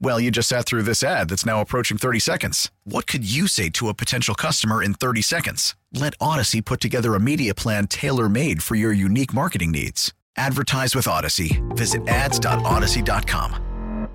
Well, 0.00 0.20
you 0.20 0.30
just 0.30 0.48
sat 0.48 0.64
through 0.64 0.82
this 0.82 1.02
ad 1.02 1.28
that's 1.28 1.44
now 1.44 1.60
approaching 1.60 1.98
30 1.98 2.20
seconds. 2.20 2.70
What 2.84 3.08
could 3.08 3.28
you 3.28 3.48
say 3.48 3.68
to 3.70 3.88
a 3.88 3.94
potential 3.94 4.36
customer 4.36 4.80
in 4.82 4.94
30 4.94 5.22
seconds? 5.22 5.74
Let 5.92 6.14
Odyssey 6.20 6.60
put 6.60 6.80
together 6.80 7.14
a 7.14 7.20
media 7.20 7.52
plan 7.52 7.88
tailor 7.88 8.28
made 8.28 8.62
for 8.62 8.76
your 8.76 8.92
unique 8.92 9.34
marketing 9.34 9.72
needs. 9.72 10.14
Advertise 10.36 10.94
with 10.94 11.08
Odyssey. 11.08 11.60
Visit 11.70 12.06
ads.odyssey.com. 12.06 14.08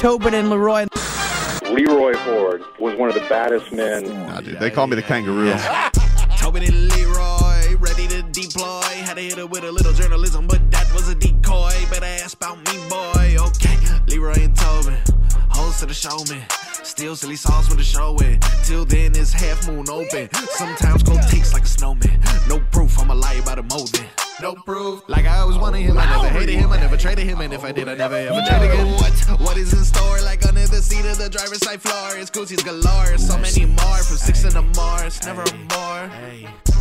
Tobin 0.00 0.34
and 0.34 0.50
Leroy. 0.50 0.86
Leroy 1.70 2.14
Ford 2.24 2.64
was 2.80 2.96
one 2.96 3.08
of 3.08 3.14
the 3.14 3.24
baddest 3.28 3.70
men. 3.70 4.04
Nah, 4.04 4.40
dude, 4.40 4.58
they 4.58 4.70
call 4.70 4.88
me 4.88 4.96
the 4.96 5.02
kangaroo. 5.02 5.52
Tobin 6.38 6.64
and 6.64 6.88
Leroy, 6.88 6.88
ready 6.88 6.90
to 6.90 7.00
deploy. 7.06 7.19
Had 9.10 9.16
to 9.16 9.22
hit 9.24 9.38
it 9.38 9.50
with 9.50 9.64
a 9.64 9.72
little 9.72 9.92
journalism, 9.92 10.46
but 10.46 10.70
that 10.70 10.88
was 10.94 11.08
a 11.08 11.16
decoy. 11.16 11.72
Better 11.90 12.06
ask 12.06 12.36
about 12.36 12.58
me, 12.58 12.78
boy. 12.88 13.34
Okay, 13.40 13.76
Leroy 14.06 14.44
and 14.44 14.56
Tobin, 14.56 14.94
host 15.48 15.82
of 15.82 15.88
the 15.88 15.94
show, 15.94 16.22
man. 16.30 16.46
Still 16.84 17.16
silly 17.16 17.34
sauce 17.34 17.68
with 17.68 17.78
the 17.78 17.82
show 17.82 18.16
in. 18.18 18.38
Till 18.62 18.84
then, 18.84 19.10
it's 19.16 19.32
half 19.32 19.66
moon 19.66 19.90
open. 19.90 20.28
Sometimes 20.50 21.02
cold 21.02 21.22
takes 21.22 21.52
like 21.52 21.64
a 21.64 21.66
snowman. 21.66 22.20
No 22.48 22.60
proof, 22.70 23.00
I'ma 23.00 23.14
lie 23.14 23.34
about 23.42 23.58
a 23.58 23.64
molding. 23.64 24.06
No 24.42 24.54
proof. 24.54 25.02
Like 25.08 25.26
I 25.26 25.38
always 25.40 25.58
wanted 25.58 25.80
him, 25.82 25.98
I 25.98 26.06
never 26.06 26.28
hated 26.28 26.56
him, 26.56 26.72
I 26.72 26.78
never 26.78 26.96
traded 26.96 27.26
him, 27.26 27.40
and 27.40 27.52
if 27.52 27.62
I 27.62 27.72
did, 27.72 27.88
I 27.88 27.94
never 27.94 28.14
ever 28.16 28.40
trade 28.46 28.70
again. 28.70 28.86
What? 28.94 29.40
What 29.40 29.56
is 29.56 29.72
in 29.72 29.84
store? 29.84 30.20
Like 30.22 30.46
under 30.46 30.66
the 30.66 30.80
seat 30.80 31.04
of 31.04 31.18
the 31.18 31.28
driver's 31.28 31.58
side 31.64 31.82
floor, 31.82 32.16
it's 32.16 32.30
Gucci's 32.30 32.62
galore. 32.62 33.18
So 33.18 33.36
many 33.38 33.66
more 33.66 33.98
from 34.02 34.16
six 34.16 34.44
in 34.44 34.54
the 34.54 34.62
Mars, 34.62 35.22
never 35.24 35.44
more. 35.56 35.68
bar. 35.68 36.08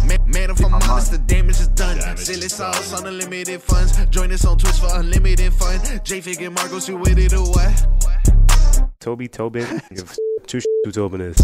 Man, 0.05 0.19
man, 0.27 0.49
if 0.52 0.63
I'm 0.63 0.73
honest, 0.73 1.11
the 1.11 1.17
damage 1.17 1.59
is 1.59 1.67
done. 1.69 2.17
Silly 2.17 2.47
sauce 2.49 2.93
on 2.93 3.05
unlimited 3.05 3.61
funds. 3.61 3.93
Join 4.07 4.31
us 4.31 4.45
on 4.45 4.57
Twitch 4.57 4.75
for 4.75 4.89
unlimited 4.93 5.53
fun. 5.53 5.80
J 6.03 6.21
Fig 6.21 6.41
and 6.41 6.55
Marcos, 6.55 6.87
you 6.87 6.97
with 6.97 7.17
it 7.17 7.33
or 7.33 7.43
what? 7.49 7.87
Toby 8.99 9.27
Tobin. 9.27 9.81
Give 9.93 10.17
two 10.47 10.59
who 10.85 10.91
Tobin 10.91 11.21
is. 11.21 11.37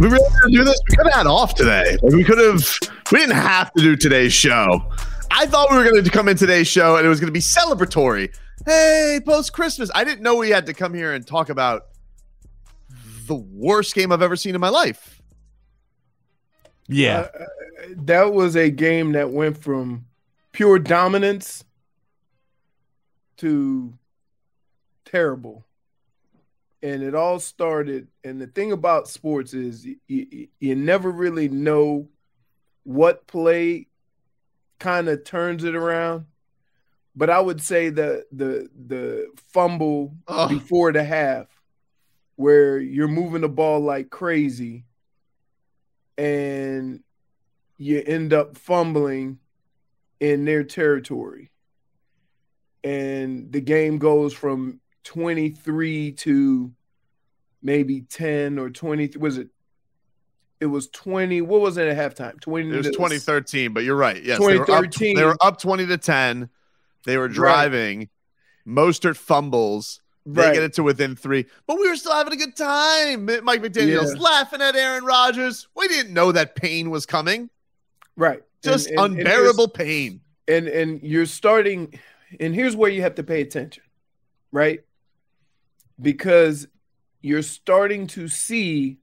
We 0.00 0.08
really 0.08 0.28
didn't 0.30 0.52
do 0.52 0.64
this. 0.64 0.78
We 0.90 0.96
could 0.96 1.06
have 1.06 1.14
had 1.14 1.26
off 1.26 1.54
today. 1.54 1.96
Like 2.02 2.12
we 2.12 2.24
could 2.24 2.38
have. 2.38 2.78
We 3.12 3.18
didn't 3.18 3.36
have 3.36 3.72
to 3.74 3.82
do 3.82 3.96
today's 3.96 4.32
show. 4.32 4.92
I 5.30 5.46
thought 5.46 5.70
we 5.70 5.76
were 5.76 5.84
going 5.84 6.02
to 6.02 6.10
come 6.10 6.28
in 6.28 6.36
today's 6.36 6.68
show 6.68 6.96
and 6.96 7.06
it 7.06 7.08
was 7.08 7.20
going 7.20 7.28
to 7.28 7.32
be 7.32 7.40
celebratory. 7.40 8.34
Hey, 8.64 9.20
post 9.24 9.52
Christmas. 9.52 9.90
I 9.94 10.04
didn't 10.04 10.22
know 10.22 10.36
we 10.36 10.50
had 10.50 10.66
to 10.66 10.74
come 10.74 10.94
here 10.94 11.12
and 11.12 11.26
talk 11.26 11.48
about 11.48 11.88
the 13.26 13.34
worst 13.34 13.94
game 13.94 14.12
I've 14.12 14.22
ever 14.22 14.36
seen 14.36 14.54
in 14.54 14.60
my 14.60 14.68
life. 14.68 15.20
Yeah. 16.88 17.28
Uh, 17.38 17.44
that 17.96 18.32
was 18.32 18.56
a 18.56 18.70
game 18.70 19.12
that 19.12 19.30
went 19.30 19.58
from 19.58 20.06
pure 20.52 20.78
dominance 20.78 21.64
to 23.38 23.92
terrible. 25.04 25.65
And 26.86 27.02
it 27.02 27.16
all 27.16 27.40
started. 27.40 28.06
And 28.22 28.40
the 28.40 28.46
thing 28.46 28.70
about 28.70 29.08
sports 29.08 29.54
is 29.54 29.84
you, 29.84 29.96
you, 30.06 30.46
you 30.60 30.76
never 30.76 31.10
really 31.10 31.48
know 31.48 32.08
what 32.84 33.26
play 33.26 33.88
kind 34.78 35.08
of 35.08 35.24
turns 35.24 35.64
it 35.64 35.74
around. 35.74 36.26
But 37.16 37.28
I 37.28 37.40
would 37.40 37.60
say 37.60 37.88
the 37.88 38.24
the 38.30 38.70
the 38.86 39.26
fumble 39.52 40.14
before 40.48 40.92
the 40.92 41.02
half, 41.02 41.48
where 42.36 42.78
you're 42.78 43.08
moving 43.08 43.40
the 43.40 43.48
ball 43.48 43.80
like 43.80 44.08
crazy, 44.08 44.84
and 46.16 47.02
you 47.78 48.00
end 48.06 48.32
up 48.32 48.56
fumbling 48.56 49.40
in 50.20 50.44
their 50.44 50.62
territory. 50.62 51.50
And 52.84 53.50
the 53.50 53.60
game 53.60 53.98
goes 53.98 54.32
from 54.32 54.78
23 55.02 56.12
to 56.12 56.72
maybe 57.62 58.02
10 58.02 58.58
or 58.58 58.70
20. 58.70 59.16
Was 59.18 59.38
it? 59.38 59.48
It 60.60 60.66
was 60.66 60.88
20. 60.88 61.42
What 61.42 61.60
was 61.60 61.76
it 61.76 61.86
at 61.86 61.96
halftime? 62.16 62.40
20. 62.40 62.70
It 62.70 62.76
was 62.76 62.86
2013, 62.86 63.72
but 63.74 63.84
you're 63.84 63.96
right. 63.96 64.22
Yes, 64.22 64.38
they 64.38 64.56
were, 64.58 64.62
up, 64.62 64.66
2013. 64.66 65.16
they 65.16 65.24
were 65.24 65.36
up 65.40 65.60
20 65.60 65.86
to 65.86 65.98
10. 65.98 66.48
They 67.04 67.18
were 67.18 67.28
driving. 67.28 68.08
Mostert 68.66 69.16
fumbles. 69.16 70.00
They 70.28 70.42
Right. 70.42 70.54
get 70.54 70.62
it 70.64 70.72
to 70.74 70.82
within 70.82 71.14
three, 71.14 71.46
but 71.68 71.78
we 71.78 71.88
were 71.88 71.94
still 71.94 72.12
having 72.14 72.32
a 72.32 72.36
good 72.36 72.56
time. 72.56 73.26
Mike 73.44 73.62
McDaniel's 73.62 74.14
Yeah. 74.14 74.20
laughing 74.20 74.60
at 74.60 74.74
Aaron 74.74 75.04
Rodgers. 75.04 75.68
We 75.76 75.86
didn't 75.86 76.12
know 76.12 76.32
that 76.32 76.56
pain 76.56 76.90
was 76.90 77.06
coming. 77.06 77.48
Right. 78.16 78.42
Just 78.64 78.88
And- 78.88 78.98
and- 78.98 79.12
and 79.12 79.18
unbearable 79.20 79.68
pain. 79.68 80.20
and 80.48 80.66
and 80.66 81.00
you're 81.02 81.26
starting 81.26 81.96
and 82.40 82.54
here's 82.56 82.74
where 82.74 82.90
you 82.90 83.02
have 83.02 83.14
to 83.16 83.22
pay 83.22 83.40
attention 83.40 83.84
right 84.50 84.80
because 86.00 86.66
you're 87.20 87.42
starting 87.42 88.06
to 88.08 88.28
see 88.28 88.98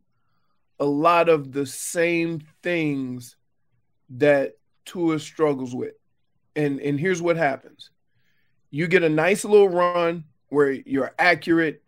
a 0.80 0.86
lot 0.86 1.30
of 1.30 1.52
the 1.52 1.66
same 1.66 2.42
things 2.62 3.36
that 4.10 4.58
Tua 4.86 5.20
struggles 5.20 5.74
with. 5.74 5.94
And 6.56 6.80
and 6.80 7.00
here's 7.00 7.22
what 7.22 7.38
happens. 7.38 7.90
You 8.70 8.88
get 8.88 9.04
a 9.04 9.10
nice 9.10 9.46
little 9.46 9.70
run 9.70 10.26
where 10.50 10.72
you're 10.72 11.14
accurate. 11.18 11.82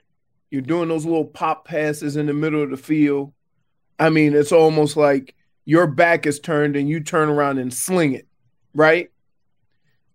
You're 0.50 0.62
doing 0.62 0.90
those 0.90 1.06
little 1.06 1.26
pop 1.26 1.66
passes 1.66 2.16
in 2.16 2.28
the 2.28 2.34
middle 2.34 2.64
of 2.64 2.70
the 2.70 2.78
field. 2.78 3.34
I 4.00 4.10
mean 4.10 4.34
it's 4.34 4.52
almost 4.52 4.98
like 4.98 5.36
your 5.66 5.88
back 5.88 6.26
is 6.26 6.40
turned 6.40 6.76
and 6.76 6.88
you 6.88 7.00
turn 7.00 7.30
around 7.30 7.58
and 7.58 7.74
sling 7.74 8.14
it 8.14 8.28
right? 8.76 9.10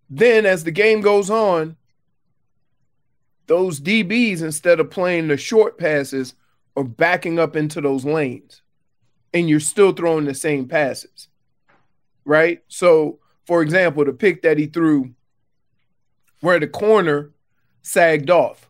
Then 0.09 0.45
as 0.45 0.63
the 0.63 0.71
game 0.71 1.01
goes 1.01 1.29
on, 1.29 1.75
those 3.47 3.79
DBs, 3.79 4.41
instead 4.41 4.79
of 4.79 4.89
playing 4.89 5.27
the 5.27 5.37
short 5.37 5.77
passes, 5.77 6.35
are 6.75 6.83
backing 6.83 7.39
up 7.39 7.55
into 7.55 7.81
those 7.81 8.05
lanes. 8.05 8.61
And 9.33 9.49
you're 9.49 9.59
still 9.59 9.93
throwing 9.93 10.25
the 10.25 10.33
same 10.33 10.67
passes. 10.67 11.27
Right? 12.25 12.63
So, 12.67 13.19
for 13.45 13.61
example, 13.61 14.05
the 14.05 14.13
pick 14.13 14.41
that 14.43 14.57
he 14.57 14.67
threw 14.67 15.13
where 16.41 16.59
the 16.59 16.67
corner 16.67 17.31
sagged 17.81 18.29
off. 18.29 18.69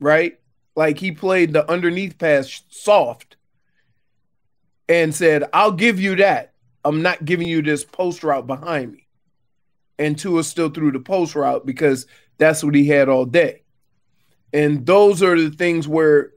Right? 0.00 0.38
Like 0.74 0.98
he 0.98 1.12
played 1.12 1.52
the 1.52 1.70
underneath 1.70 2.18
pass 2.18 2.62
soft 2.70 3.36
and 4.88 5.14
said, 5.14 5.44
I'll 5.52 5.72
give 5.72 6.00
you 6.00 6.16
that. 6.16 6.54
I'm 6.84 7.02
not 7.02 7.24
giving 7.24 7.46
you 7.46 7.62
this 7.62 7.84
post 7.84 8.24
route 8.24 8.46
behind 8.46 8.92
me 8.92 9.02
and 10.02 10.18
Tua 10.18 10.42
still 10.42 10.68
threw 10.68 10.90
the 10.90 11.00
post 11.00 11.34
route 11.34 11.64
because 11.64 12.06
that's 12.38 12.64
what 12.64 12.74
he 12.74 12.86
had 12.86 13.08
all 13.08 13.24
day. 13.24 13.62
And 14.52 14.84
those 14.84 15.22
are 15.22 15.40
the 15.40 15.50
things 15.50 15.88
where, 15.88 16.32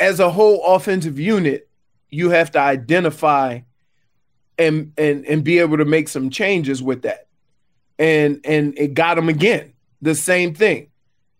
as 0.00 0.20
a 0.20 0.30
whole 0.30 0.64
offensive 0.64 1.18
unit, 1.18 1.68
you 2.10 2.30
have 2.30 2.50
to 2.52 2.58
identify 2.58 3.60
and 4.58 4.92
and 4.96 5.24
and 5.26 5.44
be 5.44 5.58
able 5.58 5.78
to 5.78 5.84
make 5.84 6.08
some 6.08 6.30
changes 6.30 6.82
with 6.82 7.02
that. 7.02 7.28
And 7.98 8.40
and 8.44 8.78
it 8.78 8.94
got 8.94 9.18
him 9.18 9.28
again. 9.28 9.74
The 10.02 10.14
same 10.14 10.54
thing. 10.54 10.88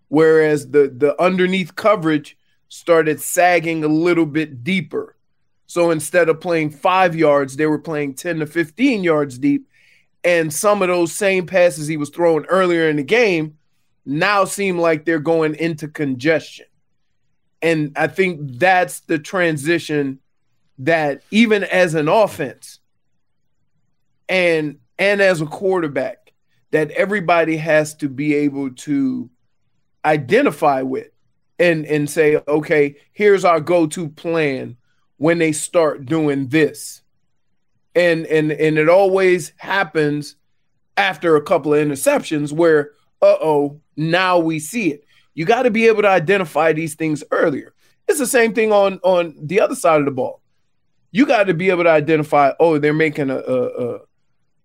Whereas 0.09 0.71
the 0.71 0.93
the 0.95 1.21
underneath 1.21 1.75
coverage 1.75 2.37
started 2.69 3.21
sagging 3.21 3.85
a 3.85 3.89
little 3.89 4.27
bit 4.27 4.65
deeper. 4.65 5.17
So 5.67 5.91
instead 5.91 6.29
of 6.29 6.41
playing 6.41 6.71
five 6.71 7.17
yards, 7.17 7.57
they 7.57 7.67
were 7.67 7.79
playing 7.79 8.15
10 8.15 8.39
to 8.41 8.47
15 8.47 9.03
yards 9.03 9.39
deep 9.39 9.69
and 10.27 10.53
some 10.53 10.83
of 10.83 10.89
those 10.89 11.13
same 11.13 11.47
passes 11.47 11.87
he 11.87 11.97
was 11.97 12.11
throwing 12.11 12.45
earlier 12.47 12.91
in 12.91 12.97
the 12.97 13.05
game 13.05 13.57
now 14.05 14.45
seem 14.45 14.77
like 14.77 15.05
they're 15.05 15.21
going 15.21 15.55
into 15.55 15.87
congestion. 15.87 16.67
And 17.63 17.93
I 17.97 18.09
think 18.09 18.41
that's 18.59 19.01
the 19.01 19.21
transition 19.21 20.19
that 20.81 21.23
even 21.31 21.63
as 21.63 21.95
an 21.95 22.09
offense 22.09 22.81
and 24.29 24.79
and 24.99 25.21
as 25.21 25.41
a 25.41 25.47
quarterback 25.47 26.33
that 26.73 26.91
everybody 26.91 27.57
has 27.57 27.95
to 27.95 28.09
be 28.09 28.35
able 28.35 28.71
to 28.73 29.31
identify 30.05 30.83
with 30.83 31.09
and 31.61 31.87
and 31.87 32.11
say 32.11 32.43
okay 32.47 32.97
here's 33.13 33.45
our 33.45 33.61
go-to 33.61 34.09
plan 34.09 34.77
when 35.17 35.39
they 35.39 35.53
start 35.53 36.05
doing 36.05 36.49
this 36.49 37.01
and 37.97 38.27
and 38.27 38.53
and 38.53 38.79
it 38.79 38.89
always 38.89 39.53
happens 39.57 40.37
after 40.97 41.37
a 41.37 41.43
couple 41.43 41.75
of 41.75 41.85
interceptions 41.85 42.53
where 42.53 42.93
uh-oh 43.23 43.81
now 43.97 44.39
we 44.39 44.61
see 44.61 44.93
it 44.93 45.05
you 45.35 45.45
got 45.45 45.63
to 45.63 45.71
be 45.71 45.87
able 45.89 46.03
to 46.03 46.09
identify 46.09 46.73
these 46.73 46.95
things 46.95 47.25
earlier 47.33 47.75
It's 48.09 48.19
the 48.19 48.27
same 48.27 48.55
thing 48.55 48.73
on 48.73 49.01
on 49.03 49.35
the 49.41 49.61
other 49.61 49.75
side 49.75 50.01
of 50.01 50.05
the 50.05 50.13
ball. 50.13 50.41
You 51.11 51.27
got 51.27 51.45
to 51.45 51.55
be 51.55 51.71
able 51.71 51.85
to 51.85 51.91
identify. 51.91 52.53
Oh, 52.61 52.79
they're 52.79 52.93
making 52.93 53.31
a, 53.31 53.39
a, 53.39 53.99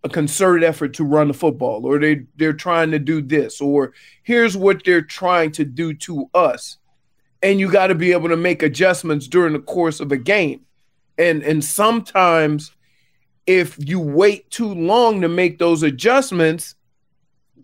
a 0.04 0.10
concerted 0.10 0.64
effort 0.64 0.94
to 0.96 1.04
run 1.04 1.28
the 1.30 1.34
football, 1.34 1.86
or 1.86 2.00
they 2.00 2.26
they're 2.36 2.54
trying 2.54 2.92
to 2.92 3.00
do 3.00 3.22
this, 3.22 3.62
or 3.62 3.94
here's 4.24 4.58
what 4.58 4.84
they're 4.84 5.02
trying 5.02 5.52
to 5.54 5.66
do 5.66 5.94
to 5.94 6.30
us, 6.34 6.78
and 7.42 7.60
you 7.60 7.72
got 7.72 7.88
to 7.88 7.96
be 7.96 8.12
able 8.12 8.30
to 8.30 8.38
make 8.38 8.62
adjustments 8.64 9.28
during 9.28 9.54
the 9.54 9.60
course 9.60 10.00
of 10.00 10.12
a 10.12 10.18
game, 10.18 10.62
and 11.18 11.44
and 11.44 11.64
sometimes 11.64 12.72
if 13.60 13.76
you 13.78 14.00
wait 14.00 14.50
too 14.50 14.74
long 14.74 15.22
to 15.22 15.28
make 15.28 15.60
those 15.60 15.84
adjustments, 15.84 16.76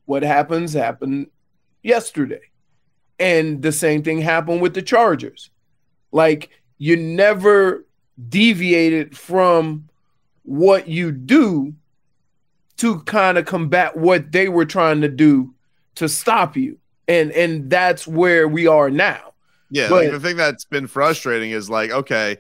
what 0.05 0.23
happens 0.23 0.73
happened 0.73 1.27
yesterday. 1.83 2.41
And 3.19 3.61
the 3.61 3.71
same 3.71 4.03
thing 4.03 4.21
happened 4.21 4.61
with 4.61 4.73
the 4.73 4.81
Chargers. 4.81 5.49
Like 6.11 6.49
you 6.77 6.95
never 6.97 7.85
deviated 8.29 9.17
from 9.17 9.87
what 10.43 10.87
you 10.87 11.11
do 11.11 11.73
to 12.77 12.99
kind 13.01 13.37
of 13.37 13.45
combat 13.45 13.97
what 13.97 14.31
they 14.31 14.49
were 14.49 14.65
trying 14.65 15.01
to 15.01 15.09
do 15.09 15.53
to 15.95 16.07
stop 16.07 16.55
you. 16.55 16.77
And 17.07 17.31
and 17.31 17.69
that's 17.69 18.05
where 18.07 18.47
we 18.47 18.67
are 18.67 18.89
now. 18.89 19.33
Yeah, 19.69 19.89
But- 19.89 20.03
like 20.05 20.11
the 20.11 20.19
thing 20.19 20.37
that's 20.37 20.65
been 20.65 20.87
frustrating 20.87 21.51
is 21.51 21.69
like, 21.69 21.91
okay, 21.91 22.37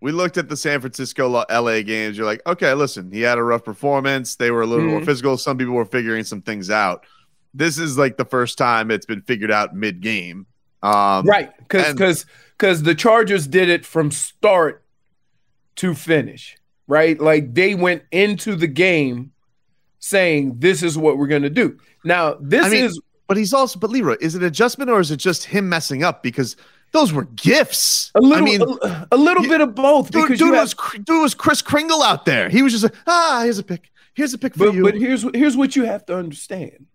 we 0.00 0.12
looked 0.12 0.38
at 0.38 0.48
the 0.48 0.56
San 0.56 0.80
Francisco 0.80 1.28
LA 1.50 1.82
games. 1.82 2.16
You're 2.16 2.26
like, 2.26 2.40
okay, 2.46 2.72
listen, 2.74 3.10
he 3.10 3.20
had 3.22 3.38
a 3.38 3.42
rough 3.42 3.64
performance. 3.64 4.36
They 4.36 4.50
were 4.50 4.62
a 4.62 4.66
little 4.66 4.84
more 4.86 5.00
Mhm. 5.00 5.04
physical. 5.06 5.36
Some 5.36 5.58
people 5.58 5.74
were 5.74 5.84
figuring 5.84 6.24
some 6.24 6.40
things 6.42 6.70
out. 6.70 7.04
This 7.54 7.78
is 7.78 7.98
like 7.98 8.16
the 8.16 8.24
first 8.24 8.58
time 8.58 8.90
it's 8.90 9.06
been 9.06 9.22
figured 9.22 9.50
out 9.50 9.74
mid 9.74 10.00
game. 10.00 10.46
Um, 10.82 11.26
right. 11.26 11.50
Cause 11.68 11.86
and- 11.88 11.96
because 11.96 12.26
because 12.56 12.82
the 12.84 12.94
Chargers 12.94 13.46
did 13.46 13.68
it 13.68 13.84
from 13.86 14.10
start 14.10 14.84
to 15.76 15.94
finish. 15.94 16.56
Right. 16.86 17.20
Like 17.20 17.54
they 17.54 17.74
went 17.74 18.02
into 18.12 18.54
the 18.56 18.66
game 18.66 19.32
saying 19.98 20.56
this 20.58 20.82
is 20.82 20.96
what 20.96 21.18
we're 21.18 21.26
gonna 21.26 21.50
do. 21.50 21.76
Now, 22.04 22.36
this 22.40 22.64
I 22.64 22.68
mean, 22.70 22.84
is 22.84 23.00
But 23.26 23.36
he's 23.36 23.52
also, 23.52 23.78
but 23.78 23.90
Leroy, 23.90 24.16
is 24.22 24.34
it 24.36 24.42
adjustment 24.42 24.90
or 24.90 25.00
is 25.00 25.10
it 25.10 25.18
just 25.18 25.44
him 25.44 25.68
messing 25.68 26.02
up? 26.02 26.22
Because 26.22 26.56
those 26.92 27.12
were 27.12 27.24
gifts. 27.24 28.10
a 28.14 28.20
little 28.20 28.46
I 28.46 28.50
mean, 28.50 28.62
a, 28.62 29.08
a 29.12 29.16
little 29.16 29.42
you- 29.42 29.48
bit 29.48 29.60
of 29.60 29.74
both 29.74 30.10
dude, 30.10 30.22
because 30.24 30.38
dude 30.38 30.52
was 30.52 30.74
dude 31.04 31.22
was 31.22 31.34
Chris 31.34 31.62
Kringle 31.62 32.02
out 32.02 32.24
there. 32.24 32.48
He 32.48 32.62
was 32.62 32.72
just 32.72 32.84
like, 32.84 32.94
ah, 33.06 33.40
here's 33.44 33.58
a 33.58 33.62
pick. 33.62 33.90
Here's 34.14 34.34
a 34.34 34.38
pick 34.38 34.54
for 34.54 34.66
but, 34.66 34.74
you. 34.74 34.82
but 34.82 34.94
here's 34.94 35.22
here's 35.34 35.56
what 35.56 35.76
you 35.76 35.84
have 35.84 36.04
to 36.06 36.16
understand 36.16 36.86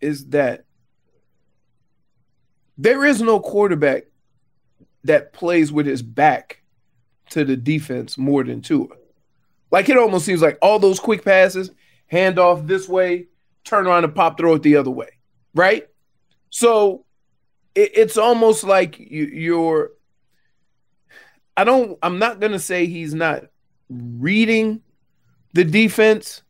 is 0.00 0.26
that 0.28 0.64
there 2.76 3.04
is 3.04 3.20
no 3.20 3.40
quarterback 3.40 4.04
that 5.04 5.32
plays 5.32 5.72
with 5.72 5.86
his 5.86 6.02
back 6.02 6.62
to 7.30 7.44
the 7.44 7.56
defense 7.56 8.16
more 8.16 8.44
than 8.44 8.60
Tua. 8.60 8.88
Like 9.70 9.88
it 9.88 9.98
almost 9.98 10.24
seems 10.24 10.40
like 10.40 10.58
all 10.62 10.78
those 10.78 11.00
quick 11.00 11.24
passes, 11.24 11.70
hand 12.06 12.38
off 12.38 12.66
this 12.66 12.88
way, 12.88 13.26
turn 13.64 13.86
around 13.86 14.04
and 14.04 14.14
pop 14.14 14.38
throw 14.38 14.54
it 14.54 14.62
the 14.62 14.76
other 14.76 14.90
way, 14.90 15.08
right? 15.54 15.86
So 16.50 17.04
it, 17.78 17.92
it's 17.94 18.16
almost 18.16 18.64
like 18.64 18.98
you, 18.98 19.24
you're. 19.24 19.92
I 21.56 21.64
don't. 21.64 21.98
I'm 22.02 22.18
not 22.18 22.40
gonna 22.40 22.58
say 22.58 22.86
he's 22.86 23.14
not 23.14 23.44
reading 23.88 24.82
the 25.54 25.64
defense, 25.64 26.42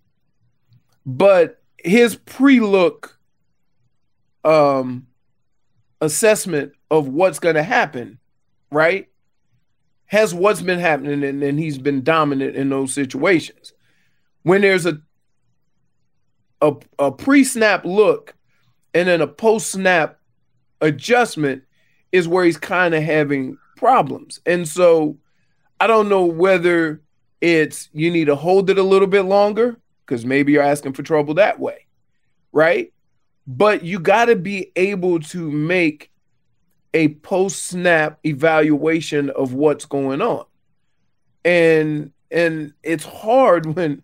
but 1.04 1.62
his 1.76 2.16
pre-look 2.16 3.18
um 4.44 5.06
assessment 6.00 6.72
of 6.90 7.08
what's 7.08 7.38
going 7.40 7.56
to 7.56 7.62
happen 7.62 8.18
right 8.70 9.08
has 10.06 10.32
what's 10.32 10.62
been 10.62 10.78
happening 10.78 11.24
and, 11.24 11.42
and 11.42 11.58
he's 11.58 11.76
been 11.76 12.02
dominant 12.02 12.54
in 12.54 12.68
those 12.68 12.92
situations 12.92 13.72
when 14.42 14.60
there's 14.60 14.86
a 14.86 15.00
a, 16.60 16.72
a 16.98 17.12
pre-snap 17.12 17.84
look 17.84 18.34
and 18.94 19.08
then 19.08 19.20
a 19.20 19.26
post-snap 19.26 20.17
adjustment 20.80 21.62
is 22.12 22.28
where 22.28 22.44
he's 22.44 22.56
kind 22.56 22.94
of 22.94 23.02
having 23.02 23.58
problems 23.76 24.40
and 24.46 24.66
so 24.66 25.16
i 25.80 25.86
don't 25.86 26.08
know 26.08 26.24
whether 26.24 27.00
it's 27.40 27.88
you 27.92 28.10
need 28.10 28.26
to 28.26 28.34
hold 28.34 28.70
it 28.70 28.78
a 28.78 28.82
little 28.82 29.06
bit 29.06 29.22
longer 29.22 29.78
because 30.08 30.24
maybe 30.24 30.52
you're 30.52 30.62
asking 30.62 30.94
for 30.94 31.02
trouble 31.02 31.34
that 31.34 31.60
way, 31.60 31.86
right? 32.52 32.92
But 33.46 33.84
you 33.84 33.98
got 33.98 34.26
to 34.26 34.36
be 34.36 34.72
able 34.74 35.20
to 35.20 35.50
make 35.50 36.10
a 36.94 37.08
post 37.08 37.66
snap 37.66 38.18
evaluation 38.24 39.30
of 39.30 39.52
what's 39.52 39.84
going 39.84 40.22
on. 40.22 40.44
And 41.44 42.12
and 42.30 42.72
it's 42.82 43.04
hard 43.04 43.66
when 43.76 44.02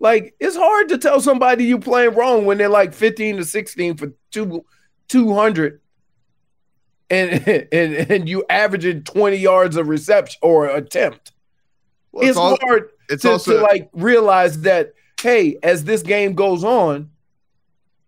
like 0.00 0.34
it's 0.38 0.56
hard 0.56 0.88
to 0.90 0.98
tell 0.98 1.20
somebody 1.20 1.64
you 1.64 1.78
playing 1.78 2.14
wrong 2.14 2.44
when 2.44 2.58
they're 2.58 2.68
like 2.68 2.92
15 2.92 3.38
to 3.38 3.44
16 3.44 3.96
for 3.96 4.12
two 4.30 4.64
200 5.08 5.80
and 7.14 7.68
and 7.72 7.94
and 8.10 8.28
you 8.28 8.44
averaging 8.50 9.02
20 9.04 9.36
yards 9.36 9.76
of 9.76 9.88
reception 9.88 10.38
or 10.42 10.66
attempt 10.68 11.32
Well, 12.12 12.28
it's, 12.28 12.36
al- 12.38 12.58
hard 12.62 12.90
it's 13.08 13.22
to, 13.22 13.32
also 13.32 13.56
to 13.58 13.62
like 13.62 13.88
realize 13.92 14.60
that 14.62 14.94
hey 15.20 15.56
as 15.62 15.84
this 15.84 16.02
game 16.02 16.34
goes 16.34 16.64
on 16.64 17.10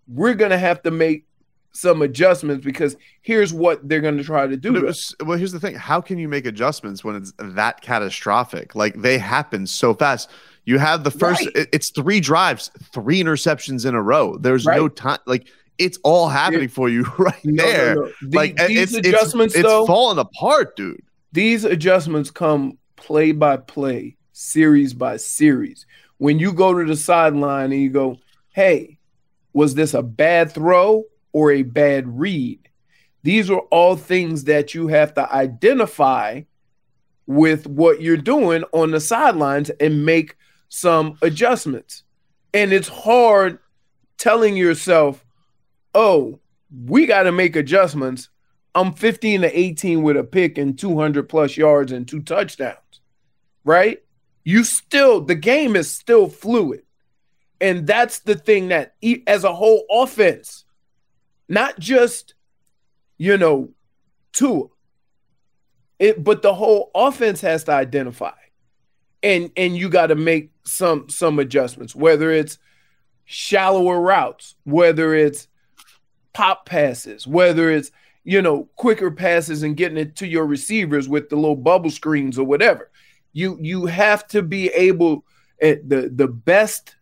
we're 0.08 0.34
gonna 0.34 0.58
have 0.58 0.82
to 0.82 0.90
make 0.90 1.24
some 1.72 2.00
adjustments 2.00 2.64
because 2.64 2.96
here's 3.20 3.52
what 3.52 3.86
they're 3.86 4.00
gonna 4.00 4.22
try 4.24 4.46
to 4.46 4.56
do 4.56 4.72
to 4.72 4.80
was- 4.80 5.14
well, 5.24 5.36
here's 5.36 5.52
the 5.52 5.60
thing: 5.60 5.74
how 5.74 6.00
can 6.00 6.16
you 6.18 6.26
make 6.28 6.46
adjustments 6.46 7.04
when 7.04 7.16
it's 7.16 7.34
that 7.38 7.82
catastrophic? 7.82 8.74
Like 8.74 8.94
they 9.02 9.18
happen 9.18 9.66
so 9.66 9.92
fast. 9.92 10.30
You 10.64 10.78
have 10.78 11.04
the 11.04 11.10
first; 11.10 11.44
Right. 11.44 11.56
it- 11.56 11.68
it's 11.72 11.90
three 11.90 12.18
drives, 12.20 12.70
three 12.94 13.22
interceptions 13.22 13.84
in 13.84 13.94
a 13.94 14.00
row. 14.02 14.38
There's 14.38 14.64
no 14.64 14.88
time. 14.88 15.18
Like 15.26 15.48
it's 15.78 15.98
all 16.04 16.28
happening 16.28 16.68
for 16.68 16.88
you 16.88 17.02
right 17.18 17.44
No, 17.44 17.64
no, 17.64 17.70
there. 17.72 17.94
no. 17.96 18.10
The- 18.22 18.36
Like 18.36 18.56
these 18.66 18.94
it's 18.94 19.06
adjustments 19.06 19.54
it's, 19.54 19.62
though 19.62 19.80
it's 19.80 19.86
falling 19.88 20.18
apart, 20.18 20.76
dude. 20.76 21.02
these 21.32 21.64
adjustments 21.64 22.30
come 22.30 22.78
play 22.96 23.32
by 23.32 23.56
play, 23.58 24.16
series 24.32 24.94
by 24.94 25.16
series. 25.18 25.86
When 26.18 26.38
you 26.38 26.52
go 26.52 26.72
to 26.72 26.84
the 26.86 26.96
sideline 26.96 27.72
and 27.72 27.82
you 27.82 27.90
go, 27.90 28.18
hey, 28.54 28.98
was 29.52 29.74
this 29.74 29.92
a 29.94 30.02
bad 30.02 30.50
throw 30.52 31.04
or 31.32 31.52
a 31.52 31.62
bad 31.62 32.06
read? 32.18 32.60
These 33.22 33.50
are 33.50 33.58
all 33.70 33.96
things 33.96 34.44
that 34.44 34.74
you 34.74 34.88
have 34.88 35.12
to 35.14 35.30
identify 35.34 36.42
with 37.26 37.66
what 37.66 38.00
you're 38.00 38.16
doing 38.16 38.62
on 38.72 38.92
the 38.92 39.00
sidelines 39.00 39.68
and 39.80 40.06
make 40.06 40.36
some 40.68 41.18
adjustments. 41.22 42.04
And 42.54 42.72
it's 42.72 42.88
hard 42.88 43.58
telling 44.16 44.56
yourself, 44.56 45.24
oh, 45.96 46.38
we 46.84 47.06
got 47.06 47.22
to 47.22 47.32
make 47.32 47.56
adjustments. 47.56 48.28
I'm 48.74 48.92
15 48.92 49.40
to 49.40 49.58
18 49.58 50.02
with 50.02 50.18
a 50.18 50.24
pick 50.24 50.58
and 50.58 50.78
200 50.78 51.28
plus 51.28 51.56
yards 51.56 51.90
and 51.90 52.06
two 52.06 52.20
touchdowns, 52.20 53.00
right? 53.64 54.02
You 54.44 54.62
still, 54.62 55.22
the 55.22 55.34
game 55.34 55.74
is 55.74 55.90
still 55.90 56.28
fluid. 56.28 56.82
And 57.58 57.86
that's 57.86 58.18
the 58.20 58.34
thing 58.34 58.68
that, 58.68 58.94
as 59.26 59.44
a 59.44 59.54
whole 59.54 59.86
offense, 59.90 60.66
not 61.48 61.78
just, 61.78 62.34
you 63.16 63.38
know, 63.38 63.70
Tua, 64.32 64.66
it, 65.98 66.22
but 66.22 66.42
the 66.42 66.52
whole 66.52 66.90
offense 66.94 67.40
has 67.40 67.64
to 67.64 67.72
identify. 67.72 68.34
And 69.22 69.50
and 69.56 69.74
you 69.74 69.88
got 69.88 70.08
to 70.08 70.14
make 70.14 70.50
some 70.64 71.08
some 71.08 71.38
adjustments, 71.38 71.94
whether 71.94 72.30
it's 72.30 72.58
shallower 73.24 73.98
routes, 73.98 74.54
whether 74.64 75.14
it's 75.14 75.48
pop 76.36 76.66
passes, 76.66 77.26
whether 77.26 77.70
it's 77.70 77.90
you 78.22 78.42
know 78.42 78.68
quicker 78.76 79.10
passes 79.10 79.62
and 79.62 79.74
getting 79.74 79.96
it 79.96 80.16
to 80.16 80.26
your 80.26 80.44
receivers 80.46 81.08
with 81.08 81.30
the 81.30 81.36
little 81.36 81.56
bubble 81.56 81.90
screens 81.90 82.38
or 82.38 82.44
whatever. 82.44 82.90
You 83.32 83.58
you 83.58 83.86
have 83.86 84.28
to 84.28 84.42
be 84.42 84.68
able 84.68 85.24
at 85.62 85.88
the 85.88 86.12
the 86.14 86.28
best 86.28 86.96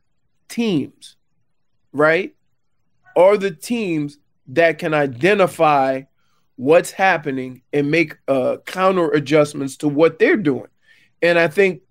teams, 0.48 1.16
right? 1.92 2.36
Are 3.16 3.36
the 3.36 3.50
teams 3.50 4.18
that 4.46 4.78
can 4.78 4.94
identify 4.94 6.02
what's 6.54 6.92
happening 6.92 7.62
and 7.72 7.90
make 7.90 8.16
uh, 8.28 8.58
counter 8.66 9.10
adjustments 9.10 9.76
to 9.78 9.88
what 9.88 10.20
they're 10.20 10.36
doing. 10.36 10.68
And 11.22 11.40
I 11.40 11.48
think 11.48 11.82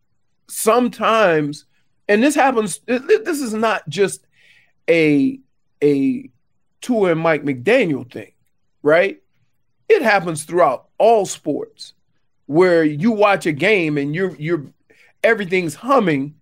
sometimes, 0.48 1.66
and 2.08 2.24
this 2.24 2.36
happens. 2.36 2.80
This 2.86 3.42
is 3.42 3.54
not 3.54 3.88
just 3.90 4.26
a 4.90 5.40
a 5.84 6.30
Tua 6.84 7.12
and 7.12 7.20
Mike 7.20 7.44
McDaniel 7.44 8.10
thing, 8.10 8.34
right? 8.84 9.20
It 9.90 10.04
happens 10.04 10.44
throughout 10.44 10.90
all 11.00 11.26
sports 11.26 11.94
where 12.46 12.84
you 12.84 13.12
watch 13.12 13.48
a 13.48 13.52
game 13.52 13.98
and 13.98 14.14
you're 14.14 14.36
you're 14.36 14.66
everything's 15.24 15.74
humming, 15.74 16.36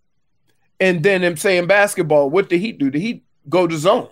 and 0.82 1.02
then 1.02 1.24
I'm 1.24 1.38
saying 1.38 1.68
basketball, 1.68 2.30
what 2.30 2.50
did 2.50 2.60
he 2.60 2.74
do? 2.74 2.90
Did 2.90 3.02
he 3.02 3.24
go 3.50 3.68
to 3.68 3.78
zone. 3.78 4.10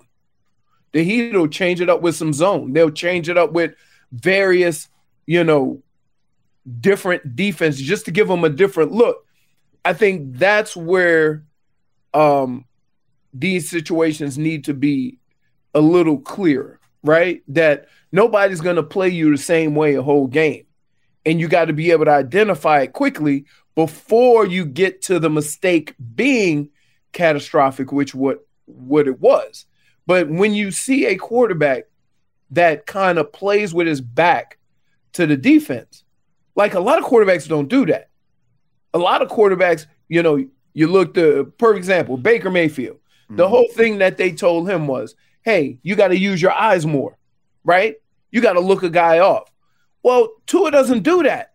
The 0.92 1.04
Heat 1.04 1.34
will 1.34 1.48
change 1.48 1.82
it 1.82 1.90
up 1.90 2.02
with 2.02 2.16
some 2.16 2.34
zone. 2.34 2.74
They'll 2.74 2.90
change 2.90 3.30
it 3.30 3.38
up 3.38 3.52
with 3.52 3.76
various, 4.12 4.90
you 5.26 5.44
know, 5.44 5.84
different 6.80 7.36
defense 7.36 7.78
just 7.78 8.06
to 8.06 8.12
give 8.12 8.28
them 8.28 8.44
a 8.44 8.50
different 8.50 8.92
look. 8.92 9.26
I 9.86 9.94
think 9.94 10.38
that's 10.38 10.76
where 10.76 11.44
um, 12.14 12.66
these 13.34 13.70
situations 13.70 14.38
need 14.38 14.66
to 14.66 14.74
be 14.74 15.19
a 15.74 15.82
little 15.82 16.18
clearer, 16.20 16.80
right? 17.04 17.42
That 17.48 17.88
nobody's 18.12 18.62
going 18.62 18.76
to 18.78 18.84
play 18.84 19.10
you 19.10 19.32
the 19.32 19.38
same 19.38 19.76
way 19.76 19.96
a 19.96 20.02
whole 20.02 20.28
game. 20.28 20.66
And 21.26 21.40
you 21.40 21.48
got 21.48 21.66
to 21.66 21.74
be 21.74 21.92
able 21.92 22.06
to 22.06 22.12
identify 22.12 22.82
it 22.82 22.94
quickly 22.94 23.46
before 23.76 24.46
you 24.46 24.66
get 24.66 25.02
to 25.04 25.20
the 25.20 25.30
mistake 25.30 25.94
being 26.16 26.70
catastrophic, 27.12 27.92
which 27.92 28.16
what 28.16 28.46
what 28.66 29.08
it 29.08 29.20
was. 29.20 29.66
But 30.06 30.30
when 30.30 30.54
you 30.54 30.72
see 30.72 31.06
a 31.06 31.16
quarterback 31.18 31.84
that 32.52 32.86
kind 32.86 33.20
of 33.20 33.32
plays 33.32 33.74
with 33.74 33.88
his 33.88 34.02
back 34.02 34.58
to 35.14 35.28
the 35.28 35.38
defense, 35.38 36.04
like 36.56 36.74
a 36.74 36.80
lot 36.80 37.00
of 37.00 37.06
quarterbacks 37.06 37.48
don't 37.48 37.68
do 37.68 37.86
that. 37.88 38.10
A 38.94 38.98
lot 38.98 39.22
of 39.22 39.30
quarterbacks, 39.30 39.86
you 40.08 40.24
know, 40.24 40.44
you 40.74 40.88
look 40.88 41.14
the 41.14 41.52
perfect 41.58 41.78
example, 41.80 42.18
Baker 42.18 42.50
Mayfield. 42.50 42.98
The 43.30 43.46
Mhm. 43.46 43.50
whole 43.50 43.68
thing 43.74 44.00
that 44.00 44.18
they 44.18 44.32
told 44.32 44.70
him 44.70 44.88
was, 44.88 45.16
"Hey, 45.50 45.80
you 45.82 45.96
got 45.96 46.10
to 46.10 46.18
use 46.18 46.42
your 46.42 46.52
eyes 46.52 46.86
more, 46.86 47.18
right? 47.64 47.96
You 48.32 48.42
got 48.42 48.54
to 48.54 48.60
look 48.60 48.84
a 48.84 48.90
guy 48.90 49.20
off." 49.20 49.52
Well, 50.04 50.30
Tua 50.46 50.72
doesn't 50.72 51.04
do 51.04 51.24
that 51.24 51.54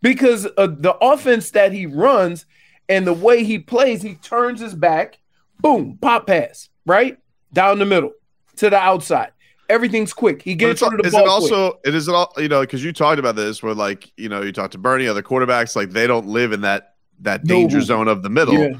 because 0.00 0.46
uh, 0.56 0.66
the 0.66 0.96
offense 1.00 1.50
that 1.52 1.72
he 1.72 1.86
runs 1.86 2.46
and 2.88 3.06
the 3.06 3.12
way 3.12 3.44
he 3.44 3.58
plays, 3.58 4.02
he 4.02 4.14
turns 4.16 4.60
his 4.60 4.74
back, 4.74 5.18
boom, 5.60 5.96
pop 6.00 6.26
pass, 6.26 6.68
right 6.86 7.18
down 7.52 7.78
the 7.78 7.86
middle 7.86 8.12
to 8.56 8.68
the 8.70 8.76
outside. 8.76 9.32
Everything's 9.68 10.12
quick. 10.12 10.42
He 10.42 10.54
gets 10.54 10.82
rid 10.82 10.94
of 10.94 10.98
the 11.00 11.06
is 11.06 11.12
ball. 11.12 11.20
it 11.22 11.24
quick. 11.24 11.30
also 11.52 11.78
it 11.84 11.94
is 11.94 12.08
it 12.08 12.14
all 12.14 12.32
you 12.36 12.48
know 12.48 12.60
because 12.60 12.84
you 12.84 12.92
talked 12.92 13.18
about 13.18 13.36
this 13.36 13.62
where 13.62 13.72
like 13.74 14.12
you 14.18 14.28
know 14.28 14.42
you 14.42 14.52
talked 14.52 14.72
to 14.72 14.78
Bernie 14.78 15.06
other 15.06 15.22
quarterbacks 15.22 15.74
like 15.76 15.90
they 15.90 16.06
don't 16.06 16.26
live 16.26 16.52
in 16.52 16.60
that 16.62 16.96
that 17.20 17.44
No. 17.46 17.54
danger 17.54 17.80
zone 17.80 18.08
of 18.08 18.22
the 18.22 18.28
middle. 18.28 18.54
Yeah. 18.58 18.76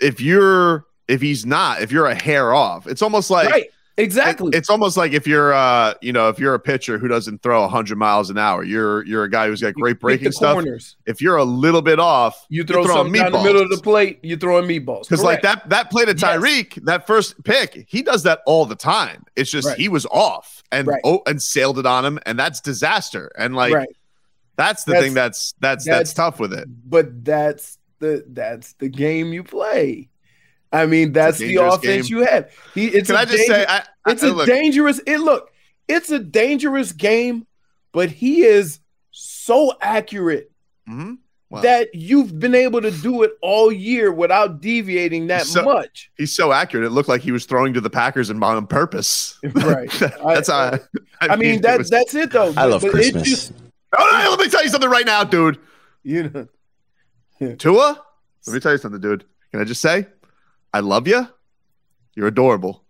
If 0.00 0.20
you're 0.20 0.84
if 1.10 1.20
he's 1.20 1.44
not 1.44 1.82
if 1.82 1.90
you're 1.92 2.06
a 2.06 2.14
hair 2.14 2.52
off, 2.54 2.86
it's 2.86 3.02
almost 3.02 3.30
like 3.30 3.50
right? 3.50 3.66
Exactly. 3.96 4.48
it- 4.48 4.54
it's 4.54 4.70
almost 4.70 4.96
like 4.96 5.12
if 5.12 5.26
you're 5.26 5.52
uh 5.52 5.92
you 6.00 6.12
know 6.12 6.28
if 6.30 6.38
you're 6.38 6.54
a 6.54 6.58
pitcher 6.60 6.96
who 6.96 7.06
doesn't 7.08 7.42
throw 7.42 7.60
100 7.62 7.98
miles 7.98 8.30
an 8.30 8.38
hour, 8.38 8.62
you're 8.64 9.04
you're 9.04 9.24
a 9.24 9.28
guy 9.30 9.46
who's 9.48 9.60
got 9.60 9.74
great 9.74 10.00
breaking 10.00 10.32
stuff. 10.32 10.54
corners. 10.54 10.96
If 11.06 11.20
you're 11.20 11.36
a 11.36 11.44
little 11.44 11.82
bit 11.82 11.98
off, 12.00 12.46
You 12.48 12.64
throw 12.64 12.86
something 12.86 13.12
down 13.12 13.32
the 13.32 13.42
middle 13.42 13.60
of 13.60 13.68
the 13.68 13.76
plate. 13.82 14.20
You're 14.22 14.38
throwing 14.38 14.66
meatballs. 14.66 15.02
Because 15.02 15.22
like 15.22 15.42
that 15.42 15.68
that 15.68 15.90
play 15.90 16.04
to 16.06 16.12
Yes. 16.12 16.22
Tyreek, 16.22 16.82
that 16.86 17.06
first 17.06 17.42
pick, 17.44 17.84
he 17.88 18.00
does 18.02 18.22
that 18.22 18.40
all 18.46 18.64
the 18.64 18.76
time. 18.76 19.24
It's 19.36 19.50
just 19.50 19.68
Right. 19.68 19.76
he 19.78 19.88
was 19.90 20.06
off 20.06 20.62
and 20.72 20.86
Right. 20.88 21.00
oh 21.04 21.20
and 21.26 21.42
sailed 21.42 21.78
it 21.78 21.84
on 21.86 22.04
him, 22.04 22.18
and 22.24 22.38
that's 22.38 22.60
disaster. 22.60 23.30
And 23.36 23.54
like 23.54 23.74
right. 23.74 23.88
that's 24.56 24.84
the 24.84 24.92
That's- 24.92 25.04
thing 25.04 25.14
that's 25.14 25.54
that's 25.60 25.84
that's- 25.84 25.98
that's 26.08 26.14
tough 26.14 26.38
with 26.40 26.54
it. 26.54 26.66
But 26.88 27.22
that's 27.24 27.76
the 27.98 28.24
that's 28.28 28.72
the 28.74 28.88
game 28.88 29.32
you 29.34 29.42
play. 29.42 30.08
I 30.72 30.86
mean, 30.86 31.12
that's 31.12 31.38
the 31.38 31.56
offense 31.56 32.08
game. 32.08 32.18
you 32.18 32.24
have. 32.24 32.50
He, 32.74 32.86
it's 32.86 33.08
Can 33.08 33.16
a 33.16 33.20
I 33.20 33.24
just 33.24 33.46
say 33.46 33.64
I, 33.66 33.84
I, 34.04 34.10
it's 34.12 34.22
a 34.22 34.28
look, 34.32 34.46
dangerous. 34.46 35.00
It 35.06 35.18
look, 35.18 35.50
it's 35.88 36.10
a 36.10 36.18
dangerous 36.20 36.92
game, 36.92 37.46
but 37.92 38.10
he 38.10 38.42
is 38.42 38.78
so 39.10 39.72
accurate 39.80 40.52
mhm. 40.88 41.18
Wow. 41.50 41.62
that 41.62 41.92
you've 41.96 42.38
been 42.38 42.54
able 42.54 42.80
to 42.82 42.92
do 42.92 43.24
it 43.24 43.32
all 43.42 43.72
year 43.72 44.12
without 44.12 44.60
deviating 44.60 45.26
that 45.26 45.42
So- 45.46 45.64
much. 45.64 46.08
he's 46.16 46.32
so 46.32 46.52
accurate. 46.52 46.86
It 46.86 46.90
looked 46.90 47.08
like 47.08 47.22
he 47.22 47.32
was 47.32 47.44
throwing 47.46 47.74
to 47.74 47.80
the 47.80 47.90
Packers 47.90 48.30
and 48.30 48.42
on 48.44 48.66
purpose. 48.68 49.36
Right. 49.54 49.90
that's 50.24 50.48
how 50.48 50.78
I, 51.20 51.28
I 51.28 51.34
mean, 51.36 51.56
it 51.56 51.62
that 51.62 51.78
was- 51.78 51.90
that's 51.90 52.14
it 52.14 52.30
though. 52.30 52.54
I 52.56 52.66
love 52.66 52.82
But 52.82 52.92
Christmas. 52.92 53.28
just- 53.28 53.52
Oh, 53.98 54.20
no, 54.24 54.30
let 54.30 54.38
me 54.38 54.48
tell 54.48 54.62
you 54.62 54.68
something 54.68 54.88
right 54.88 55.04
now, 55.04 55.24
dude. 55.24 55.58
you 56.04 56.30
know, 57.40 57.54
Tua, 57.56 58.00
let 58.46 58.54
me 58.54 58.60
tell 58.60 58.70
you 58.70 58.78
something, 58.78 59.00
dude. 59.00 59.24
Can 59.50 59.60
I 59.60 59.64
just 59.64 59.80
say, 59.80 60.06
I 60.72 60.80
love 60.80 61.06
you. 61.08 61.26
You're 62.14 62.28
adorable. 62.28 62.84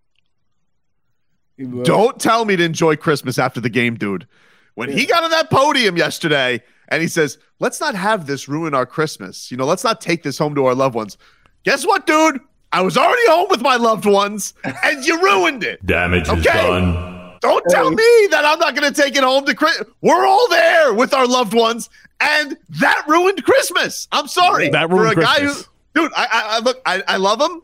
Don't 1.82 2.18
tell 2.18 2.44
me 2.46 2.56
to 2.56 2.64
enjoy 2.64 2.96
Christmas 2.96 3.38
after 3.38 3.60
the 3.60 3.68
game, 3.68 3.96
dude. 3.96 4.26
When 4.74 4.90
he 4.90 5.04
got 5.04 5.24
on 5.24 5.30
that 5.30 5.50
podium 5.50 5.96
yesterday 5.96 6.62
and 6.88 7.02
he 7.02 7.08
says, 7.08 7.36
let's 7.58 7.80
not 7.80 7.94
have 7.94 8.26
this 8.26 8.48
ruin 8.48 8.74
our 8.74 8.86
Christmas. 8.86 9.50
You 9.50 9.56
know, 9.58 9.66
let's 9.66 9.84
not 9.84 10.00
take 10.00 10.22
this 10.22 10.38
home 10.38 10.54
to 10.54 10.64
our 10.64 10.74
loved 10.74 10.94
ones. 10.94 11.18
Guess 11.64 11.86
what, 11.86 12.06
dude? 12.06 12.40
I 12.72 12.80
was 12.82 12.96
already 12.96 13.26
home 13.26 13.48
with 13.50 13.60
my 13.60 13.76
loved 13.76 14.06
ones 14.06 14.54
and 14.64 15.04
you 15.04 15.20
ruined 15.22 15.62
it. 15.64 15.84
Damage 15.84 16.28
is 16.28 16.46
Okay. 16.46 16.66
done. 16.66 17.36
Don't 17.40 17.64
tell 17.68 17.90
me 17.90 18.28
that 18.30 18.44
I'm 18.44 18.58
not 18.58 18.74
going 18.74 18.92
to 18.92 19.02
take 19.02 19.16
it 19.16 19.22
home 19.24 19.44
to 19.46 19.54
Christmas. 19.54 19.88
We're 20.02 20.26
all 20.26 20.48
there 20.50 20.92
with 20.92 21.14
our 21.14 21.26
loved 21.26 21.54
ones, 21.54 21.88
and 22.20 22.54
that 22.80 23.02
ruined 23.08 23.42
Christmas. 23.44 24.06
I'm 24.12 24.28
sorry. 24.28 24.68
That 24.68 24.90
For 24.90 24.96
ruined 24.96 25.16
a 25.16 25.22
guy 25.22 25.38
Christmas. 25.38 25.66
who, 25.94 26.02
dude, 26.02 26.12
I, 26.14 26.26
I, 26.30 26.56
I 26.56 26.58
look, 26.58 26.82
I, 26.84 27.02
I 27.08 27.16
love 27.16 27.40
him. 27.40 27.62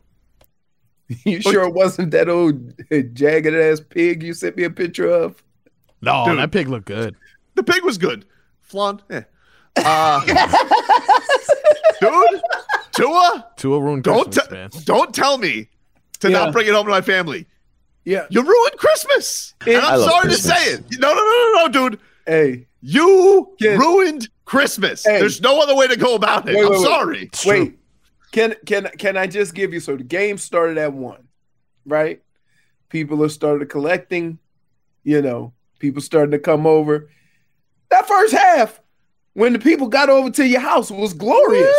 You 1.25 1.41
sure 1.41 1.63
it 1.65 1.73
wasn't 1.75 2.11
that 2.11 2.29
old 2.29 2.75
jagged 3.15 3.55
ass 3.55 3.81
pig 3.81 4.23
you 4.23 4.35
sent 4.35 4.57
me 4.57 4.65
a 4.65 4.71
picture 4.71 5.09
of? 5.09 5.43
No, 6.03 6.25
Dude. 6.27 6.39
that 6.39 6.51
pig 6.51 6.69
looked 6.69 6.87
good. 6.87 7.15
The 7.55 7.63
pig 7.63 7.85
was 7.85 7.97
good. 7.99 8.25
Flan, 8.63 9.01
eh. 9.11 9.23
Uh, 9.79 10.21
dude, 12.01 12.41
Tua, 12.93 13.47
Tua 13.57 13.81
ruined 13.81 14.05
don't 14.05 14.25
Christmas, 14.33 14.47
te- 14.49 14.55
man. 14.55 14.71
don't 14.85 15.15
tell 15.15 15.39
me 15.39 15.69
to 16.21 16.31
Yeah. 16.31 16.45
not 16.45 16.53
bring 16.53 16.67
it 16.67 16.73
home 16.75 16.87
to 16.87 16.91
my 16.91 17.01
family. 17.03 17.47
Yeah. 18.05 18.27
You 18.31 18.43
ruined 18.43 18.77
Christmas. 18.79 19.55
And 19.67 19.77
I 19.77 19.95
I'm 19.95 20.01
sorry 20.01 20.21
Christmas. 20.29 20.43
to 20.43 20.61
say 20.61 20.73
it. 20.75 20.85
No, 20.99 21.13
no, 21.13 21.21
no, 21.21 21.53
no, 21.55 21.67
no, 21.67 21.69
dude. 21.91 22.01
Hey, 22.27 22.67
You 22.81 23.55
Kid. 23.61 23.79
ruined 23.79 24.29
Christmas. 24.45 25.05
Hey. 25.05 25.19
There's 25.19 25.41
no 25.41 25.61
other 25.61 25.75
way 25.77 25.89
to 25.89 25.97
go 25.97 26.15
about 26.15 26.49
it. 26.49 26.55
Wait, 26.57 26.65
I'm 26.65 26.71
wait, 26.71 26.79
wait. 26.79 27.35
sorry. 27.37 27.61
wait. 27.61 27.79
Can 28.37 28.55
can 28.67 28.91
can 28.99 29.17
I 29.17 29.27
just 29.27 29.55
give 29.55 29.73
you 29.73 29.81
so 29.81 29.97
the 29.97 30.05
game 30.05 30.37
started 30.37 30.77
at 30.77 30.93
one, 30.93 31.27
right? 31.87 32.21
People 32.91 33.23
have 33.23 33.33
started 33.33 33.71
collecting, 33.71 34.39
you 35.05 35.23
know, 35.23 35.55
people 35.79 36.03
starting 36.03 36.33
to 36.33 36.39
come 36.39 36.67
over. 36.67 37.09
That 37.91 38.07
first 38.07 38.35
half, 38.35 38.79
when 39.33 39.55
the 39.55 39.59
people 39.59 39.89
got 39.89 40.11
over 40.11 40.29
to 40.33 40.47
your 40.47 40.61
house, 40.61 40.91
was 40.91 41.15
glorious. 41.15 41.75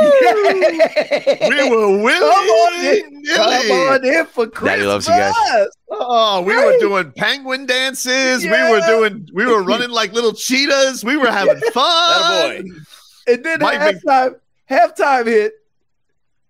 We 0.00 0.06
were 0.06 0.12
Come 1.38 2.02
willing. 2.02 2.12
on 2.22 2.84
in, 2.84 3.22
come 3.36 3.70
on 3.70 4.04
in 4.04 4.26
for 4.26 4.48
Christmas. 4.48 4.72
Daddy 4.72 4.82
loves 4.82 5.06
you 5.06 5.14
guys. 5.14 5.66
Oh, 5.88 6.40
we 6.42 6.56
were 6.56 6.78
doing 6.80 7.12
penguin 7.12 7.64
dances. 7.66 8.42
We 8.42 8.50
were 8.50 8.80
doing. 8.88 9.28
We 9.34 9.46
were 9.46 9.62
running 9.62 9.90
like 10.00 10.12
little 10.12 10.32
cheetahs. 10.32 11.04
We 11.04 11.16
were 11.16 11.30
having 11.30 11.60
fun. 11.72 12.66
And 13.28 13.44
then 13.44 13.60
the 13.60 13.64
Mike 13.64 13.78
Mc- 13.80 14.02
halftime, 14.04 14.34
halftime 14.68 15.26
hit. 15.28 15.52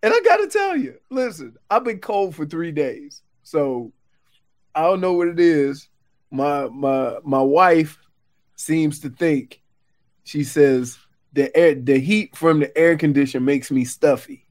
And 0.03 0.13
I 0.13 0.21
gotta 0.21 0.49
tell 0.49 0.77
you, 0.77 0.99
listen, 1.11 1.57
I've 1.71 1.85
been 1.85 2.01
cold 2.01 2.35
for 2.35 2.45
three 2.45 2.73
days. 2.73 3.23
So 3.43 3.93
I 4.75 4.83
don't 4.83 5.01
know 5.01 5.13
what 5.13 5.29
it 5.29 5.39
is. 5.41 5.89
My 6.31 6.69
my 6.69 7.19
my 7.23 7.41
wife 7.41 7.99
seems 8.57 9.01
to 9.01 9.11
think 9.11 9.61
she 10.25 10.45
says 10.45 10.99
the 11.33 11.55
air 11.57 11.75
the 11.75 11.99
heat 11.99 12.37
from 12.37 12.61
the 12.61 12.77
air 12.77 12.97
condition 12.97 13.45
makes 13.45 13.71
me 13.71 13.85
stuffy. 13.85 14.47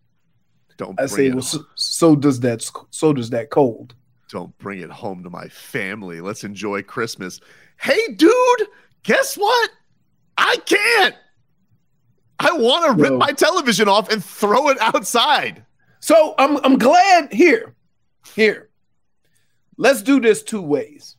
Don't 0.77 0.99
I 0.99 1.05
say, 1.05 1.27
it. 1.27 1.33
well, 1.33 1.43
so, 1.43 1.65
so 1.75 2.15
does 2.15 2.39
that 2.41 2.67
so 2.89 3.13
does 3.13 3.29
that 3.31 3.49
cold. 3.49 3.93
don't 4.29 4.57
bring 4.57 4.79
it 4.79 4.89
home 4.89 5.23
to 5.23 5.29
my 5.29 5.47
family. 5.47 6.21
Let's 6.21 6.43
enjoy 6.43 6.81
Christmas. 6.81 7.39
Hey, 7.79 8.13
dude, 8.15 8.67
guess 9.03 9.35
what? 9.35 9.71
I 10.37 10.57
can't. 10.65 11.15
I 12.41 12.51
want 12.53 12.97
to 12.97 13.03
rip 13.03 13.13
my 13.13 13.31
television 13.31 13.87
off 13.87 14.09
and 14.09 14.23
throw 14.23 14.69
it 14.69 14.77
outside. 14.79 15.65
So 15.99 16.33
I'm 16.37 16.57
I'm 16.65 16.77
glad 16.77 17.31
here. 17.31 17.75
Here. 18.35 18.69
Let's 19.77 20.01
do 20.01 20.19
this 20.19 20.41
two 20.43 20.61
ways. 20.61 21.15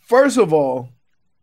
First 0.00 0.38
of 0.38 0.52
all, 0.52 0.88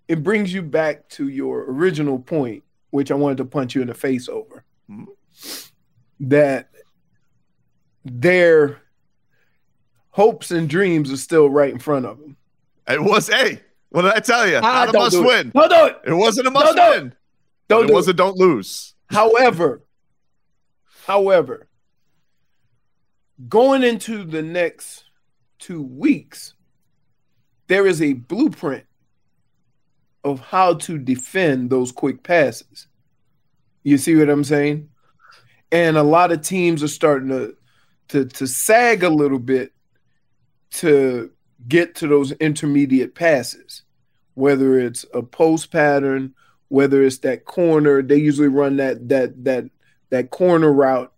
it 0.07 0.23
brings 0.23 0.53
you 0.53 0.61
back 0.61 1.07
to 1.09 1.27
your 1.27 1.71
original 1.71 2.19
point, 2.19 2.63
which 2.89 3.11
I 3.11 3.15
wanted 3.15 3.37
to 3.37 3.45
punch 3.45 3.75
you 3.75 3.81
in 3.81 3.87
the 3.87 3.93
face 3.93 4.27
over. 4.27 4.63
Mhm. 4.89 5.07
That 6.19 6.69
their 8.03 8.81
hopes 10.09 10.49
and 10.51 10.67
dreams 10.67 11.11
are 11.11 11.17
still 11.17 11.49
right 11.49 11.71
in 11.71 11.79
front 11.79 12.05
of 12.05 12.19
them. 12.19 12.37
It 12.87 13.03
was, 13.03 13.27
hey, 13.27 13.61
what 13.89 14.03
did 14.03 14.13
I 14.13 14.20
tell 14.20 14.48
you? 14.48 14.58
Ah, 14.58 14.86
Not 14.86 14.96
a 14.96 14.98
must 14.98 15.20
win. 15.24 15.51
Don't 15.53 15.70
do 15.70 16.12
it. 16.12 16.15
Wasn't 16.15 16.48
a 16.48 16.51
must 16.51 16.75
win. 16.75 17.13
Don't 17.70 17.86
it 17.86 17.88
do 17.88 17.94
was 17.94 18.08
it. 18.08 18.12
a 18.12 18.13
don't 18.13 18.38
lose. 18.38 18.94
However, 19.10 19.84
however, 21.06 21.67
going 23.48 23.84
into 23.84 24.24
the 24.24 24.41
next 24.41 25.03
two 25.60 25.82
weeks, 25.82 26.53
there 27.67 27.86
is 27.88 28.01
a 28.01 28.13
blueprint 28.13 28.86
of 30.24 30.39
how 30.39 30.74
to 30.74 30.98
defend 30.98 31.70
those 31.70 31.91
quick 31.91 32.24
passes. 32.24 32.88
You 33.84 33.98
see 33.98 34.15
what 34.15 34.29
I'm 34.29 34.44
saying? 34.44 34.89
And 35.72 35.98
a 35.98 36.03
lot 36.03 36.32
of 36.32 36.41
teams 36.41 36.84
are 36.84 36.88
starting 36.89 37.29
to 37.29 37.56
to 38.10 38.25
to 38.25 38.48
sag 38.48 39.03
a 39.03 39.10
little 39.10 39.39
bit 39.39 39.72
to 40.72 41.32
get 41.67 41.95
to 41.95 42.07
those 42.07 42.31
intermediate 42.33 43.15
passes. 43.15 43.83
whether 44.35 44.77
it's 44.79 45.05
a 45.13 45.21
post 45.23 45.71
pattern, 45.71 46.33
whether 46.69 47.01
it's 47.03 47.19
that 47.19 47.45
corner, 47.45 48.01
they 48.03 48.17
usually 48.17 48.47
run 48.49 48.77
that 48.77 49.09
that 49.09 49.43
that 49.45 49.65
that 50.09 50.29
corner 50.29 50.71
route, 50.71 51.11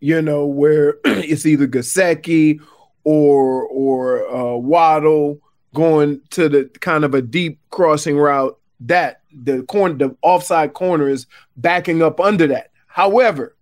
you 0.00 0.22
know, 0.22 0.46
where 0.46 0.96
it's 1.04 1.44
either 1.46 1.66
Gesicki 1.66 2.60
or 3.04 3.64
or 3.66 4.28
uh, 4.32 4.54
Waddle 4.56 5.40
going 5.74 6.20
to 6.30 6.48
the 6.48 6.70
kind 6.80 7.04
of 7.04 7.14
a 7.14 7.22
deep 7.22 7.58
crossing 7.70 8.16
route. 8.18 8.56
That 8.80 9.22
the 9.32 9.62
corner, 9.64 9.94
the 9.94 10.16
offside 10.22 10.74
corner 10.74 11.08
is 11.08 11.26
backing 11.56 12.02
up 12.02 12.20
under 12.20 12.46
that. 12.48 12.70
However, 12.86 13.56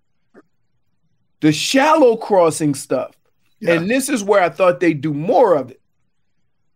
the 1.40 1.52
shallow 1.52 2.16
crossing 2.16 2.74
stuff, 2.74 3.14
Yeah. 3.60 3.74
and 3.74 3.88
this 3.90 4.08
is 4.08 4.22
where 4.24 4.42
I 4.42 4.48
thought 4.50 4.80
they'd 4.80 5.00
do 5.00 5.14
more 5.14 5.54
of 5.56 5.70
it. 5.70 5.79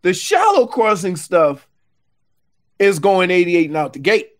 The 0.05 0.13
shallow 0.13 0.67
crossing 0.67 1.15
stuff 1.15 1.67
is 2.77 2.99
going 2.99 3.31
88 3.31 3.69
and 3.71 3.75
out 3.77 3.93
the 3.93 3.97
gate, 3.99 4.33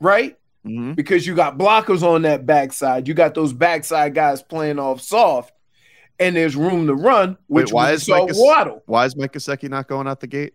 right? 0.00 0.38
Mhm. 0.64 0.96
Because 0.96 1.26
you 1.26 1.34
got 1.34 1.58
blockers 1.58 2.02
on 2.02 2.22
that 2.22 2.46
backside. 2.46 3.06
You 3.06 3.12
got 3.12 3.34
those 3.34 3.52
backside 3.52 4.14
guys 4.14 4.40
playing 4.42 4.78
off 4.78 5.02
soft, 5.02 5.52
and 6.18 6.34
there's 6.34 6.56
room 6.56 6.86
to 6.86 6.94
run, 6.94 7.36
Wait, 7.48 7.64
which 7.64 7.72
why 7.74 7.92
is 7.92 8.08
Mike 8.08 8.30
Waddle. 8.32 8.82
Why 8.86 9.04
is 9.04 9.14
Mike 9.16 9.34
Gesicki 9.34 9.68
not 9.68 9.86
going 9.86 10.06
out 10.08 10.20
the 10.20 10.26
gate? 10.26 10.54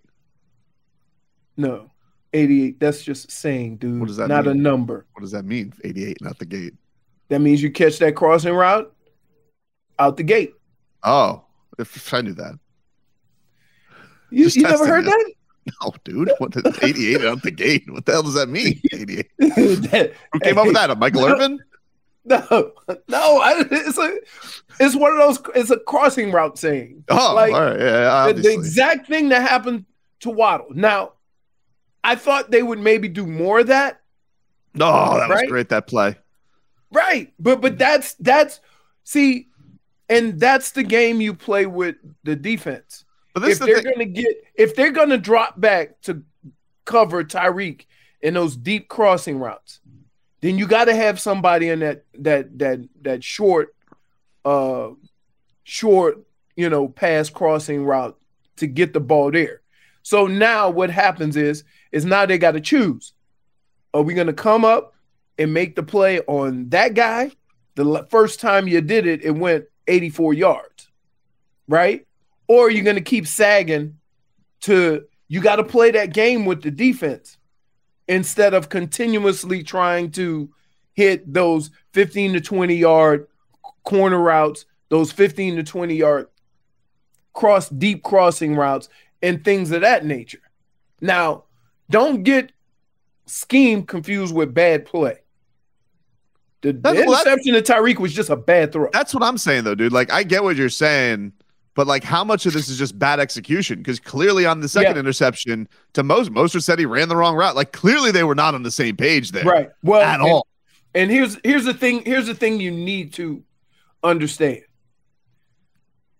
No, 1.55 1.91
88. 2.33 2.79
That's 2.79 3.03
just 3.03 3.29
a 3.29 3.31
saying, 3.31 3.77
dude. 3.77 3.99
What 3.99 4.07
does 4.07 4.17
that 4.17 4.27
Not 4.27 4.45
mean? 4.47 4.57
a 4.57 4.59
number. 4.59 5.05
What 5.13 5.21
does 5.21 5.33
that 5.33 5.45
mean? 5.45 5.71
88 5.83 6.17
and 6.21 6.29
out 6.29 6.39
the 6.39 6.47
gate. 6.47 6.73
That 7.29 7.41
means 7.41 7.61
you 7.61 7.69
catch 7.69 7.99
that 7.99 8.15
crossing 8.15 8.55
route 8.55 8.91
out 9.99 10.17
the 10.17 10.23
gate. 10.23 10.55
Oh, 11.03 11.43
if, 11.77 11.95
if 11.95 12.11
I 12.11 12.21
knew 12.21 12.33
that. 12.33 12.57
You, 14.29 14.47
you 14.47 14.61
never 14.63 14.85
heard 14.87 15.05
it. 15.05 15.11
that? 15.11 15.33
No, 15.81 15.91
dude. 16.03 16.31
What 16.37 16.51
did 16.51 16.67
88 16.83 17.25
out 17.25 17.41
the 17.41 17.49
gate? 17.49 17.91
What 17.91 18.05
the 18.05 18.11
hell 18.11 18.21
does 18.21 18.35
that 18.35 18.49
mean? 18.49 18.79
88. 18.93 19.27
That- 19.39 20.13
Who 20.33 20.39
came 20.41 20.59
up 20.59 20.65
with 20.67 20.75
that? 20.75 20.95
Michael 20.99 21.25
Irvin? 21.25 21.59
No, 22.23 22.71
no, 23.07 23.39
I, 23.39 23.63
it's 23.71 23.97
a, 23.97 24.17
it's 24.79 24.95
one 24.95 25.11
of 25.11 25.17
those. 25.17 25.39
It's 25.55 25.69
a 25.71 25.77
crossing 25.79 26.31
route 26.31 26.57
saying. 26.57 27.03
Oh, 27.09 27.33
Like, 27.35 27.53
all 27.53 27.61
right. 27.61 27.79
Yeah, 27.79 28.31
the, 28.31 28.41
the 28.41 28.53
exact 28.53 29.07
thing 29.07 29.29
that 29.29 29.41
happened 29.47 29.85
to 30.21 30.29
Waddle. 30.31 30.67
Now, 30.71 31.13
I 32.03 32.15
thought 32.15 32.49
they 32.51 32.61
would 32.63 32.79
maybe 32.79 33.07
do 33.07 33.25
more 33.27 33.59
of 33.59 33.67
that. 33.67 34.01
No, 34.75 34.91
that 35.17 35.29
was 35.29 35.43
great. 35.47 35.69
That 35.69 35.87
play. 35.87 36.15
Right. 36.91 37.31
But 37.39 37.61
but 37.61 37.77
that's 37.77 38.13
that's 38.15 38.59
see, 39.03 39.47
and 40.09 40.39
that's 40.39 40.71
the 40.71 40.83
game 40.83 41.21
you 41.21 41.33
play 41.33 41.65
with 41.65 41.95
the 42.23 42.35
defense. 42.35 43.04
But 43.35 43.41
this 43.41 43.53
If 43.55 43.59
the 43.59 43.65
they're 43.65 43.81
thing. 43.81 43.91
gonna 43.91 44.05
get 44.05 44.33
if 44.55 44.75
they're 44.77 44.91
gonna 44.93 45.17
drop 45.17 45.59
back 45.59 45.99
to 46.03 46.23
cover 46.85 47.21
Tyreek 47.21 47.85
in 48.21 48.33
those 48.33 48.55
deep 48.55 48.87
crossing 48.87 49.39
routes, 49.39 49.81
then 50.39 50.57
you 50.57 50.65
gotta 50.65 50.95
have 50.95 51.19
somebody 51.19 51.67
in 51.67 51.79
that 51.79 52.05
that 52.19 52.57
that 52.59 52.87
that 53.01 53.23
short 53.25 53.75
uh 54.45 54.91
short, 55.65 56.19
you 56.55 56.69
know, 56.69 56.87
pass 56.87 57.29
crossing 57.29 57.83
route 57.83 58.17
to 58.55 58.67
get 58.67 58.93
the 58.93 59.01
ball 59.01 59.31
there. 59.31 59.59
So 60.01 60.27
now 60.27 60.69
what 60.69 60.89
happens 60.89 61.35
is 61.35 61.65
is 61.91 62.05
now 62.05 62.25
they 62.25 62.37
gotta 62.37 62.61
choose. 62.61 63.11
Are 63.93 64.01
we 64.01 64.13
gonna 64.13 64.31
come 64.31 64.63
up 64.63 64.93
and 65.37 65.53
make 65.53 65.75
the 65.75 65.83
play 65.83 66.21
on 66.21 66.69
that 66.69 66.93
guy? 66.93 67.31
The 67.75 68.07
first 68.09 68.39
time 68.39 68.69
you 68.69 68.79
did 68.79 69.05
it, 69.05 69.25
it 69.25 69.31
went 69.31 69.65
84 69.87 70.35
yards, 70.35 70.87
right? 71.67 72.07
Or 72.47 72.69
you're 72.69 72.83
going 72.83 72.95
to 72.95 73.01
keep 73.01 73.27
sagging 73.27 73.97
to, 74.61 75.05
you 75.27 75.41
got 75.41 75.57
to 75.57 75.63
play 75.63 75.91
that 75.91 76.13
game 76.13 76.45
with 76.45 76.61
the 76.61 76.71
defense 76.71 77.37
instead 78.07 78.53
of 78.53 78.69
continuously 78.69 79.63
trying 79.63 80.11
to 80.11 80.49
hit 80.93 81.31
those 81.31 81.71
15 81.93 82.33
to 82.33 82.41
20 82.41 82.75
yard 82.75 83.27
corner 83.83 84.19
routes, 84.19 84.65
those 84.89 85.11
15 85.11 85.57
to 85.57 85.63
20 85.63 85.95
yard 85.95 86.27
cross, 87.33 87.69
deep 87.69 88.03
crossing 88.03 88.55
routes, 88.55 88.89
and 89.21 89.43
things 89.43 89.71
of 89.71 89.81
that 89.81 90.05
nature. 90.05 90.41
Now, 91.01 91.43
don't 91.89 92.23
get 92.23 92.51
scheme 93.25 93.83
confused 93.83 94.33
with 94.33 94.53
bad 94.53 94.85
play. 94.85 95.19
The, 96.61 96.73
the 96.73 96.79
That's- 96.79 97.07
well, 97.07 97.21
interception 97.21 97.53
to 97.53 97.61
Tyreek 97.61 97.99
was 97.99 98.13
just 98.13 98.29
a 98.29 98.35
bad 98.35 98.71
throw. 98.71 98.89
That's 98.91 99.13
what 99.13 99.23
I'm 99.23 99.37
saying, 99.37 99.65
though, 99.65 99.75
dude. 99.75 99.91
Like, 99.91 100.11
I 100.11 100.23
get 100.23 100.43
what 100.43 100.55
you're 100.55 100.69
saying, 100.69 101.33
but 101.75 101.85
like, 101.87 102.03
how 102.03 102.23
much 102.23 102.45
of 102.45 102.53
this 102.53 102.67
is 102.69 102.77
just 102.77 102.97
bad 102.97 103.19
execution? 103.19 103.79
Because 103.79 103.99
clearly, 103.99 104.45
on 104.45 104.61
the 104.61 104.67
second 104.69 104.95
Yeah. 104.95 104.99
interception 105.01 105.67
to 105.93 106.03
Moses, 106.03 106.29
Mostert 106.33 106.63
said 106.63 106.79
he 106.79 106.85
ran 106.85 107.09
the 107.09 107.15
wrong 107.15 107.35
route. 107.35 107.55
Like, 107.55 107.71
clearly, 107.73 108.11
they 108.11 108.23
were 108.23 108.33
not 108.35 108.55
on 108.55 108.63
the 108.63 108.71
same 108.71 108.95
page 108.97 109.31
there, 109.31 109.43
Right. 109.43 109.69
Well, 109.83 110.01
At 110.01 110.19
and- 110.21 110.23
all. 110.29 110.47
And 110.93 111.11
here's 111.11 111.37
here's 111.43 111.65
the 111.65 111.73
thing. 111.73 112.03
Here's 112.05 112.27
the 112.27 112.33
thing 112.33 112.61
you 112.61 112.71
need 112.71 113.13
to 113.15 113.43
understand. 114.01 114.61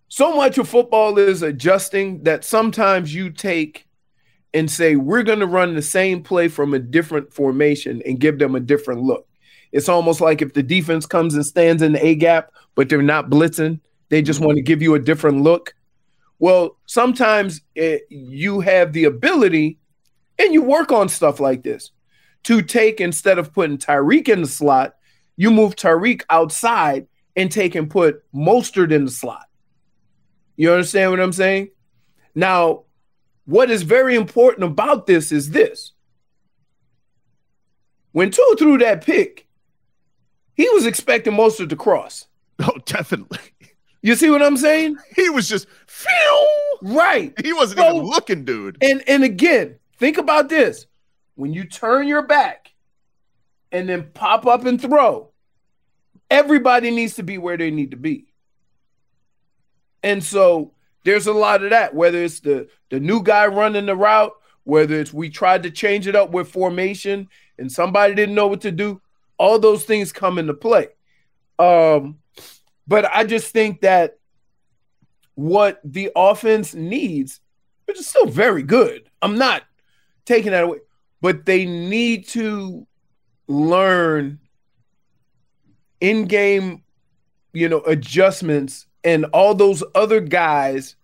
So 0.09 0.35
much 0.35 0.57
of 0.57 0.67
football 0.69 1.17
is 1.17 1.41
adjusting 1.41 2.23
that 2.23 2.43
sometimes 2.43 3.13
you 3.13 3.29
take 3.29 3.85
and 4.53 4.69
say 4.69 4.95
we're 4.95 5.23
going 5.23 5.39
to 5.39 5.47
run 5.47 5.75
the 5.75 5.81
same 5.81 6.21
play 6.23 6.47
from 6.47 6.73
a 6.73 6.79
different 6.79 7.33
formation 7.33 8.01
and 8.05 8.19
give 8.19 8.37
them 8.39 8.55
a 8.55 8.59
different 8.59 9.01
look. 9.01 9.27
It's 9.71 9.89
almost 9.89 10.21
like 10.21 10.41
if 10.41 10.53
the 10.53 10.63
defense 10.63 11.05
comes 11.05 11.35
and 11.35 11.45
stands 11.45 11.81
in 11.81 11.93
the 11.93 12.05
A 12.05 12.15
gap, 12.15 12.51
but 12.75 12.87
they're 12.87 13.01
not 13.01 13.29
blitzing, 13.29 13.79
they 14.09 14.21
just 14.21 14.39
want 14.39 14.57
to 14.57 14.61
give 14.61 14.81
you 14.81 14.95
a 14.95 14.99
different 14.99 15.41
look. 15.41 15.75
Well, 16.39 16.77
sometimes 16.85 17.61
eh, 17.75 17.99
you 18.09 18.59
have 18.59 18.93
the 18.93 19.05
ability, 19.05 19.79
and 20.37 20.53
you 20.53 20.61
work 20.61 20.91
on 20.91 21.09
stuff 21.09 21.39
like 21.39 21.63
this 21.63 21.91
to 22.43 22.61
take 22.61 23.01
instead 23.01 23.39
of 23.39 23.53
putting 23.53 23.77
Tyreek 23.77 24.29
in 24.29 24.41
the 24.41 24.47
slot, 24.47 24.95
you 25.35 25.49
move 25.49 25.75
Tyreek 25.75 26.21
outside 26.29 27.07
and 27.35 27.51
take 27.51 27.73
and 27.75 27.89
put 27.89 28.23
Mostert 28.33 28.91
in 28.91 29.05
the 29.05 29.11
slot. 29.11 29.45
You 30.55 30.71
understand 30.71 31.11
what 31.11 31.19
I'm 31.19 31.33
saying? 31.33 31.69
Now, 32.35 32.83
what 33.45 33.71
is 33.71 33.81
very 33.81 34.15
important 34.15 34.63
about 34.63 35.07
this 35.07 35.31
is 35.31 35.51
this. 35.51 35.91
When 38.11 38.31
Tua 38.31 38.55
threw 38.57 38.77
that 38.77 39.03
pick, 39.03 39.47
he 40.53 40.69
was 40.69 40.85
expecting 40.85 41.33
Mostert 41.33 41.69
to 41.69 41.75
cross. 41.75 42.27
Oh, 42.57 42.77
definitely. 42.85 43.39
You 44.05 44.15
see 44.15 44.29
what 44.29 44.43
I'm 44.43 44.55
saying? 44.55 44.97
He 45.15 45.31
was 45.31 45.49
just, 45.49 45.67
phew! 45.87 46.47
Right. 46.83 47.33
he 47.43 47.53
wasn't 47.53 47.79
So- 47.79 47.89
even 47.95 48.05
looking, 48.05 48.45
dude. 48.45 48.77
And 48.79 49.01
and 49.07 49.23
again, 49.23 49.79
think 49.97 50.19
about 50.19 50.47
this. 50.47 50.85
When 51.33 51.53
you 51.53 51.63
turn 51.63 52.07
your 52.07 52.21
back 52.21 52.71
and 53.71 53.89
then 53.89 54.11
pop 54.13 54.45
up 54.45 54.63
and 54.65 54.79
throw, 54.79 55.31
everybody 56.29 56.91
needs 56.91 57.15
to 57.15 57.23
be 57.23 57.39
where 57.39 57.57
they 57.57 57.71
need 57.71 57.91
to 57.91 57.97
be. 57.97 58.27
And 60.03 60.23
so 60.23 60.73
there's 61.03 61.25
a 61.25 61.33
lot 61.33 61.63
of 61.63 61.71
that, 61.71 61.95
whether 61.95 62.23
it's 62.23 62.41
the 62.41 62.67
the 62.91 62.99
new 62.99 63.23
guy 63.23 63.47
running 63.47 63.87
the 63.87 63.95
route, 63.95 64.33
whether 64.65 64.99
it's 64.99 65.11
we 65.11 65.31
tried 65.31 65.63
to 65.63 65.71
change 65.71 66.05
it 66.05 66.15
up 66.15 66.29
with 66.29 66.47
formation 66.51 67.27
and 67.57 67.71
somebody 67.71 68.13
didn't 68.13 68.35
know 68.35 68.45
what 68.45 68.61
to 68.61 68.71
do, 68.71 69.01
all 69.39 69.57
those 69.57 69.83
things 69.83 70.11
come 70.11 70.37
into 70.37 70.53
play. 70.53 70.89
Um, 71.57 72.19
but 72.87 73.05
I 73.05 73.23
just 73.23 73.51
think 73.51 73.81
that 73.81 74.19
what 75.35 75.79
the 75.83 76.11
offense 76.15 76.73
needs, 76.73 77.39
which 77.85 77.99
is 77.99 78.07
still 78.07 78.27
very 78.27 78.63
good. 78.63 79.09
I'm 79.21 79.37
not 79.37 79.63
taking 80.25 80.51
that 80.51 80.63
away, 80.63 80.79
but 81.21 81.45
they 81.45 81.65
need 81.65 82.27
to 82.29 82.87
learn 83.47 84.39
in-game, 86.01 86.83
you 87.53 87.69
know, 87.69 87.81
adjustments 87.81 88.85
and 89.03 89.25
all 89.25 89.53
those 89.53 89.83
other 89.93 90.19
guys 90.19 90.95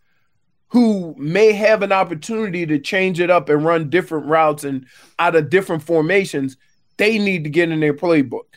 who 0.70 1.14
may 1.18 1.52
have 1.52 1.84
an 1.84 1.92
opportunity 1.92 2.66
to 2.66 2.80
change 2.80 3.20
it 3.20 3.30
up 3.30 3.50
and 3.50 3.66
run 3.66 3.90
different 3.90 4.26
routes 4.26 4.64
and 4.64 4.86
out 5.20 5.36
of 5.36 5.50
different 5.50 5.84
formations, 5.84 6.56
they 6.98 7.18
need 7.18 7.44
to 7.44 7.50
get 7.50 7.70
in 7.70 7.82
their 7.82 7.94
playbook. 7.94 8.56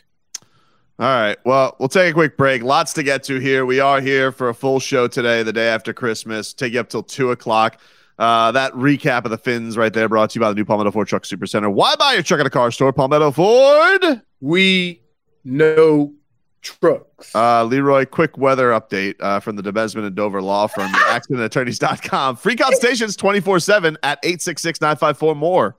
All 0.97 1.07
right. 1.07 1.37
Well, 1.43 1.75
we'll 1.77 1.89
take 1.89 2.11
a 2.11 2.13
quick 2.13 2.37
break. 2.37 2.63
Lots 2.63 2.93
to 2.93 3.03
get 3.03 3.23
to 3.23 3.39
here. 3.39 3.65
We 3.65 3.81
are 3.81 3.99
here 3.99 4.31
for 4.31 4.47
a 4.47 4.53
full 4.53 4.79
show 4.79 5.07
today, 5.07 5.43
the 5.43 5.51
day 5.51 5.67
after 5.67 5.91
Christmas. 5.91 6.53
Take 6.53 6.73
you 6.73 6.79
up 6.79 6.87
till 6.87 7.03
two 7.03 7.31
o'clock. 7.31 7.79
Uh, 8.17 8.53
that 8.53 8.71
recap 8.71 9.25
of 9.25 9.31
the 9.31 9.37
fins 9.37 9.75
right 9.75 9.91
there 9.91 10.07
brought 10.07 10.29
to 10.29 10.35
you 10.35 10.41
by 10.41 10.47
the 10.47 10.55
new 10.55 10.63
Palmetto 10.63 10.91
Ford 10.91 11.07
Truck 11.07 11.25
Super 11.25 11.45
Center. 11.45 11.69
Why 11.69 11.95
buy 11.95 12.13
your 12.13 12.23
truck 12.23 12.39
at 12.39 12.45
a 12.45 12.49
car 12.49 12.71
store? 12.71 12.93
Palmetto 12.93 13.31
Ford. 13.31 14.21
We 14.39 15.01
know 15.43 16.13
trucks. 16.61 17.35
Uh, 17.35 17.65
Leroy, 17.65 18.05
quick 18.05 18.37
weather 18.37 18.69
update 18.71 19.15
uh, 19.19 19.41
from 19.41 19.57
the 19.57 19.63
DeBesman 19.63 20.05
and 20.05 20.15
Dover 20.15 20.41
Law 20.41 20.67
Firm, 20.67 20.91
accidentattorneys.com. 20.93 22.37
Free 22.37 22.55
consultations 22.55 23.17
24 23.17 23.59
7 23.59 23.97
at 24.01 24.19
866 24.23 24.79
954 24.79 25.35
more. 25.35 25.77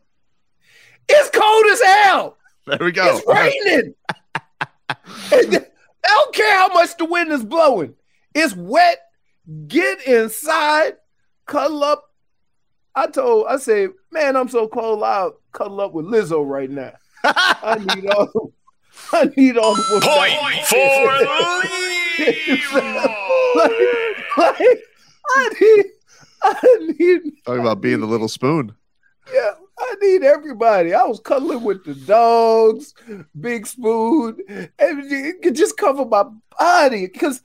it's 1.08 1.30
cold 1.30 1.64
as 1.72 1.80
hell. 1.80 2.36
There 2.66 2.78
we 2.80 2.92
go. 2.92 3.16
It's 3.16 3.26
raining. 3.26 3.94
And 4.88 5.66
I 6.04 6.08
don't 6.08 6.34
care 6.34 6.56
how 6.56 6.68
much 6.68 6.96
the 6.96 7.04
wind 7.04 7.32
is 7.32 7.44
blowing. 7.44 7.94
It's 8.34 8.54
wet. 8.54 9.00
Get 9.68 10.04
inside, 10.06 10.94
cuddle 11.46 11.84
up 11.84 12.10
I 12.96 13.06
told 13.06 13.46
I 13.46 13.58
said, 13.58 13.90
man, 14.10 14.36
I'm 14.36 14.48
so 14.48 14.66
cold. 14.66 15.02
I'll 15.02 15.38
cuddle 15.52 15.82
up 15.82 15.92
with 15.92 16.06
Lizzo 16.06 16.48
right 16.48 16.70
now. 16.70 16.94
I 17.24 17.78
need 17.94 18.06
all. 18.06 18.52
I 19.12 19.30
need 19.36 19.58
all 19.58 19.74
the 19.74 19.82
Point 20.02 20.64
for 20.64 20.78
like, 23.58 24.58
like, 24.58 24.78
I 25.28 25.48
need. 25.60 25.84
I 26.42 26.94
need. 26.98 27.20
Talking 27.44 27.60
about 27.60 27.82
being 27.82 28.00
the 28.00 28.06
little 28.06 28.28
spoon. 28.28 28.74
Yeah, 29.32 29.52
I 29.88 29.94
need 30.02 30.22
everybody. 30.24 30.94
I 30.94 31.04
was 31.04 31.20
cuddling 31.20 31.62
with 31.62 31.84
the 31.84 31.94
dogs, 31.94 32.94
Big 33.38 33.66
Spoon, 33.66 34.38
and 34.48 35.12
it 35.12 35.42
could 35.42 35.54
just 35.54 35.76
cover 35.76 36.04
my 36.04 36.24
body 36.58 37.06
because 37.06 37.42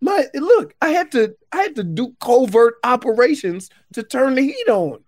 my 0.00 0.26
look. 0.34 0.74
I 0.80 0.88
had 0.90 1.12
to. 1.12 1.34
I 1.52 1.58
had 1.58 1.76
to 1.76 1.84
do 1.84 2.14
covert 2.20 2.74
operations 2.84 3.70
to 3.92 4.02
turn 4.02 4.34
the 4.34 4.42
heat 4.42 4.68
on. 4.68 5.00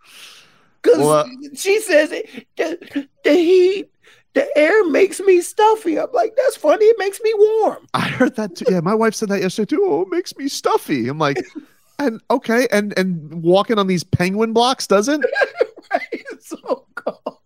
Because 0.83 0.99
Well, 0.99 1.31
she 1.55 1.81
says 1.81 2.11
the, 2.11 3.09
the 3.25 3.33
heat, 3.33 3.91
the 4.35 4.59
air 4.59 4.85
makes 4.89 5.21
me 5.21 5.41
stuffy. 5.41 5.99
I'm 5.99 6.11
like, 6.13 6.35
that's 6.37 6.57
funny. 6.57 6.85
It 6.87 6.97
makes 6.99 7.21
me 7.23 7.33
warm. 7.37 7.87
I 7.95 8.01
heard 8.01 8.37
that 8.37 8.57
too. 8.57 8.67
Yeah, 8.69 8.81
my 8.81 8.95
wife 8.95 9.15
said 9.15 9.29
that 9.29 9.41
yesterday 9.41 9.77
too. 9.77 9.85
Oh, 9.85 10.03
it 10.03 10.09
makes 10.09 10.37
me 10.37 10.49
stuffy. 10.49 11.09
I'm 11.09 11.19
like, 11.19 11.39
and 11.99 12.21
okay, 12.31 12.67
and 12.71 12.97
and 12.99 13.43
walking 13.43 13.79
on 13.79 13.87
these 13.87 14.05
penguin 14.05 14.53
blocks 14.53 14.87
doesn't. 14.87 15.25
right? 15.93 16.22
So 16.53 16.87
cold. 16.95 17.39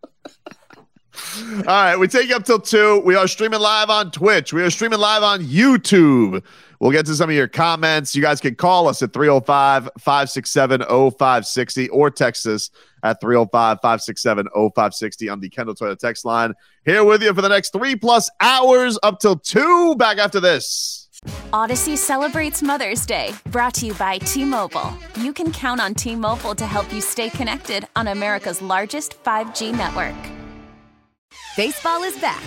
All 1.58 1.64
right, 1.64 1.96
we 1.96 2.08
take 2.08 2.28
you 2.28 2.36
up 2.36 2.44
till 2.44 2.58
two. 2.58 3.00
We 3.04 3.14
are 3.14 3.28
streaming 3.28 3.60
live 3.60 3.90
on 3.90 4.10
Twitch. 4.10 4.52
We 4.52 4.62
are 4.62 4.70
streaming 4.70 4.98
live 4.98 5.22
on 5.22 5.40
YouTube. 5.40 6.42
We'll 6.80 6.92
get 6.92 7.06
to 7.06 7.14
some 7.14 7.30
of 7.30 7.36
your 7.36 7.48
comments. 7.48 8.14
You 8.14 8.22
guys 8.22 8.40
can 8.40 8.54
call 8.54 8.88
us 8.88 9.02
at 9.02 9.12
305 9.12 9.90
567 9.98 10.82
0560 10.82 11.88
or 11.88 12.10
text 12.10 12.46
us 12.46 12.70
at 13.02 13.20
305 13.20 13.78
567 13.80 14.46
0560 14.54 15.28
on 15.28 15.40
the 15.40 15.48
Kendall 15.48 15.74
Toyota 15.74 15.98
text 15.98 16.24
line. 16.24 16.52
Here 16.84 17.04
with 17.04 17.22
you 17.22 17.32
for 17.32 17.42
the 17.42 17.48
next 17.48 17.72
three 17.72 17.96
plus 17.96 18.28
hours 18.40 18.98
up 19.02 19.20
till 19.20 19.36
two. 19.36 19.94
Back 19.96 20.18
after 20.18 20.40
this. 20.40 20.95
Odyssey 21.52 21.96
celebrates 21.96 22.62
Mother's 22.62 23.06
Day, 23.06 23.32
brought 23.50 23.74
to 23.74 23.86
you 23.86 23.94
by 23.94 24.18
T 24.18 24.44
Mobile. 24.44 24.92
You 25.20 25.32
can 25.32 25.52
count 25.52 25.80
on 25.80 25.94
T 25.94 26.14
Mobile 26.14 26.54
to 26.54 26.66
help 26.66 26.92
you 26.92 27.00
stay 27.00 27.30
connected 27.30 27.86
on 27.96 28.08
America's 28.08 28.60
largest 28.62 29.22
5G 29.24 29.76
network. 29.76 30.14
Baseball 31.56 32.02
is 32.02 32.18
back, 32.20 32.42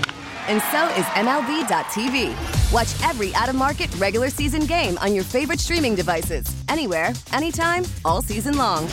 and 0.47 0.61
so 0.71 0.87
is 0.99 1.05
MLB.tv. 1.15 2.71
Watch 2.71 3.09
every 3.09 3.33
out 3.35 3.49
of 3.49 3.55
market 3.55 3.93
regular 3.95 4.29
season 4.29 4.65
game 4.65 4.97
on 4.99 5.13
your 5.15 5.23
favorite 5.23 5.59
streaming 5.59 5.95
devices, 5.95 6.45
anywhere, 6.67 7.11
anytime, 7.33 7.83
all 8.05 8.21
season 8.21 8.57
long. 8.57 8.87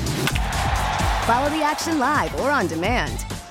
Follow 1.26 1.50
the 1.50 1.62
action 1.62 1.98
live 1.98 2.34
or 2.40 2.50
on 2.50 2.66
demand. 2.66 3.26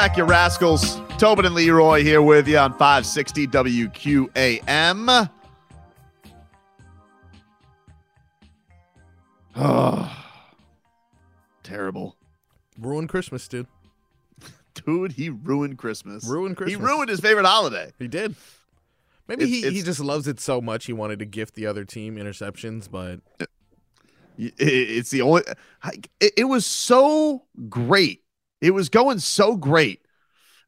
Back, 0.00 0.16
you 0.16 0.24
rascals. 0.24 0.98
Tobin 1.18 1.44
and 1.44 1.54
Leroy 1.54 2.02
here 2.02 2.22
with 2.22 2.48
you 2.48 2.56
on 2.56 2.70
560 2.72 3.46
WQAM. 3.48 5.30
Oh, 9.56 9.62
ah, 9.62 10.46
terrible. 11.62 12.16
Ruined 12.78 13.10
Christmas, 13.10 13.46
dude. 13.46 13.66
Dude, 14.86 15.12
he 15.12 15.28
ruined 15.28 15.76
Christmas. 15.76 16.24
Ruined 16.24 16.56
Christmas. 16.56 16.80
He 16.80 16.82
ruined 16.82 17.10
his 17.10 17.20
favorite 17.20 17.44
holiday. 17.44 17.92
He 17.98 18.08
did. 18.08 18.34
Maybe 19.28 19.44
It's- 19.44 19.64
he, 19.64 19.78
he 19.80 19.82
just 19.82 20.00
loves 20.00 20.26
it 20.26 20.40
so 20.40 20.62
much 20.62 20.86
he 20.86 20.94
wanted 20.94 21.18
to 21.18 21.26
gift 21.26 21.56
the 21.56 21.66
other 21.66 21.84
team 21.84 22.16
interceptions, 22.16 22.90
but 22.90 23.20
It's 24.38 25.10
the 25.10 25.20
only. 25.20 25.42
It, 26.20 26.32
it 26.38 26.44
was 26.44 26.64
so 26.64 27.42
great. 27.68 28.22
It 28.60 28.72
was 28.72 28.88
going 28.88 29.18
so 29.20 29.56
great, 29.56 30.00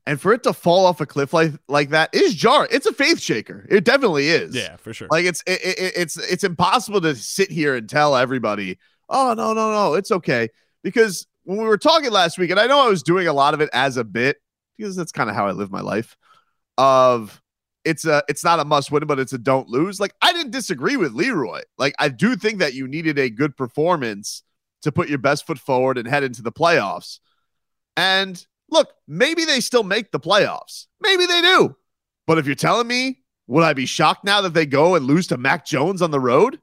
and 0.07 0.21
for 0.21 0.33
it 0.33 0.43
to 0.45 0.53
fall 0.53 0.87
off 0.87 1.01
a 1.01 1.07
cliff 1.07 1.33
like 1.33 1.53
like 1.69 1.91
that 1.91 2.15
is 2.15 2.35
jar. 2.35 2.69
It's 2.71 2.87
a 2.87 2.93
faith 2.93 3.21
shaker. 3.21 3.67
It 3.71 3.85
definitely 3.85 4.29
is. 4.29 4.55
yeah, 4.55 4.77
for 4.77 4.93
sure. 4.93 5.09
Like 5.11 5.25
it's 5.25 5.43
it, 5.47 5.61
it, 5.63 5.93
it's 5.97 6.17
it's 6.17 6.45
impossible 6.45 7.01
to 7.03 7.15
sit 7.15 7.51
here 7.51 7.75
and 7.75 7.89
tell 7.89 8.17
everybody, 8.17 8.79
oh 9.09 9.35
no 9.35 9.53
no 9.53 9.71
no, 9.71 9.95
it's 9.95 10.11
okay. 10.11 10.49
Because 10.83 11.27
when 11.45 11.59
we 11.59 11.65
were 11.65 11.79
talking 11.79 12.11
last 12.11 12.39
week, 12.39 12.51
and 12.51 12.61
I 12.61 12.67
know 12.67 12.81
I 12.81 12.89
was 12.89 13.03
doing 13.03 13.27
a 13.27 13.33
lot 13.33 13.55
of 13.55 13.61
it 13.61 13.71
as 13.73 13.97
a 13.97 14.05
bit 14.05 14.39
because 14.77 14.97
that's 14.97 15.13
kind 15.13 15.31
of 15.31 15.37
how 15.37 15.47
I 15.47 15.53
live 15.53 15.71
my 15.71 15.81
life. 15.81 16.17
Of 16.79 17.41
it's 17.85 18.05
a 18.05 18.23
it's 18.29 18.45
not 18.45 18.61
a 18.61 18.65
must 18.65 18.91
win, 18.91 19.07
but 19.07 19.19
it's 19.19 19.33
a 19.33 19.39
don't 19.39 19.69
lose. 19.69 20.01
Like 20.01 20.15
I 20.21 20.33
didn't 20.33 20.53
disagree 20.53 20.97
with 20.97 21.13
Leroy. 21.13 21.63
Like 21.79 21.95
I 21.99 22.09
do 22.09 22.37
think 22.37 22.59
that 22.59 22.75
you 22.75 22.87
needed 22.87 23.19
a 23.19 23.31
good 23.31 23.57
performance 23.57 24.43
to 24.83 24.93
put 24.93 25.09
your 25.09 25.19
best 25.19 25.47
foot 25.47 25.59
forward 25.59 25.99
and 25.99 26.09
head 26.09 26.25
into 26.25 26.43
the 26.43 26.53
playoffs. 26.53 27.21
And 27.97 28.45
look, 28.71 28.93
maybe 29.07 29.45
they 29.45 29.61
still 29.61 29.83
make 29.83 30.13
the 30.13 30.21
playoffs. 30.21 30.87
Maybe 31.01 31.27
they 31.27 31.41
do. 31.41 31.77
But 32.27 32.39
if 32.39 32.47
you're 32.47 32.55
telling 32.55 32.87
me, 32.87 33.21
would 33.47 33.65
I 33.65 33.73
be 33.73 33.87
shocked 33.87 34.25
now 34.25 34.41
that 34.41 34.55
they 34.55 34.67
go 34.67 34.95
and 34.95 35.05
lose 35.05 35.27
to 35.29 35.37
Mac 35.37 35.67
Jones 35.67 36.01
on 36.01 36.11
the 36.11 36.21
road? 36.21 36.59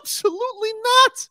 Absolutely 0.00 0.70
not. 0.82 1.28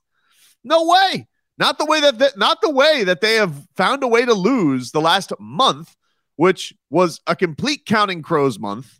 No 0.63 0.85
way. 0.87 1.27
Not 1.57 1.77
the 1.77 1.85
way 1.85 2.01
that 2.01 2.17
they, 2.17 2.29
not 2.35 2.61
the 2.61 2.71
way 2.71 3.03
that 3.03 3.21
they 3.21 3.35
have 3.35 3.67
found 3.75 4.03
a 4.03 4.07
way 4.07 4.25
to 4.25 4.33
lose 4.33 4.91
the 4.91 5.01
last 5.01 5.31
month, 5.39 5.95
which 6.35 6.73
was 6.89 7.21
a 7.27 7.35
complete 7.35 7.85
counting 7.85 8.21
crows 8.21 8.57
month. 8.57 8.99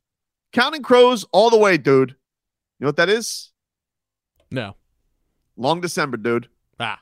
Counting 0.51 0.83
crows 0.83 1.25
all 1.31 1.49
the 1.49 1.57
way, 1.57 1.77
dude. 1.77 2.11
You 2.11 2.85
know 2.85 2.87
what 2.89 2.97
that 2.97 3.09
is? 3.09 3.51
no. 4.51 4.75
Long 5.55 5.81
December, 5.81 6.17
dude. 6.17 6.47
Ah. 6.79 6.99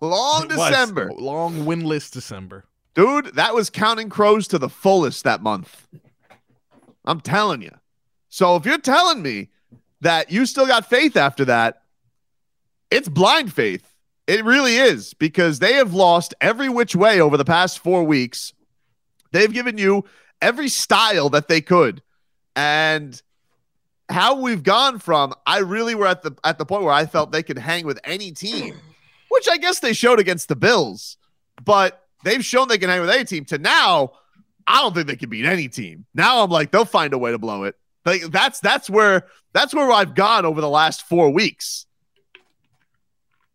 Long 0.00 0.44
It 0.44 0.48
December. 0.50 1.10
long 1.12 1.64
winless 1.64 2.10
December. 2.10 2.64
Dude, 2.94 3.34
that 3.34 3.54
was 3.54 3.70
counting 3.70 4.08
crows 4.08 4.48
to 4.48 4.58
the 4.58 4.68
fullest 4.68 5.24
that 5.24 5.42
month. 5.42 5.86
I'm 7.04 7.20
telling 7.20 7.62
you. 7.62 7.72
So 8.28 8.56
if 8.56 8.64
you're 8.66 8.78
telling 8.78 9.22
me 9.22 9.48
that 10.00 10.30
you 10.30 10.46
still 10.46 10.66
got 10.66 10.88
faith 10.88 11.16
after 11.16 11.44
that, 11.46 11.82
it's 12.90 13.08
blind 13.08 13.52
faith. 13.52 13.92
It 14.26 14.44
really 14.44 14.76
is 14.76 15.14
because 15.14 15.58
they 15.58 15.74
have 15.74 15.94
lost 15.94 16.34
every 16.40 16.68
which 16.68 16.96
way 16.96 17.20
over 17.20 17.36
the 17.36 17.44
past 17.44 17.78
four 17.78 18.02
weeks. 18.04 18.52
They've 19.32 19.52
given 19.52 19.78
you 19.78 20.04
every 20.42 20.68
style 20.68 21.28
that 21.30 21.48
they 21.48 21.60
could. 21.60 22.02
And 22.54 23.20
how 24.08 24.40
we've 24.40 24.62
gone 24.62 24.98
from 24.98 25.34
I 25.46 25.58
really 25.58 25.94
were 25.94 26.06
at 26.06 26.22
the 26.22 26.32
at 26.44 26.58
the 26.58 26.64
point 26.64 26.82
where 26.84 26.92
I 26.92 27.06
felt 27.06 27.32
they 27.32 27.42
could 27.42 27.58
hang 27.58 27.86
with 27.86 27.98
any 28.04 28.32
team, 28.32 28.76
which 29.28 29.48
I 29.48 29.56
guess 29.56 29.80
they 29.80 29.92
showed 29.92 30.20
against 30.20 30.48
the 30.48 30.56
Bills, 30.56 31.16
but 31.64 32.02
they've 32.24 32.44
shown 32.44 32.68
they 32.68 32.78
can 32.78 32.90
hang 32.90 33.00
with 33.00 33.10
any 33.10 33.24
team 33.24 33.44
to 33.46 33.58
now 33.58 34.12
I 34.66 34.82
don't 34.82 34.94
think 34.94 35.06
they 35.06 35.16
can 35.16 35.30
beat 35.30 35.44
any 35.44 35.68
team. 35.68 36.06
Now 36.14 36.42
I'm 36.42 36.50
like 36.50 36.70
they'll 36.70 36.84
find 36.84 37.12
a 37.14 37.18
way 37.18 37.30
to 37.30 37.38
blow 37.38 37.64
it. 37.64 37.76
Like 38.04 38.22
that's 38.22 38.60
that's 38.60 38.90
where 38.90 39.26
that's 39.52 39.74
where 39.74 39.90
I've 39.90 40.14
gone 40.14 40.44
over 40.44 40.60
the 40.60 40.68
last 40.68 41.02
4 41.08 41.30
weeks. 41.30 41.86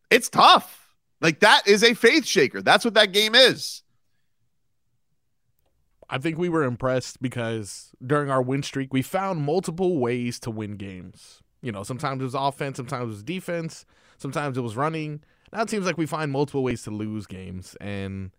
It's 0.10 0.30
tough. 0.30 0.90
Like 1.22 1.40
that 1.42 1.68
is 1.68 1.84
a 1.84 1.94
faith 1.94 2.26
shaker. 2.26 2.62
That's 2.62 2.84
what 2.84 2.96
that 2.96 3.14
game 3.14 3.36
is. 3.36 3.84
I 6.10 6.18
think 6.18 6.38
we 6.38 6.50
were 6.50 6.64
impressed 6.64 7.22
because 7.22 7.92
during 8.06 8.30
our 8.30 8.42
win 8.42 8.64
streak, 8.64 8.92
we 8.92 9.02
found 9.02 9.42
multiple 9.42 9.98
ways 9.98 10.40
to 10.42 10.52
win 10.52 10.76
games. 10.76 11.42
You 11.62 11.72
know, 11.72 11.84
sometimes 11.84 12.22
it 12.22 12.26
was 12.26 12.36
offense, 12.36 12.76
sometimes 12.76 13.04
it 13.04 13.08
was 13.08 13.24
defense, 13.24 13.86
sometimes 14.18 14.58
it 14.58 14.62
was 14.62 14.76
running. 14.76 15.22
Now 15.54 15.62
it 15.62 15.70
seems 15.70 15.86
like 15.86 15.98
we 15.98 16.06
find 16.06 16.32
multiple 16.32 16.64
ways 16.64 16.84
to 16.84 16.92
lose 16.92 17.28
games. 17.28 17.76
And, 17.82 18.32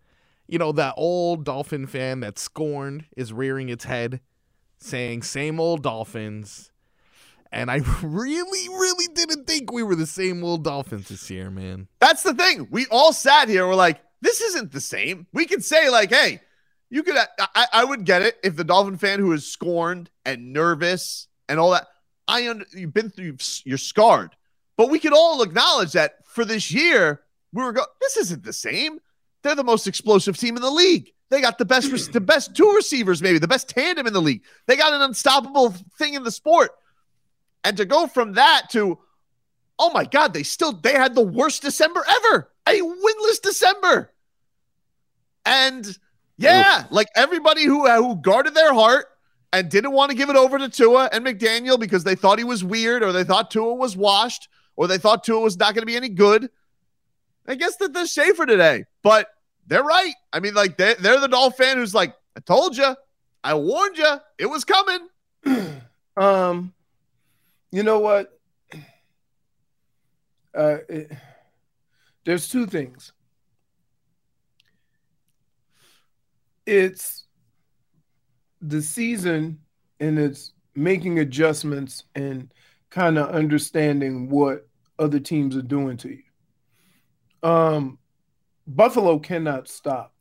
you 0.47 0.57
know, 0.57 0.71
that 0.73 0.95
old 0.97 1.45
Dolphin 1.45 1.85
fan 1.87 2.21
that 2.21 2.39
scorned 2.39 3.05
is 3.15 3.31
rearing 3.31 3.69
its 3.69 3.85
head, 3.85 4.19
saying, 4.77 5.23
same 5.23 5.59
old 5.59 5.83
Dolphins. 5.83 6.71
And 7.51 7.69
I 7.69 7.81
really, 8.01 8.69
really 8.69 9.07
didn't 9.13 9.45
think 9.45 9.71
we 9.71 9.83
were 9.83 9.95
the 9.95 10.07
same 10.07 10.43
old 10.43 10.63
Dolphins 10.63 11.09
this 11.09 11.29
year, 11.29 11.51
man. 11.51 11.87
That's 11.99 12.23
the 12.23 12.33
thing. 12.33 12.67
We 12.71 12.87
all 12.89 13.13
sat 13.13 13.47
here. 13.47 13.67
We're 13.67 13.75
like, 13.75 14.01
this 14.21 14.41
isn't 14.41 14.71
the 14.71 14.81
same. 14.81 15.27
We 15.33 15.45
could 15.45 15.63
say 15.63 15.89
like, 15.89 16.09
hey, 16.09 16.41
you 16.89 17.03
could. 17.03 17.17
I, 17.17 17.67
I 17.73 17.83
would 17.85 18.05
get 18.05 18.21
it 18.21 18.37
if 18.43 18.55
the 18.55 18.63
Dolphin 18.63 18.97
fan 18.97 19.19
who 19.19 19.31
is 19.33 19.45
scorned 19.45 20.09
and 20.25 20.53
nervous 20.53 21.27
and 21.49 21.59
all 21.59 21.71
that. 21.71 21.87
I 22.27 22.47
under, 22.47 22.65
you've 22.71 22.93
been 22.93 23.09
through. 23.09 23.37
You're 23.65 23.77
scarred. 23.77 24.35
But 24.77 24.89
we 24.89 24.99
could 24.99 25.13
all 25.13 25.43
acknowledge 25.43 25.91
that 25.93 26.25
for 26.25 26.45
this 26.45 26.71
year, 26.71 27.21
we 27.51 27.63
were 27.63 27.73
going. 27.73 27.87
This 28.01 28.17
isn't 28.17 28.43
the 28.43 28.53
same. 28.53 28.99
They're 29.43 29.55
the 29.55 29.63
most 29.63 29.87
explosive 29.87 30.37
team 30.37 30.55
in 30.55 30.61
the 30.61 30.71
league. 30.71 31.11
They 31.29 31.41
got 31.41 31.57
the 31.57 31.65
best, 31.65 32.13
the 32.13 32.21
best 32.21 32.55
two 32.55 32.73
receivers, 32.75 33.21
maybe 33.21 33.39
the 33.39 33.47
best 33.47 33.67
tandem 33.67 34.07
in 34.07 34.13
the 34.13 34.21
league. 34.21 34.43
They 34.67 34.75
got 34.75 34.93
an 34.93 35.01
unstoppable 35.01 35.71
thing 35.97 36.13
in 36.13 36.23
the 36.23 36.31
sport. 36.31 36.71
And 37.63 37.77
to 37.77 37.85
go 37.85 38.07
from 38.07 38.33
that 38.33 38.69
to, 38.71 38.99
oh 39.79 39.91
my 39.91 40.05
God, 40.05 40.33
they 40.33 40.43
still 40.43 40.73
they 40.73 40.93
had 40.93 41.15
the 41.15 41.21
worst 41.21 41.61
December 41.61 42.05
ever, 42.07 42.51
a 42.67 42.81
winless 42.81 43.41
December. 43.41 44.11
And 45.45 45.97
yeah, 46.37 46.85
like 46.89 47.07
everybody 47.15 47.63
who 47.63 47.87
who 47.87 48.15
guarded 48.15 48.53
their 48.53 48.73
heart 48.73 49.07
and 49.51 49.69
didn't 49.69 49.91
want 49.91 50.11
to 50.11 50.17
give 50.17 50.29
it 50.29 50.35
over 50.35 50.57
to 50.57 50.69
Tua 50.69 51.09
and 51.11 51.25
McDaniel 51.25 51.79
because 51.79 52.03
they 52.03 52.15
thought 52.15 52.37
he 52.37 52.43
was 52.43 52.63
weird 52.63 53.03
or 53.03 53.11
they 53.11 53.23
thought 53.23 53.51
Tua 53.51 53.75
was 53.75 53.95
washed 53.95 54.49
or 54.75 54.87
they 54.87 54.97
thought 54.97 55.23
Tua 55.23 55.39
was 55.39 55.57
not 55.57 55.73
going 55.73 55.81
to 55.81 55.85
be 55.85 55.95
any 55.95 56.09
good. 56.09 56.49
I 57.47 57.55
guess 57.55 57.75
that 57.77 57.93
they're 57.93 58.05
today, 58.45 58.85
but 59.01 59.27
they're 59.67 59.83
right. 59.83 60.13
I 60.31 60.39
mean, 60.39 60.53
like 60.53 60.77
they, 60.77 60.95
they're 60.99 61.19
the 61.19 61.27
Dolph 61.27 61.57
fan 61.57 61.77
who's 61.77 61.93
like, 61.93 62.15
I 62.35 62.39
told 62.39 62.77
you, 62.77 62.95
I 63.43 63.53
warned 63.55 63.97
you, 63.97 64.15
it 64.37 64.45
was 64.45 64.63
coming. 64.63 65.07
um, 66.17 66.73
you 67.71 67.83
know 67.83 67.99
what? 67.99 68.39
Uh, 70.55 70.77
it, 70.87 71.11
there's 72.25 72.47
two 72.47 72.65
things. 72.65 73.11
It's 76.65 77.25
the 78.61 78.81
season 78.81 79.59
and 79.99 80.17
it's 80.17 80.53
making 80.75 81.19
adjustments 81.19 82.03
and 82.15 82.51
kind 82.93 83.17
of 83.17 83.27
understanding 83.29 84.29
what 84.29 84.67
other 84.99 85.19
teams 85.19 85.57
are 85.57 85.63
doing 85.63 85.97
to 85.97 86.09
you. 86.09 87.49
Um, 87.49 87.97
Buffalo 88.67 89.17
cannot 89.17 89.67
stop 89.67 90.13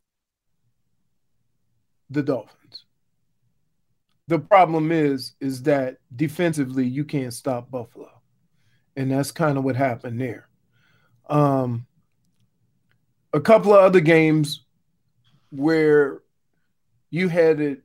the 2.08 2.22
Dolphins. 2.22 2.86
The 4.28 4.38
problem 4.38 4.90
is, 4.90 5.34
is 5.38 5.62
that 5.64 5.98
defensively 6.16 6.86
you 6.86 7.04
can't 7.04 7.34
stop 7.34 7.70
Buffalo, 7.70 8.10
and 8.96 9.12
that's 9.12 9.32
kind 9.32 9.58
of 9.58 9.64
what 9.64 9.76
happened 9.76 10.18
there. 10.18 10.48
Um, 11.28 11.86
a 13.34 13.40
couple 13.40 13.74
of 13.74 13.84
other 13.84 14.00
games 14.00 14.64
where 15.50 16.22
you 17.10 17.28
had 17.28 17.60
it 17.60 17.82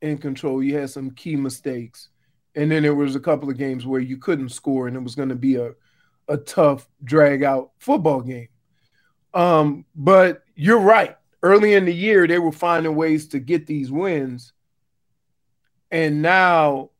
in 0.00 0.16
control, 0.16 0.62
you 0.62 0.78
had 0.78 0.88
some 0.88 1.10
key 1.10 1.36
mistakes, 1.36 2.08
and 2.56 2.70
then 2.70 2.82
there 2.82 2.94
was 2.94 3.14
a 3.14 3.20
couple 3.20 3.50
of 3.50 3.58
games 3.58 3.86
where 3.86 4.00
you 4.00 4.16
couldn't 4.16 4.48
score, 4.48 4.88
and 4.88 4.96
it 4.96 5.02
was 5.02 5.14
going 5.14 5.28
to 5.28 5.36
be 5.36 5.56
a 5.56 5.74
a 6.28 6.36
tough 6.36 6.88
drag 7.04 7.44
out 7.44 7.70
football 7.78 8.20
game. 8.20 8.48
Um, 9.32 9.84
but 9.94 10.42
you're 10.56 10.80
right. 10.80 11.16
Early 11.42 11.74
in 11.74 11.84
the 11.84 11.94
year, 11.94 12.26
they 12.26 12.38
were 12.38 12.50
finding 12.50 12.96
ways 12.96 13.28
to 13.28 13.38
get 13.38 13.66
these 13.66 13.92
wins. 13.92 14.52
And 15.90 16.22
now 16.22 16.90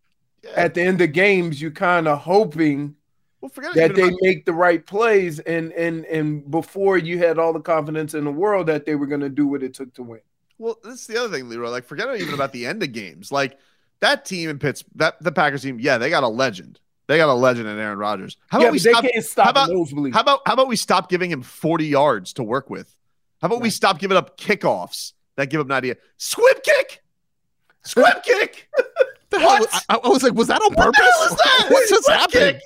at 0.55 0.75
the 0.75 0.83
end 0.83 1.01
of 1.01 1.13
games, 1.13 1.61
you're 1.61 1.73
kind 1.73 2.07
of 2.07 2.19
hoping 2.21 2.95
well, 3.41 3.51
that 3.75 3.95
they 3.97 4.03
about- 4.03 4.19
make 4.21 4.45
the 4.45 4.53
right 4.53 4.85
plays. 4.85 5.41
And 5.41 5.73
and 5.73 6.05
and 6.05 6.49
before 6.49 6.99
you 6.99 7.19
had 7.19 7.39
all 7.39 7.53
the 7.53 7.61
confidence 7.61 8.15
in 8.15 8.25
the 8.25 8.31
world 8.31 8.69
that 8.69 8.87
they 8.87 8.95
were 8.95 9.07
going 9.07 9.23
to 9.23 9.29
do 9.29 9.47
what 9.49 9.63
it 9.63 9.75
took 9.75 9.93
to 9.95 10.03
win. 10.03 10.21
Well, 10.59 10.79
this 10.85 11.01
is 11.01 11.07
the 11.07 11.19
other 11.19 11.37
thing, 11.37 11.49
Leroy. 11.49 11.71
Like, 11.71 11.85
forget 11.85 12.09
even 12.17 12.35
about 12.35 12.53
the 12.53 12.67
end 12.67 12.83
of 12.83 12.93
games. 12.93 13.33
Like 13.33 13.59
that 14.01 14.25
team 14.25 14.51
in 14.51 14.59
Pitts, 14.59 14.85
that 14.97 15.23
the 15.23 15.33
Packers 15.33 15.63
team, 15.63 15.79
yeah, 15.81 15.99
they 15.99 16.11
got 16.11 16.23
a 16.23 16.29
legend. 16.29 16.81
They 17.07 17.19
got 17.19 17.29
a 17.29 17.35
legend 17.35 17.69
in 17.69 17.79
Aaron 17.79 17.99
Rodgers. 17.99 18.37
How 18.49 18.59
about 18.59 18.67
yeah, 18.67 18.71
we 18.73 18.79
stop, 18.79 19.05
can't 19.05 19.25
stop 19.25 19.45
how 19.45 19.51
about, 19.51 19.71
how 20.13 20.21
about 20.21 20.41
how 20.45 20.53
about 20.55 20.69
we 20.69 20.77
stop 20.77 21.09
giving 21.09 21.31
him 21.31 21.43
40 21.43 21.87
yards 21.87 22.33
to 22.35 22.43
work 22.43 22.69
with? 22.69 22.95
How 23.41 23.47
about 23.47 23.57
right. 23.57 23.63
we 23.63 23.71
stop 23.71 23.99
giving 23.99 24.17
up 24.17 24.37
kickoffs 24.37 25.13
that 25.37 25.49
give 25.49 25.61
him 25.61 25.69
an 25.69 25.77
idea? 25.77 25.97
Squib 26.17 26.63
kick! 26.65 27.03
Squib 27.85 28.23
kick! 28.25 28.69
what? 29.31 29.85
I, 29.89 29.99
I, 30.03 30.09
was 30.09 30.23
like, 30.23 30.35
was 30.35 30.49
that 30.49 30.61
on 30.61 30.75
what 30.75 30.87
purpose? 30.87 31.11
What 31.19 31.31
is 31.31 31.37
that? 31.37 31.67
what 31.71 31.89
just 31.89 32.09
happened? 32.09 32.61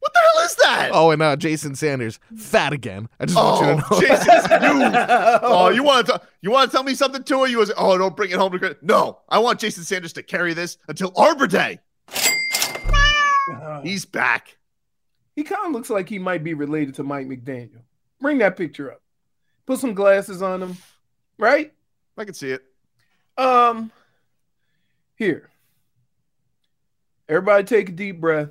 Kick? 0.00 0.12
What 0.12 0.12
the 0.12 0.20
hell 0.20 0.44
is 0.44 0.54
that? 0.56 0.90
Oh, 0.92 1.10
and 1.10 1.22
uh, 1.22 1.36
Jason 1.36 1.74
Sanders, 1.74 2.18
fat 2.36 2.72
again. 2.72 3.08
I 3.18 3.26
just 3.26 3.38
oh, 3.38 3.44
want 3.44 3.60
you 3.60 3.66
to 3.66 3.76
know. 3.76 4.00
Jason, 4.00 4.62
you, 4.62 4.90
oh, 5.42 5.68
you 5.68 5.82
want 5.82 6.06
to 6.06 6.20
you 6.40 6.50
want 6.50 6.70
to 6.70 6.76
tell 6.76 6.84
me 6.84 6.94
something 6.94 7.22
to 7.22 7.40
her? 7.40 7.46
You 7.46 7.58
was 7.58 7.72
oh, 7.76 7.98
don't 7.98 8.16
bring 8.16 8.30
it 8.30 8.36
home 8.36 8.58
to 8.58 8.76
No, 8.82 9.20
I 9.28 9.38
want 9.38 9.60
Jason 9.60 9.84
Sanders 9.84 10.12
to 10.14 10.22
carry 10.22 10.54
this 10.54 10.78
until 10.88 11.12
Arbor 11.16 11.46
Day. 11.46 11.80
Uh, 13.52 13.80
He's 13.82 14.04
back. 14.04 14.56
He 15.34 15.42
kind 15.42 15.66
of 15.66 15.72
looks 15.72 15.90
like 15.90 16.08
he 16.08 16.18
might 16.18 16.44
be 16.44 16.54
related 16.54 16.94
to 16.96 17.02
Mike 17.02 17.26
McDaniel. 17.26 17.82
Bring 18.20 18.38
that 18.38 18.56
picture 18.56 18.92
up. 18.92 19.02
Put 19.66 19.78
some 19.78 19.94
glasses 19.94 20.42
on 20.42 20.62
him. 20.62 20.76
Right? 21.38 21.72
I 22.16 22.24
can 22.24 22.34
see 22.34 22.50
it. 22.50 22.62
Um 23.38 23.90
here. 25.16 25.48
Everybody 27.28 27.64
take 27.64 27.88
a 27.88 27.92
deep 27.92 28.20
breath. 28.20 28.50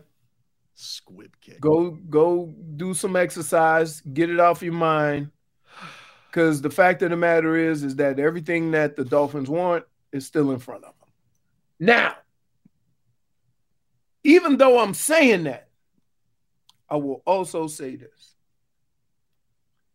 Squib 0.81 1.35
kick. 1.41 1.59
Go 1.59 1.91
go 1.91 2.53
do 2.77 2.93
some 2.93 3.17
exercise, 3.17 3.99
get 3.99 4.29
it 4.29 4.39
off 4.39 4.63
your 4.63 4.71
mind. 4.71 5.29
Cuz 6.31 6.61
the 6.61 6.69
fact 6.69 7.01
of 7.01 7.09
the 7.09 7.17
matter 7.17 7.57
is 7.57 7.83
is 7.83 7.97
that 7.97 8.17
everything 8.17 8.71
that 8.71 8.95
the 8.95 9.03
Dolphins 9.03 9.49
want 9.49 9.83
is 10.13 10.25
still 10.25 10.51
in 10.51 10.59
front 10.59 10.85
of 10.85 10.93
them. 10.97 11.09
Now, 11.81 12.15
even 14.23 14.55
though 14.55 14.79
I'm 14.79 14.93
saying 14.93 15.43
that, 15.43 15.67
I 16.89 16.95
will 16.95 17.23
also 17.25 17.67
say 17.67 17.97
this 17.97 18.35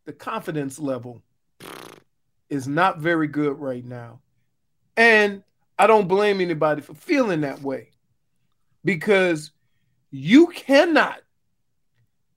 the 0.05 0.13
confidence 0.13 0.77
level 0.77 1.23
is 2.47 2.67
not 2.67 2.99
very 2.99 3.27
good 3.27 3.57
right 3.59 3.83
now. 3.83 4.19
And 4.95 5.41
I 5.79 5.87
don't 5.87 6.07
blame 6.07 6.41
anybody 6.41 6.83
for 6.83 6.93
feeling 6.93 7.41
that 7.41 7.63
way 7.63 7.89
because 8.83 9.49
you 10.11 10.47
cannot 10.47 11.19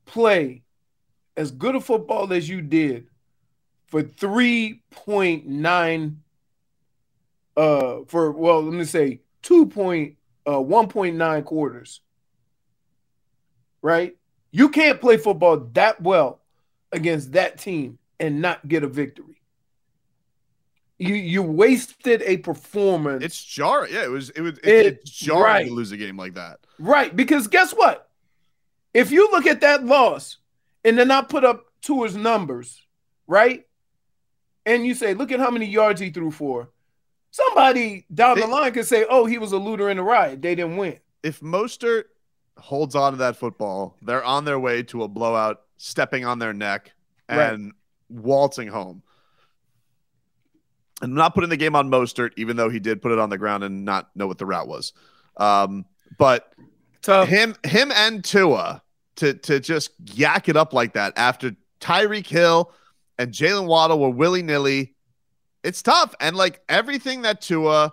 play 0.07 0.63
as 1.37 1.51
good 1.51 1.77
a 1.77 1.81
football 1.81 2.33
as 2.33 2.49
you 2.49 2.63
did 2.63 3.09
for 3.87 4.03
3.9 4.03 6.17
uh 7.57 7.97
for 8.07 8.33
well 8.33 8.63
let 8.63 8.75
me 8.75 8.85
say 8.85 9.21
2 9.43 9.67
uh, 10.49 10.53
1.9 10.53 11.45
quarters. 11.45 12.01
Right? 13.83 14.17
You 14.51 14.71
can't 14.71 15.01
play 15.01 15.19
football 15.19 15.59
that 15.75 16.01
well 16.01 16.41
against 16.91 17.33
that 17.33 17.59
team 17.59 17.99
and 18.19 18.41
not 18.41 18.67
get 18.67 18.83
a 18.83 18.89
victory. 18.89 19.38
You 20.99 21.15
you 21.15 21.43
wasted 21.43 22.23
a 22.23 22.39
performance. 22.39 23.25
It's 23.25 23.43
jarring. 23.43 23.93
Yeah, 23.93 24.05
it 24.05 24.11
was 24.11 24.31
it 24.31 24.41
was 24.41 24.59
it, 24.59 24.67
it, 24.67 24.87
it's 24.87 25.11
jarring 25.11 25.43
right. 25.43 25.67
to 25.67 25.73
lose 25.73 25.93
a 25.93 25.97
game 25.97 26.17
like 26.17 26.35
that. 26.35 26.59
Right, 26.79 27.15
because 27.15 27.47
guess 27.47 27.73
what? 27.73 28.09
If 28.95 29.13
you 29.13 29.31
look 29.31 29.47
at 29.47 29.61
that 29.61 29.85
loss 29.85 30.39
and 30.85 30.99
then 30.99 31.09
not 31.09 31.29
put 31.29 31.45
up 31.45 31.67
Tua's 31.83 32.17
numbers, 32.17 32.83
right? 33.27 33.65
And 34.67 34.85
you 34.87 34.95
say, 34.95 35.15
look 35.15 35.31
at 35.31 35.41
how 35.41 35.51
many 35.51 35.67
yards 35.67 36.01
he 36.01 36.11
threw 36.11 36.31
for. 36.31 36.71
Somebody 37.31 38.07
down 38.13 38.37
they, 38.37 38.43
the 38.43 38.49
line 38.49 38.73
could 38.73 38.87
say, 38.87 39.05
"Oh, 39.09 39.27
he 39.27 39.39
was 39.39 39.53
a 39.53 39.59
looter 39.59 39.91
in 39.91 39.99
the 39.99 40.03
riot. 40.03 40.43
They 40.43 40.55
didn't 40.55 40.77
win." 40.77 40.99
If 41.23 41.41
Mostert 41.41 42.05
holds 42.57 42.95
on 42.95 43.13
to 43.13 43.19
that 43.19 43.37
football, 43.37 43.97
they're 44.03 44.25
on 44.25 44.45
their 44.45 44.59
way 44.59 44.83
to 44.85 45.03
a 45.03 45.09
blowout, 45.09 45.63
stepping 45.77 46.25
on 46.25 46.39
their 46.39 46.53
neck 46.53 46.93
and 47.29 47.67
right. 47.67 47.73
waltzing 48.09 48.69
home. 48.69 49.03
I'm 51.01 51.15
not 51.15 51.35
putting 51.35 51.51
the 51.51 51.57
game 51.57 51.77
on 51.77 51.91
Mostert, 51.91 52.33
even 52.37 52.57
though 52.57 52.69
he 52.69 52.81
did 52.81 53.01
put 53.01 53.13
it 53.13 53.19
on 53.19 53.31
the 53.31 53.39
ground 53.39 53.65
and 53.65 53.85
not 53.85 54.11
know 54.17 54.27
what 54.27 54.39
the 54.39 54.47
route 54.47 54.67
was. 54.67 54.93
Um, 55.37 55.85
but 56.19 56.53
Tough. 57.03 57.29
him, 57.29 57.55
him, 57.65 57.93
and 57.93 58.25
Tua 58.25 58.83
to 59.17 59.35
to 59.35 59.61
just 59.61 59.93
yak 60.15 60.49
it 60.49 60.57
up 60.57 60.73
like 60.73 60.95
that 60.95 61.13
after 61.17 61.55
Tyreek 61.81 62.27
Hill 62.27 62.73
and 63.19 63.33
Jaylen 63.33 63.67
Waddle 63.67 64.01
were 64.01 64.11
willy 64.11 64.43
nilly 64.43 64.95
it's 65.63 65.83
tough. 65.83 66.15
And 66.21 66.37
like 66.37 66.63
everything 66.69 67.23
that 67.23 67.41
Tua, 67.41 67.93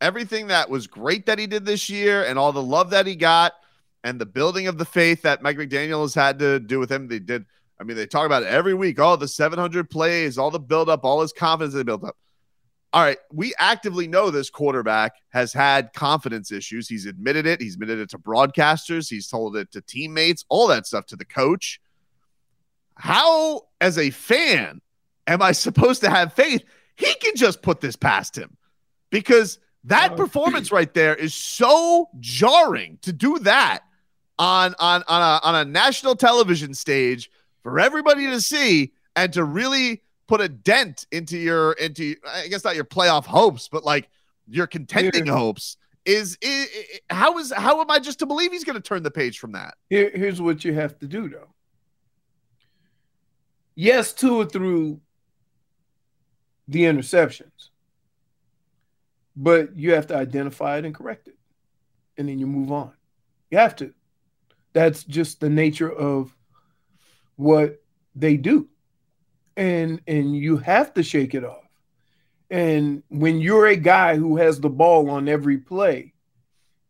everything 0.00 0.48
that 0.48 0.70
was 0.70 0.86
great 0.86 1.26
that 1.26 1.38
he 1.38 1.46
did 1.46 1.64
this 1.64 1.90
year 1.90 2.24
and 2.24 2.38
all 2.38 2.52
the 2.52 2.62
love 2.62 2.90
that 2.90 3.06
he 3.06 3.16
got 3.16 3.52
and 4.04 4.20
the 4.20 4.26
building 4.26 4.68
of 4.68 4.78
the 4.78 4.84
faith 4.84 5.22
that 5.22 5.42
Mike 5.42 5.56
McDaniel 5.56 6.02
has 6.02 6.14
had 6.14 6.38
to 6.38 6.60
do 6.60 6.78
with 6.78 6.90
him, 6.90 7.08
they 7.08 7.18
did. 7.18 7.44
I 7.80 7.84
mean, 7.84 7.96
they 7.96 8.06
talk 8.06 8.26
about 8.26 8.42
it 8.42 8.48
every 8.48 8.74
week. 8.74 8.98
All 8.98 9.16
the 9.16 9.28
700 9.28 9.88
plays, 9.88 10.36
all 10.36 10.50
the 10.50 10.58
build 10.58 10.88
up, 10.88 11.04
all 11.04 11.20
his 11.20 11.32
confidence 11.32 11.74
they 11.74 11.82
built 11.82 12.04
up. 12.04 12.16
All 12.92 13.02
right, 13.02 13.18
we 13.30 13.54
actively 13.58 14.08
know 14.08 14.30
this 14.30 14.48
quarterback 14.48 15.12
has 15.28 15.52
had 15.52 15.92
confidence 15.92 16.50
issues. 16.50 16.88
He's 16.88 17.04
admitted 17.04 17.46
it. 17.46 17.60
He's 17.60 17.74
admitted 17.74 17.98
it 17.98 18.10
to 18.10 18.18
broadcasters. 18.18 19.10
He's 19.10 19.28
told 19.28 19.56
it 19.56 19.70
to 19.72 19.82
teammates, 19.82 20.44
all 20.48 20.68
that 20.68 20.86
stuff 20.86 21.04
to 21.06 21.16
the 21.16 21.26
coach. 21.26 21.80
How, 22.94 23.62
as 23.80 23.98
a 23.98 24.10
fan, 24.10 24.80
am 25.26 25.42
I 25.42 25.52
supposed 25.52 26.00
to 26.00 26.10
have 26.10 26.32
faith? 26.32 26.64
He 26.96 27.14
can 27.14 27.36
just 27.36 27.60
put 27.60 27.80
this 27.80 27.94
past 27.94 28.36
him 28.36 28.56
because 29.10 29.58
that 29.84 30.12
oh. 30.12 30.16
performance 30.16 30.72
right 30.72 30.92
there 30.92 31.14
is 31.14 31.34
so 31.34 32.08
jarring 32.18 32.98
to 33.02 33.12
do 33.12 33.38
that 33.40 33.80
on 34.38 34.74
on 34.78 35.04
on 35.06 35.22
a, 35.22 35.46
on 35.46 35.54
a 35.54 35.64
national 35.64 36.16
television 36.16 36.74
stage 36.74 37.30
for 37.68 37.78
everybody 37.78 38.26
to 38.26 38.40
see 38.40 38.92
and 39.14 39.32
to 39.32 39.44
really 39.44 40.02
put 40.26 40.40
a 40.40 40.48
dent 40.48 41.06
into 41.12 41.36
your 41.36 41.72
into 41.72 42.16
I 42.26 42.48
guess 42.48 42.64
not 42.64 42.76
your 42.76 42.84
playoff 42.84 43.26
hopes, 43.26 43.68
but 43.68 43.84
like 43.84 44.08
your 44.48 44.66
contending 44.66 45.26
Here- 45.26 45.34
hopes. 45.34 45.76
Is, 46.04 46.38
i 46.42 46.66
i 47.10 47.14
how 47.14 47.36
is 47.36 47.52
how 47.52 47.82
am 47.82 47.90
I 47.90 47.98
just 47.98 48.20
to 48.20 48.26
believe 48.26 48.50
he's 48.50 48.64
going 48.64 48.76
to 48.76 48.82
turn 48.82 49.02
the 49.02 49.10
page 49.10 49.38
from 49.38 49.52
that? 49.52 49.74
Here, 49.90 50.10
here's 50.14 50.40
what 50.40 50.64
you 50.64 50.72
have 50.72 50.98
to 51.00 51.06
do 51.06 51.28
though. 51.28 51.48
Yes, 53.74 54.14
Tua 54.14 54.46
through 54.46 55.00
the 56.66 56.84
interceptions, 56.84 57.68
but 59.36 59.76
you 59.76 59.92
have 59.92 60.06
to 60.06 60.16
identify 60.16 60.78
it 60.78 60.86
and 60.86 60.94
correct 60.94 61.28
it, 61.28 61.36
and 62.16 62.26
then 62.26 62.38
you 62.38 62.46
move 62.46 62.72
on. 62.72 62.92
You 63.50 63.58
have 63.58 63.76
to. 63.76 63.92
That's 64.72 65.04
just 65.04 65.40
the 65.40 65.50
nature 65.50 65.92
of 65.92 66.34
what 67.38 67.80
they 68.16 68.36
do, 68.36 68.68
and 69.56 70.02
and 70.06 70.36
you 70.36 70.56
have 70.58 70.92
to 70.94 71.02
shake 71.02 71.34
it 71.34 71.44
off. 71.44 71.64
And 72.50 73.02
when 73.08 73.40
you're 73.40 73.66
a 73.66 73.76
guy 73.76 74.16
who 74.16 74.36
has 74.38 74.60
the 74.60 74.68
ball 74.68 75.08
on 75.08 75.28
every 75.28 75.58
play, 75.58 76.14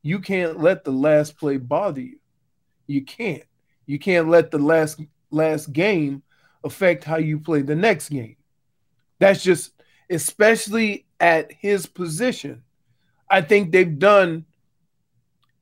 you 0.02 0.20
can't 0.20 0.58
let 0.58 0.84
the 0.84 0.90
last 0.90 1.36
play 1.38 1.58
bother 1.58 2.00
you. 2.00 2.18
You 2.86 3.04
can't. 3.04 3.42
You 3.86 3.98
can't 3.98 4.28
let 4.28 4.50
the 4.50 4.58
last 4.58 5.00
last 5.30 5.72
game 5.72 6.22
affect 6.64 7.04
how 7.04 7.18
you 7.18 7.38
play 7.38 7.62
the 7.62 7.76
next 7.76 8.08
game. 8.08 8.36
That's 9.18 9.42
just 9.42 9.72
especially 10.08 11.06
at 11.20 11.52
his 11.52 11.84
position. 11.84 12.62
I 13.28 13.42
think 13.42 13.70
they've 13.70 13.98
done 13.98 14.46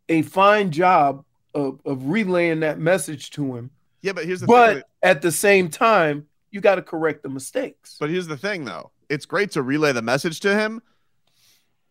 a 0.08 0.22
fine 0.22 0.70
job 0.70 1.24
of, 1.54 1.80
of 1.84 2.06
relaying 2.06 2.60
that 2.60 2.78
message 2.78 3.30
to 3.30 3.56
him. 3.56 3.70
Yeah, 4.06 4.12
but 4.12 4.24
here's 4.24 4.40
the 4.40 4.46
But 4.46 4.74
thing. 4.74 4.82
at 5.02 5.20
the 5.20 5.32
same 5.32 5.68
time, 5.68 6.26
you 6.52 6.60
got 6.60 6.76
to 6.76 6.82
correct 6.82 7.24
the 7.24 7.28
mistakes. 7.28 7.96
But 7.98 8.08
here's 8.08 8.28
the 8.28 8.36
thing, 8.36 8.64
though. 8.64 8.92
It's 9.08 9.26
great 9.26 9.50
to 9.52 9.62
relay 9.62 9.90
the 9.90 10.00
message 10.00 10.38
to 10.40 10.54
him. 10.56 10.80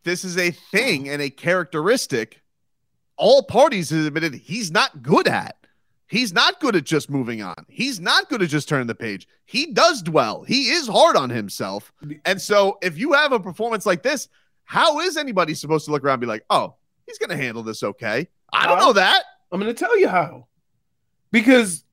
This 0.05 0.23
is 0.23 0.37
a 0.37 0.51
thing 0.51 1.09
and 1.09 1.21
a 1.21 1.29
characteristic 1.29 2.41
all 3.17 3.43
parties 3.43 3.89
have 3.89 4.05
admitted 4.05 4.33
he's 4.33 4.71
not 4.71 5.01
good 5.01 5.27
at. 5.27 5.57
He's 6.07 6.31
not 6.31 6.61
good 6.61 6.77
at 6.77 6.85
just 6.85 7.09
moving 7.09 7.41
on. 7.41 7.65
He's 7.67 7.99
not 7.99 8.29
good 8.29 8.41
at 8.41 8.47
just 8.47 8.69
turning 8.69 8.87
the 8.87 8.95
page. 8.95 9.27
He 9.43 9.73
does 9.73 10.01
dwell. 10.01 10.43
He 10.43 10.69
is 10.69 10.87
hard 10.87 11.17
on 11.17 11.29
himself. 11.29 11.91
And 12.23 12.41
so 12.41 12.77
if 12.81 12.97
you 12.97 13.11
have 13.11 13.33
a 13.33 13.39
performance 13.41 13.85
like 13.85 14.03
this, 14.03 14.29
how 14.63 14.99
is 15.01 15.17
anybody 15.17 15.53
supposed 15.53 15.83
to 15.85 15.91
look 15.91 16.03
around 16.05 16.13
and 16.15 16.21
be 16.21 16.27
like, 16.27 16.45
oh, 16.49 16.75
he's 17.07 17.17
going 17.17 17.29
to 17.31 17.37
handle 17.37 17.61
this 17.61 17.83
okay? 17.83 18.29
I 18.53 18.67
don't 18.67 18.79
know 18.79 18.93
that. 18.93 19.23
I'm 19.51 19.59
going 19.59 19.73
to 19.73 19.77
tell 19.77 19.97
you 19.99 20.07
how. 20.07 20.47
Because 21.31 21.83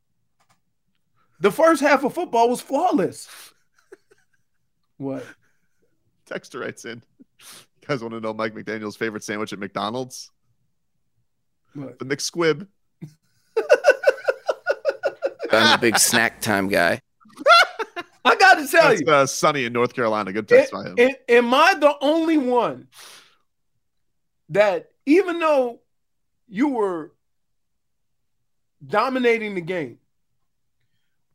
the 1.42 1.50
first 1.50 1.83
half 1.83 2.05
of 2.05 2.14
football 2.14 2.48
was 2.48 2.61
flawless. 2.61 3.28
What? 4.96 5.26
Texter 6.24 6.61
writes 6.61 6.85
in. 6.85 7.02
You 7.40 7.88
guys 7.88 8.00
want 8.00 8.14
to 8.14 8.20
know 8.20 8.33
Mike 8.33 8.55
McDaniel's 8.55 8.96
favorite 8.96 9.24
sandwich 9.24 9.52
at 9.52 9.59
McDonald's? 9.59 10.31
What? 11.74 11.98
The 11.98 12.05
McSquib. 12.05 12.68
I'm 15.52 15.76
a 15.76 15.81
big 15.81 15.98
snack 15.98 16.40
time 16.40 16.68
guy. 16.68 17.00
I 18.24 18.37
got 18.37 18.55
to 18.55 18.68
tell 18.68 18.90
That's 18.90 19.00
you. 19.00 19.09
uh, 19.09 19.26
Sunny 19.26 19.64
in 19.64 19.72
North 19.72 19.94
Carolina. 19.94 20.33
Good 20.33 20.46
text 20.46 20.72
by 20.72 20.85
him. 20.85 20.94
A- 20.96 21.31
am 21.31 21.52
I 21.52 21.74
the 21.74 21.96
only 22.00 22.38
one 22.38 22.87
that 24.50 24.90
even 25.07 25.40
though 25.40 25.81
you 26.48 26.68
were 26.68 27.11
dominating 28.87 29.57
the 29.57 29.61
game, 29.61 29.98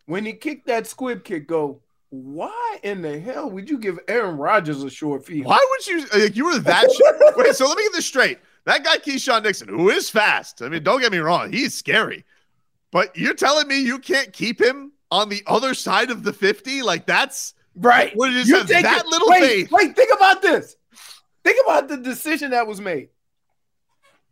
when 0.07 0.25
he 0.25 0.33
kicked 0.33 0.65
that 0.67 0.87
squib 0.87 1.23
kick, 1.23 1.47
go, 1.47 1.81
why 2.09 2.79
in 2.83 3.01
the 3.01 3.19
hell 3.19 3.49
would 3.51 3.69
you 3.69 3.77
give 3.77 3.99
Aaron 4.07 4.37
Rodgers 4.37 4.81
a 4.83 4.89
short 4.89 5.25
field? 5.25 5.45
Why 5.45 5.59
would 5.69 5.87
you? 5.87 6.05
Like, 6.19 6.35
you 6.35 6.45
were 6.45 6.57
that. 6.59 6.91
sh- 6.91 7.33
Wait, 7.37 7.53
so 7.55 7.67
let 7.67 7.77
me 7.77 7.83
get 7.83 7.93
this 7.93 8.05
straight. 8.07 8.39
That 8.65 8.83
guy 8.83 8.97
Keisean 8.97 9.43
Nixon, 9.43 9.67
who 9.69 9.89
is 9.89 10.09
fast. 10.09 10.61
I 10.61 10.69
mean, 10.69 10.83
don't 10.83 10.99
get 11.01 11.11
me 11.11 11.19
wrong, 11.19 11.51
he's 11.53 11.73
scary. 11.73 12.25
But 12.91 13.15
you're 13.17 13.33
telling 13.33 13.67
me 13.67 13.79
you 13.81 13.99
can't 13.99 14.31
keep 14.33 14.59
him 14.61 14.93
on 15.11 15.29
the 15.29 15.43
other 15.47 15.73
side 15.73 16.09
of 16.09 16.23
the 16.23 16.33
fifty? 16.33 16.81
Like 16.81 17.05
that's 17.05 17.53
Right. 17.75 18.15
What 18.15 18.29
What 18.29 18.33
is 18.37 18.47
You 18.49 18.63
take 18.65 18.83
that 18.83 19.01
it- 19.01 19.07
little 19.07 19.29
wait, 19.29 19.39
faith? 19.41 19.71
Wait, 19.71 19.95
think 19.95 20.09
about 20.15 20.41
this. 20.41 20.75
Think 21.43 21.57
about 21.65 21.87
the 21.89 21.97
decision 21.97 22.51
that 22.51 22.65
was 22.67 22.81
made. 22.81 23.09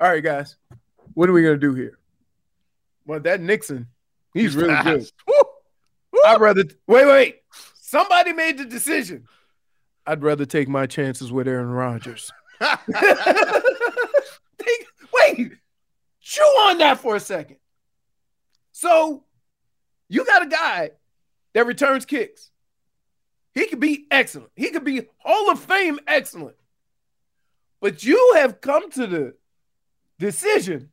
All 0.01 0.09
right, 0.09 0.23
guys. 0.23 0.55
What 1.13 1.29
are 1.29 1.33
we 1.33 1.43
gonna 1.43 1.57
do 1.57 1.73
here? 1.73 1.97
Well, 3.05 3.19
that 3.21 3.39
Nixon, 3.41 3.87
he's, 4.33 4.43
He's 4.43 4.55
really 4.55 4.73
fast. 4.73 4.85
good. 4.85 5.11
Woo! 5.27 5.43
I'd 6.25 6.41
rather 6.41 6.63
wait, 6.87 7.05
wait. 7.05 7.41
Somebody 7.81 8.33
made 8.33 8.57
the 8.57 8.65
decision. 8.65 9.27
I'd 10.07 10.23
rather 10.23 10.45
take 10.45 10.67
my 10.67 10.85
chances 10.85 11.31
with 11.31 11.47
Aaron 11.47 11.69
Rodgers. 11.69 12.31
Think- 12.59 12.75
wait, 15.13 15.51
chew 16.21 16.41
on 16.43 16.77
that 16.79 16.99
for 16.99 17.15
a 17.15 17.19
second. 17.19 17.57
So 18.71 19.23
you 20.09 20.25
got 20.25 20.43
a 20.43 20.47
guy 20.47 20.91
that 21.53 21.65
returns 21.65 22.05
kicks. 22.05 22.51
He 23.53 23.67
could 23.67 23.79
be 23.79 24.05
excellent. 24.11 24.51
He 24.55 24.69
could 24.69 24.83
be 24.83 25.03
Hall 25.19 25.49
of 25.49 25.59
Fame 25.59 25.99
excellent. 26.07 26.57
But 27.79 28.03
you 28.03 28.33
have 28.35 28.59
come 28.61 28.91
to 28.91 29.07
the 29.07 29.35
decision 30.19 30.91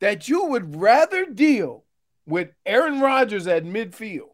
that 0.00 0.28
you 0.28 0.46
would 0.46 0.76
rather 0.76 1.26
deal 1.26 1.84
with 2.26 2.50
Aaron 2.66 3.00
Rodgers 3.00 3.46
at 3.46 3.64
midfield 3.64 4.30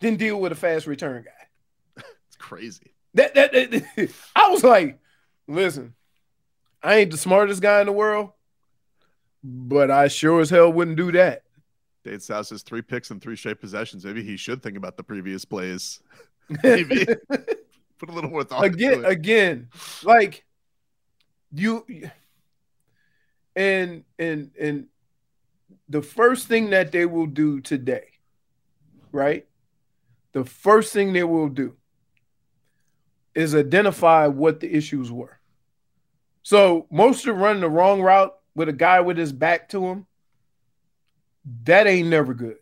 than 0.00 0.16
deal 0.16 0.40
with 0.40 0.52
a 0.52 0.56
fast 0.56 0.86
return 0.86 1.24
guy. 1.24 2.04
It's 2.28 2.36
crazy. 2.36 2.92
That, 3.14 3.34
that, 3.34 3.52
that- 3.52 4.10
I 4.36 4.48
was 4.50 4.62
like, 4.62 4.98
listen, 5.46 5.94
I 6.82 6.96
ain't 6.96 7.10
the 7.10 7.16
smartest 7.18 7.60
guy 7.62 7.80
in 7.80 7.86
the 7.86 7.92
world, 7.92 8.30
but 9.42 9.90
I 9.90 10.08
sure 10.08 10.40
as 10.40 10.50
hell 10.50 10.72
wouldn't 10.72 10.96
do 10.96 11.10
that. 11.12 11.42
Dave 12.04 12.22
South 12.22 12.46
says 12.46 12.62
three 12.62 12.80
picks 12.82 13.10
and 13.10 13.20
three 13.20 13.36
straight 13.36 13.60
possessions. 13.60 14.04
Maybe 14.04 14.22
he 14.22 14.36
should 14.36 14.62
think 14.62 14.76
about 14.76 14.96
the 14.96 15.02
previous 15.02 15.44
plays. 15.44 16.00
Maybe 16.62 17.04
put 17.98 18.08
a 18.08 18.12
little 18.12 18.30
more 18.30 18.44
thought 18.44 18.64
again, 18.64 18.94
into 18.94 19.08
it. 19.08 19.12
again, 19.12 19.68
like 20.04 20.44
you 21.52 21.84
and 23.56 24.04
and 24.18 24.50
and 24.58 24.86
the 25.88 26.02
first 26.02 26.48
thing 26.48 26.70
that 26.70 26.92
they 26.92 27.06
will 27.06 27.26
do 27.26 27.60
today, 27.60 28.08
right? 29.12 29.46
The 30.32 30.44
first 30.44 30.92
thing 30.92 31.12
they 31.12 31.24
will 31.24 31.48
do 31.48 31.76
is 33.34 33.54
identify 33.54 34.26
what 34.26 34.60
the 34.60 34.72
issues 34.72 35.10
were. 35.10 35.38
So 36.42 36.86
Mostert 36.92 37.38
running 37.38 37.62
the 37.62 37.70
wrong 37.70 38.00
route 38.02 38.34
with 38.54 38.68
a 38.68 38.72
guy 38.72 39.00
with 39.00 39.16
his 39.16 39.32
back 39.32 39.68
to 39.70 39.86
him. 39.86 40.06
That 41.64 41.86
ain't 41.86 42.08
never 42.08 42.34
good. 42.34 42.56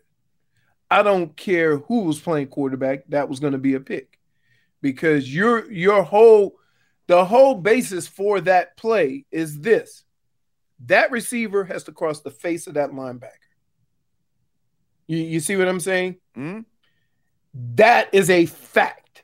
I 0.89 1.03
don't 1.03 1.35
care 1.35 1.77
who 1.77 2.01
was 2.01 2.19
playing 2.19 2.47
quarterback, 2.47 3.03
that 3.09 3.27
was 3.27 3.39
going 3.39 3.53
to 3.53 3.59
be 3.59 3.73
a 3.73 3.79
pick. 3.79 4.19
Because 4.81 5.33
your 5.33 5.69
your 5.71 6.03
whole 6.03 6.57
the 7.07 7.25
whole 7.25 7.55
basis 7.55 8.07
for 8.07 8.39
that 8.41 8.77
play 8.77 9.25
is 9.31 9.59
this. 9.59 10.03
That 10.85 11.11
receiver 11.11 11.65
has 11.65 11.83
to 11.85 11.91
cross 11.91 12.21
the 12.21 12.31
face 12.31 12.67
of 12.67 12.75
that 12.75 12.91
linebacker. 12.91 13.31
You, 15.07 15.17
you 15.17 15.39
see 15.39 15.55
what 15.55 15.67
I'm 15.67 15.79
saying? 15.79 16.17
Hmm? 16.35 16.61
That 17.53 18.13
is 18.13 18.29
a 18.29 18.45
fact. 18.45 19.23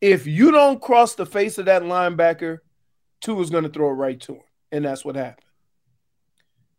If 0.00 0.26
you 0.26 0.50
don't 0.50 0.80
cross 0.80 1.14
the 1.14 1.26
face 1.26 1.58
of 1.58 1.66
that 1.66 1.82
linebacker, 1.82 2.58
Tua 3.20 3.42
is 3.42 3.50
going 3.50 3.64
to 3.64 3.70
throw 3.70 3.90
it 3.90 3.94
right 3.94 4.20
to 4.20 4.34
him. 4.34 4.42
And 4.70 4.84
that's 4.84 5.04
what 5.04 5.16
happened. 5.16 5.44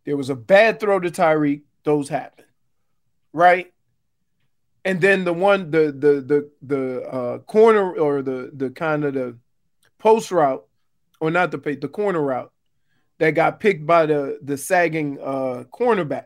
There 0.06 0.18
was 0.18 0.30
a 0.30 0.36
bad 0.36 0.80
throw 0.80 1.00
to 1.00 1.12
Tyreek. 1.12 1.64
Those 1.84 2.10
happen. 2.10 2.46
Right? 3.34 3.72
And 4.86 5.02
then 5.02 5.26
the 5.26 5.34
one, 5.34 5.70
the 5.70 5.92
the 5.92 6.22
the 6.22 6.50
the 6.62 7.02
uh, 7.04 7.38
corner 7.40 7.94
or 7.94 8.22
the 8.22 8.50
the 8.54 8.70
kind 8.70 9.04
of 9.04 9.14
the 9.14 9.38
post 10.00 10.32
route, 10.32 10.66
or 11.20 11.30
not 11.30 11.52
the 11.52 11.58
the 11.58 11.90
corner 11.90 12.22
route 12.22 12.52
that 13.20 13.32
got 13.32 13.60
picked 13.60 13.86
by 13.86 14.06
the 14.06 14.40
the 14.42 14.58
sagging 14.58 15.20
uh, 15.22 15.66
cornerback. 15.72 16.26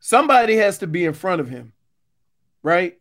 Somebody 0.00 0.56
has 0.56 0.78
to 0.78 0.86
be 0.86 1.04
in 1.04 1.12
front 1.12 1.40
of 1.40 1.48
him, 1.48 1.72
right? 2.62 2.98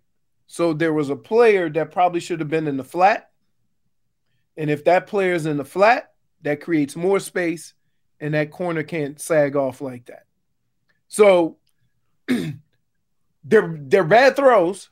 So 0.48 0.74
there 0.74 0.94
was 0.94 1.10
a 1.10 1.16
player 1.16 1.70
that 1.70 1.92
probably 1.92 2.20
should 2.20 2.40
have 2.40 2.50
been 2.50 2.68
in 2.68 2.78
the 2.78 2.84
flat. 2.84 3.30
And 4.58 4.70
if 4.70 4.84
that 4.86 5.08
player 5.08 5.34
is 5.34 5.46
in 5.46 5.58
the 5.58 5.66
flat, 5.66 6.12
that 6.42 6.62
creates 6.62 6.96
more 6.96 7.20
space 7.20 7.74
and 8.20 8.34
that 8.34 8.52
corner 8.52 8.84
can't 8.84 9.20
sag 9.20 9.56
off 9.56 9.82
like 9.82 10.06
that. 10.06 10.26
So 11.08 11.58
they're 12.28 13.78
they're 13.80 14.04
bad 14.04 14.36
throws, 14.36 14.90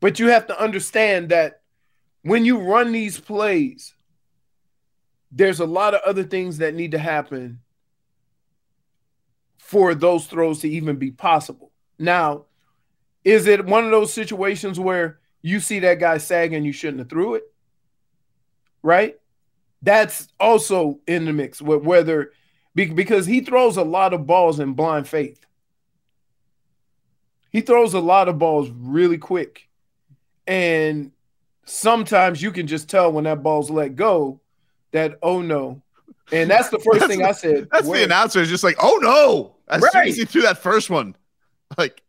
but 0.00 0.18
you 0.18 0.28
have 0.28 0.46
to 0.48 0.60
understand 0.60 1.30
that 1.30 1.62
when 2.22 2.44
you 2.44 2.58
run 2.58 2.92
these 2.92 3.18
plays, 3.18 3.94
there's 5.36 5.58
a 5.60 5.66
lot 5.66 5.94
of 5.94 6.00
other 6.06 6.22
things 6.22 6.58
that 6.58 6.74
need 6.74 6.92
to 6.92 6.98
happen 6.98 7.60
for 9.58 9.94
those 9.94 10.26
throws 10.26 10.60
to 10.60 10.68
even 10.68 10.96
be 10.96 11.10
possible. 11.10 11.72
Now, 11.98 12.44
Is 13.24 13.46
it 13.46 13.64
one 13.64 13.84
of 13.84 13.90
those 13.90 14.12
situations 14.12 14.78
where 14.78 15.18
you 15.40 15.58
see 15.60 15.80
that 15.80 15.98
guy 15.98 16.18
sagging, 16.18 16.64
you 16.64 16.72
shouldn't 16.72 16.98
have 16.98 17.08
threw 17.08 17.34
it? 17.34 17.44
Right? 18.82 19.18
That's 19.80 20.28
also 20.38 21.00
in 21.06 21.24
the 21.24 21.32
mix 21.32 21.60
with 21.60 21.82
whether 21.82 22.32
because 22.74 23.26
he 23.26 23.40
throws 23.40 23.76
a 23.76 23.82
lot 23.82 24.12
of 24.12 24.26
balls 24.26 24.60
in 24.60 24.74
blind 24.74 25.08
faith. 25.08 25.46
He 27.50 27.60
throws 27.60 27.94
a 27.94 28.00
lot 28.00 28.28
of 28.28 28.38
balls 28.38 28.68
really 28.70 29.18
quick. 29.18 29.68
And 30.46 31.12
sometimes 31.64 32.42
you 32.42 32.50
can 32.50 32.66
just 32.66 32.90
tell 32.90 33.12
when 33.12 33.24
that 33.24 33.42
ball's 33.42 33.70
let 33.70 33.96
go 33.96 34.40
that, 34.94 35.18
oh 35.22 35.42
no. 35.42 35.82
And 36.32 36.50
that's 36.50 36.70
the 36.70 36.78
first 36.78 37.06
thing 37.08 37.22
I 37.22 37.32
said. 37.32 37.68
That's 37.70 37.86
where, 37.86 37.98
the 37.98 38.04
announcer 38.06 38.40
is 38.40 38.48
just 38.48 38.64
like, 38.64 38.76
oh 38.82 38.98
no. 39.02 39.56
As 39.68 39.82
Right. 39.82 39.92
soon 39.92 40.08
as 40.08 40.16
he 40.16 40.24
threw 40.24 40.42
that 40.42 40.58
first 40.58 40.88
one. 40.90 41.14
Like, 41.78 42.02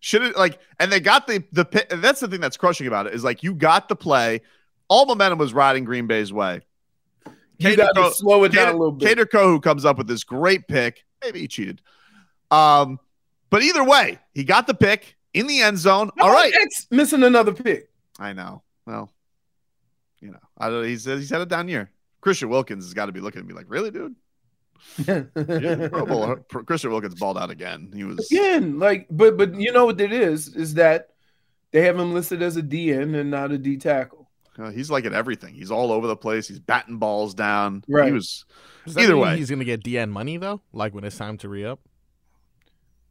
should 0.00 0.22
it 0.22 0.36
like 0.36 0.58
and 0.80 0.90
they 0.90 0.98
got 0.98 1.26
the 1.28 1.44
the 1.52 1.64
that's 1.98 2.20
the 2.20 2.26
thing 2.26 2.40
that's 2.40 2.56
crushing 2.56 2.86
about 2.88 3.06
it 3.06 3.14
is 3.14 3.22
like 3.22 3.42
you 3.44 3.54
got 3.54 3.88
the 3.88 3.94
play, 3.94 4.40
all 4.88 5.06
momentum 5.06 5.38
was 5.38 5.54
riding 5.54 5.84
Green 5.84 6.06
Bay's 6.08 6.32
way. 6.32 6.62
You 7.26 7.32
Kader 7.70 7.88
got 7.94 8.08
to 8.10 8.14
slow 8.14 8.42
it 8.44 8.52
down 8.52 8.70
a 8.74 8.76
little 8.76 8.90
bit. 8.92 9.06
Kader 9.08 9.26
Kohou 9.26 9.62
comes 9.62 9.84
up 9.84 9.98
with 9.98 10.08
this 10.08 10.24
great 10.24 10.66
pick. 10.66 11.04
Maybe 11.22 11.40
he 11.40 11.48
cheated. 11.48 11.80
Um, 12.50 12.98
but 13.50 13.62
either 13.62 13.84
way, 13.84 14.18
he 14.32 14.42
got 14.42 14.66
the 14.66 14.74
pick 14.74 15.16
in 15.32 15.46
the 15.46 15.60
end 15.60 15.78
zone. 15.78 16.10
How 16.18 16.26
All 16.26 16.32
right. 16.32 16.52
X 16.52 16.88
missing 16.90 17.22
another 17.22 17.52
pick. 17.52 17.88
I 18.18 18.32
know. 18.32 18.62
Well, 18.86 19.12
you 20.20 20.30
know, 20.32 20.40
I 20.58 20.70
don't, 20.70 20.84
he's 20.84 21.04
he's 21.04 21.30
had 21.30 21.40
a 21.42 21.46
down 21.46 21.68
year. 21.68 21.90
Christian 22.24 22.48
Wilkins 22.48 22.84
has 22.84 22.94
got 22.94 23.06
to 23.06 23.12
be 23.12 23.20
looking 23.20 23.40
at 23.40 23.46
me 23.46 23.52
like, 23.52 23.66
really, 23.68 23.90
dude? 23.90 24.14
Yeah, 25.06 25.22
Pro 25.88 26.06
Bowl, 26.06 26.36
Christian 26.64 26.90
Wilkins 26.90 27.14
balled 27.14 27.36
out 27.38 27.50
again. 27.50 27.92
He 27.94 28.02
was 28.04 28.26
Again, 28.30 28.78
like, 28.78 29.06
but 29.10 29.36
but 29.36 29.54
you 29.54 29.72
know 29.72 29.84
what 29.86 30.00
it 30.00 30.12
is 30.12 30.48
is 30.56 30.74
that 30.74 31.10
they 31.70 31.82
have 31.82 31.98
him 31.98 32.14
listed 32.14 32.42
as 32.42 32.56
a 32.56 32.62
DN 32.62 33.14
and 33.18 33.30
not 33.30 33.52
a 33.52 33.58
D 33.58 33.76
tackle. 33.76 34.28
uh, 34.58 34.70
he's 34.70 34.90
like 34.90 35.04
at 35.04 35.12
everything. 35.12 35.54
He's 35.54 35.70
all 35.70 35.92
over 35.92 36.06
the 36.06 36.16
place. 36.16 36.48
He's 36.48 36.60
batting 36.60 36.96
balls 36.98 37.34
down. 37.34 37.84
Right. 37.88 38.06
He 38.06 38.12
was 38.12 38.44
Does 38.86 38.96
either 38.98 39.16
way. 39.16 39.36
he's 39.36 39.50
gonna 39.50 39.64
get 39.64 39.82
DN 39.84 40.10
money 40.10 40.36
though, 40.38 40.60
like 40.72 40.94
when 40.94 41.04
it's 41.04 41.16
time 41.18 41.36
to 41.38 41.48
re 41.48 41.64
up. 41.66 41.80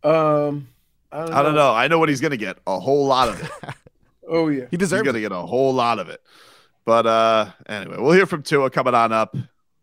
Um, 0.03 0.67
I 1.11 1.19
don't 1.25 1.29
know. 1.29 1.35
I 1.37 1.43
don't 1.43 1.55
know. 1.55 1.73
I 1.73 1.87
know 1.87 1.99
what 1.99 2.09
he's 2.09 2.21
gonna 2.21 2.37
get. 2.37 2.57
A 2.67 2.79
whole 2.79 3.05
lot 3.05 3.29
of 3.29 3.41
it. 3.43 3.51
Oh 4.25 4.47
yeah, 4.47 4.67
He 4.71 4.77
deserves. 4.77 4.77
he's 4.77 4.79
deserves 4.79 5.03
gonna 5.05 5.17
it. 5.17 5.21
get 5.21 5.31
a 5.33 5.35
whole 5.45 5.73
lot 5.73 5.99
of 5.99 6.07
it. 6.07 6.21
But 6.85 7.05
uh 7.05 7.51
anyway, 7.67 7.97
we'll 7.99 8.11
hear 8.13 8.25
from 8.25 8.43
Tua 8.43 8.69
coming 8.69 8.93
on 8.93 9.11
up. 9.11 9.35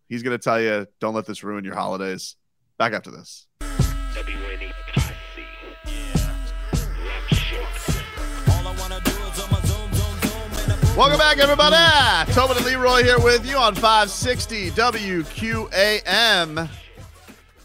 He's 0.08 0.22
gonna 0.22 0.38
tell 0.38 0.60
you, 0.60 0.86
don't 1.00 1.14
let 1.14 1.26
this 1.26 1.42
ruin 1.42 1.64
your 1.64 1.74
holidays. 1.74 2.36
Back 2.78 2.92
after 2.92 3.10
this. 3.10 3.46
Welcome 10.96 11.18
back, 11.18 11.38
everybody. 11.38 12.32
Tobin 12.32 12.58
and 12.58 12.66
Leroy 12.66 13.02
here 13.02 13.18
with 13.18 13.46
you 13.48 13.56
on 13.56 13.74
560 13.74 14.70
WQAM. 14.72 16.68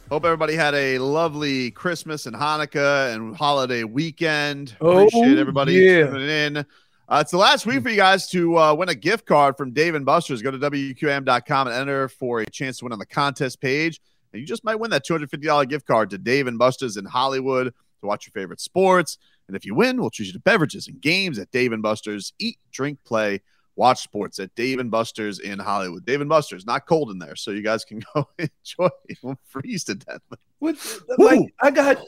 Hope 0.09 0.23
everybody 0.23 0.53
had 0.55 0.73
a 0.73 0.99
lovely 0.99 1.71
Christmas 1.71 2.27
and 2.27 2.35
Hanukkah 2.35 3.13
and 3.13 3.35
holiday 3.35 3.83
weekend. 3.83 4.77
Oh, 4.79 5.07
Appreciate 5.07 5.37
everybody 5.37 5.73
yeah. 5.73 6.05
tuning 6.05 6.29
in. 6.29 6.65
Uh, 7.07 7.19
it's 7.21 7.29
the 7.29 7.37
last 7.37 7.67
week 7.67 7.83
for 7.83 7.89
you 7.89 7.95
guys 7.95 8.27
to 8.27 8.57
uh, 8.57 8.73
win 8.73 8.89
a 8.89 8.95
gift 8.95 9.27
card 9.27 9.55
from 9.57 9.71
Dave 9.71 9.93
and 9.93 10.05
Buster's. 10.05 10.41
Go 10.41 10.49
to 10.49 10.57
WQAM.com 10.57 11.67
and 11.67 11.75
enter 11.75 12.09
for 12.09 12.39
a 12.39 12.45
chance 12.47 12.79
to 12.79 12.85
win 12.85 12.93
on 12.93 12.99
the 12.99 13.05
contest 13.05 13.61
page. 13.61 14.01
And 14.33 14.39
you 14.39 14.47
just 14.47 14.63
might 14.63 14.75
win 14.75 14.89
that 14.89 15.05
$250 15.05 15.69
gift 15.69 15.85
card 15.85 16.09
to 16.09 16.17
Dave 16.17 16.47
and 16.47 16.57
Buster's 16.57 16.97
in 16.97 17.05
Hollywood 17.05 17.67
to 17.67 18.07
watch 18.07 18.25
your 18.25 18.31
favorite 18.31 18.59
sports. 18.59 19.19
And 19.47 19.55
if 19.55 19.65
you 19.65 19.75
win, 19.75 20.01
we'll 20.01 20.09
treat 20.09 20.25
you 20.25 20.33
to 20.33 20.39
beverages 20.39 20.87
and 20.87 20.99
games 20.99 21.37
at 21.37 21.51
Dave 21.51 21.73
and 21.73 21.83
Buster's. 21.83 22.33
Eat, 22.39 22.57
drink, 22.71 22.97
play, 23.05 23.41
watch 23.75 24.01
sports 24.01 24.39
at 24.39 24.55
Dave 24.55 24.79
and 24.79 24.89
Buster's 24.89 25.37
in 25.37 25.59
Hollywood. 25.59 26.05
Dave 26.05 26.21
and 26.21 26.29
Buster's, 26.29 26.65
not 26.65 26.87
cold 26.87 27.11
in 27.11 27.19
there, 27.19 27.35
so 27.35 27.51
you 27.51 27.61
guys 27.61 27.85
can 27.85 28.01
go 28.15 28.27
enjoy. 28.39 28.89
You 29.07 29.15
won't 29.21 29.39
freeze 29.45 29.83
to 29.83 29.93
death. 29.93 30.21
What, 30.57 30.75
like 31.19 31.53
I 31.61 31.69
got. 31.69 32.03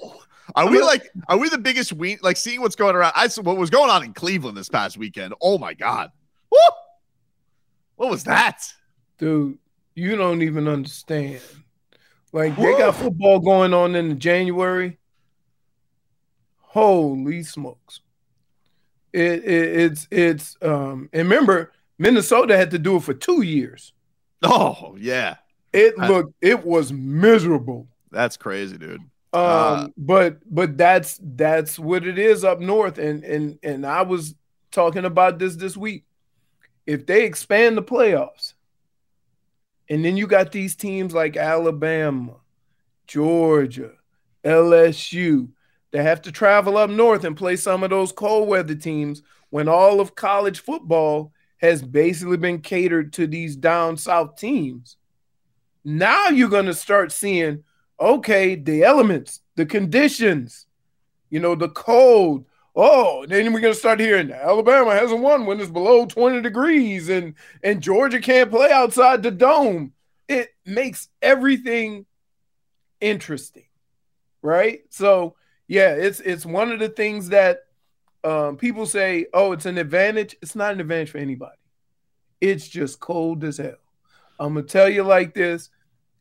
Are 0.56 0.70
we 0.70 0.82
like? 0.82 1.10
Are 1.28 1.38
we 1.38 1.50
the 1.50 1.58
biggest 1.58 1.94
we 1.94 2.18
like 2.22 2.38
seeing 2.38 2.62
what's 2.62 2.76
going 2.76 2.96
around? 2.96 3.14
I 3.16 3.28
saw 3.28 3.42
what 3.42 3.58
was 3.58 3.70
going 3.70 3.90
on 3.90 4.04
in 4.04 4.14
Cleveland 4.14 4.58
this 4.58 4.70
past 4.70 4.98
weekend. 4.98 5.34
Oh 5.42 5.58
my 5.58 5.74
god! 5.74 6.12
Woo! 6.52 6.58
What 7.98 8.10
was 8.10 8.24
that? 8.26 8.62
Dude, 9.18 9.58
you 9.96 10.16
don't 10.16 10.42
even 10.42 10.68
understand. 10.68 11.42
Like 12.32 12.56
they 12.56 12.78
got 12.78 12.96
football 12.96 13.40
going 13.40 13.74
on 13.74 13.96
in 13.96 14.20
January. 14.20 14.98
Holy 16.58 17.44
smokes! 17.44 18.02
It, 19.14 19.44
it 19.44 19.80
it's 19.80 20.08
it's 20.12 20.58
um 20.62 21.10
and 21.14 21.24
remember 21.30 21.72
Minnesota 21.98 22.56
had 22.58 22.72
to 22.72 22.80
do 22.80 22.98
it 22.98 23.04
for 23.04 23.14
two 23.14 23.42
years. 23.42 23.94
Oh 24.44 24.96
yeah, 25.00 25.38
It 25.74 25.96
I- 25.98 26.08
looked 26.08 26.34
it 26.42 26.64
was 26.66 26.92
miserable. 26.94 27.88
that's 28.12 28.38
crazy, 28.38 28.78
dude. 28.78 29.02
Um, 29.44 29.44
Uh, 29.44 29.88
but 29.98 30.40
but 30.54 30.78
that's 30.78 31.20
that's 31.22 31.78
what 31.80 32.06
it 32.06 32.18
is 32.18 32.44
up 32.44 32.60
north, 32.60 32.98
and 32.98 33.24
and 33.24 33.60
and 33.64 33.86
I 33.86 34.02
was 34.04 34.36
talking 34.72 35.06
about 35.06 35.40
this 35.40 35.56
this 35.56 35.78
week. 35.78 36.06
If 36.86 37.06
they 37.06 37.26
expand 37.26 37.78
the 37.78 37.84
playoffs, 37.84 38.54
and 39.90 40.04
then 40.04 40.18
you 40.18 40.28
got 40.28 40.52
these 40.52 40.76
teams 40.76 41.14
like 41.14 41.38
Alabama, 41.38 42.38
Georgia, 43.08 43.94
LSU, 44.44 45.50
that 45.92 46.04
have 46.04 46.22
to 46.24 46.32
travel 46.32 46.78
up 46.78 46.90
north 46.90 47.24
and 47.24 47.38
play 47.38 47.56
some 47.56 47.84
of 47.84 47.90
those 47.90 48.12
cold 48.12 48.48
weather 48.50 48.76
teams 48.76 49.22
when 49.50 49.68
all 49.70 50.00
of 50.00 50.16
college 50.16 50.60
football 50.60 51.32
has 51.58 51.82
basically 51.82 52.38
been 52.38 52.62
catered 52.62 53.14
to 53.14 53.28
these 53.28 53.56
down 53.56 53.98
south 53.98 54.36
teams. 54.38 54.98
Now 55.84 56.30
you're 56.30 56.50
going 56.50 56.66
to 56.66 56.74
start 56.74 57.12
seeing 57.12 57.64
okay, 58.00 58.56
the 58.56 58.84
elements, 58.84 59.42
the 59.56 59.66
conditions, 59.66 60.66
you 61.30 61.40
know, 61.40 61.56
the 61.56 61.70
cold. 61.70 62.46
Oh, 62.76 63.26
then 63.26 63.52
we're 63.54 63.60
gonna 63.60 63.74
start 63.74 64.00
hearing 64.00 64.32
Alabama 64.32 64.94
hasn't 64.94 65.22
won 65.22 65.46
when 65.46 65.60
it's 65.60 65.72
below 65.72 66.06
20 66.06 66.42
degrees 66.42 67.10
and 67.10 67.34
and 67.64 67.82
Georgia 67.82 68.20
can't 68.20 68.52
play 68.52 68.72
outside 68.72 69.24
the 69.24 69.32
dome. 69.32 69.94
It 70.28 70.50
makes 70.66 71.10
everything 71.22 72.06
interesting, 73.02 73.66
right? 74.42 74.82
So 74.90 75.36
yeah, 75.68 75.94
it's 75.94 76.20
it's 76.20 76.46
one 76.46 76.72
of 76.72 76.80
the 76.80 76.90
things 76.90 77.30
that 77.30 77.62
um, 78.24 78.58
people 78.58 78.86
say, 78.86 79.28
oh, 79.34 79.54
it's 79.54 79.66
an 79.66 79.78
advantage. 79.78 80.36
It's 80.42 80.56
not 80.56 80.74
an 80.74 80.82
advantage 80.82 81.12
for 81.12 81.18
anybody. 81.18 81.58
It's 82.42 82.68
just 82.68 83.00
cold 83.00 83.44
as 83.44 83.58
hell. 83.58 83.78
I'm 84.40 84.54
gonna 84.54 84.68
tell 84.68 84.88
you 84.90 85.04
like 85.04 85.34
this 85.34 85.70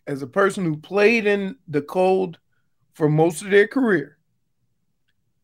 as 0.07 0.23
a 0.23 0.27
person 0.27 0.65
who 0.65 0.77
played 0.77 1.27
in 1.27 1.57
the 1.69 1.83
cold 1.83 2.39
for 2.95 3.09
most 3.09 3.43
of 3.43 3.51
their 3.51 3.67
career, 3.67 4.19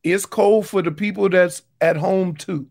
it's 0.02 0.26
cold 0.26 0.66
for 0.66 0.82
the 0.82 0.92
people 0.92 1.28
that's 1.28 1.62
at 1.80 1.96
home 1.96 2.34
too. 2.34 2.68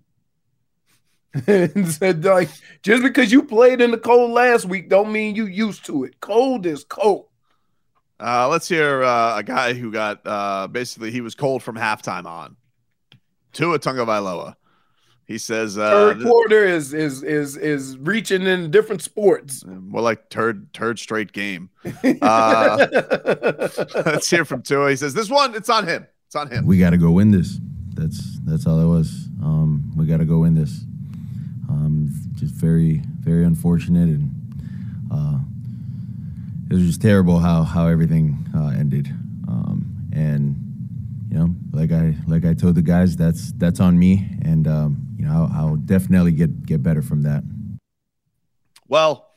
and 1.47 1.87
said 1.87 2.25
like 2.25 2.49
just 2.83 3.01
because 3.03 3.31
you 3.31 3.41
played 3.41 3.79
in 3.79 3.91
the 3.91 3.97
cold 3.97 4.31
last 4.31 4.65
week 4.65 4.89
don't 4.89 5.13
mean 5.13 5.35
you 5.35 5.45
used 5.45 5.85
to 5.85 6.03
it. 6.03 6.19
Cold 6.19 6.65
is 6.65 6.83
cold. 6.83 7.27
Uh, 8.19 8.47
let's 8.49 8.67
hear 8.67 9.01
uh, 9.01 9.37
a 9.37 9.43
guy 9.43 9.73
who 9.73 9.91
got 9.91 10.21
uh, 10.25 10.67
basically 10.67 11.09
he 11.09 11.21
was 11.21 11.33
cold 11.33 11.63
from 11.63 11.75
halftime 11.75 12.25
on. 12.25 12.57
Tua 13.53 13.79
Tagovailoa. 13.79 14.55
He 15.26 15.38
says 15.38 15.78
uh, 15.78 15.89
Third 15.89 16.17
th- 16.17 16.28
quarter 16.28 16.65
is 16.65 16.93
is 16.93 17.24
is 17.24 17.55
is 17.55 17.97
reaching 17.97 18.43
in 18.43 18.69
different 18.72 19.01
sports. 19.01 19.63
more 19.65 20.01
like 20.01 20.30
turd 20.30 20.74
turd 20.74 20.99
straight 20.99 21.32
game. 21.32 21.69
Uh, 22.22 22.88
let's 24.05 24.30
hear 24.30 24.45
from 24.45 24.61
Tua. 24.61 24.89
He 24.89 24.95
says 24.95 25.13
this 25.13 25.30
one 25.30 25.55
it's 25.55 25.69
on 25.69 25.88
him. 25.88 26.05
It's 26.28 26.36
on 26.36 26.49
him. 26.49 26.65
We 26.65 26.78
got 26.78 26.91
to 26.91 26.97
go 26.97 27.11
win 27.11 27.32
this. 27.32 27.59
That's 27.93 28.39
that's 28.41 28.67
all 28.67 28.80
it 28.80 28.86
was. 28.88 29.28
Um, 29.43 29.91
we 29.95 30.05
got 30.05 30.17
to 30.17 30.26
go 30.26 30.39
win 30.39 30.53
this. 30.55 30.82
Um, 31.69 32.09
just 32.36 32.53
very 32.53 33.01
very 33.22 33.43
unfortunate, 33.45 34.09
and 34.09 34.32
uh, 35.11 35.39
it 36.69 36.74
was 36.74 36.84
just 36.86 37.01
terrible 37.01 37.39
how 37.39 37.63
how 37.63 37.88
everything 37.88 38.45
uh, 38.55 38.67
ended. 38.78 39.07
Um, 39.47 40.09
and 40.13 40.55
you 41.30 41.38
know, 41.38 41.55
like 41.72 41.91
I 41.91 42.15
like 42.28 42.45
I 42.45 42.53
told 42.53 42.76
the 42.76 42.82
guys, 42.82 43.15
that's 43.15 43.51
that's 43.53 43.80
on 43.80 43.97
me, 43.97 44.28
and 44.43 44.67
um, 44.67 45.11
you 45.22 45.28
know 45.28 45.49
I'll, 45.53 45.67
I'll 45.67 45.76
definitely 45.76 46.32
get 46.32 46.65
get 46.65 46.82
better 46.82 47.03
from 47.03 47.24
that. 47.24 47.43
Well, 48.88 49.30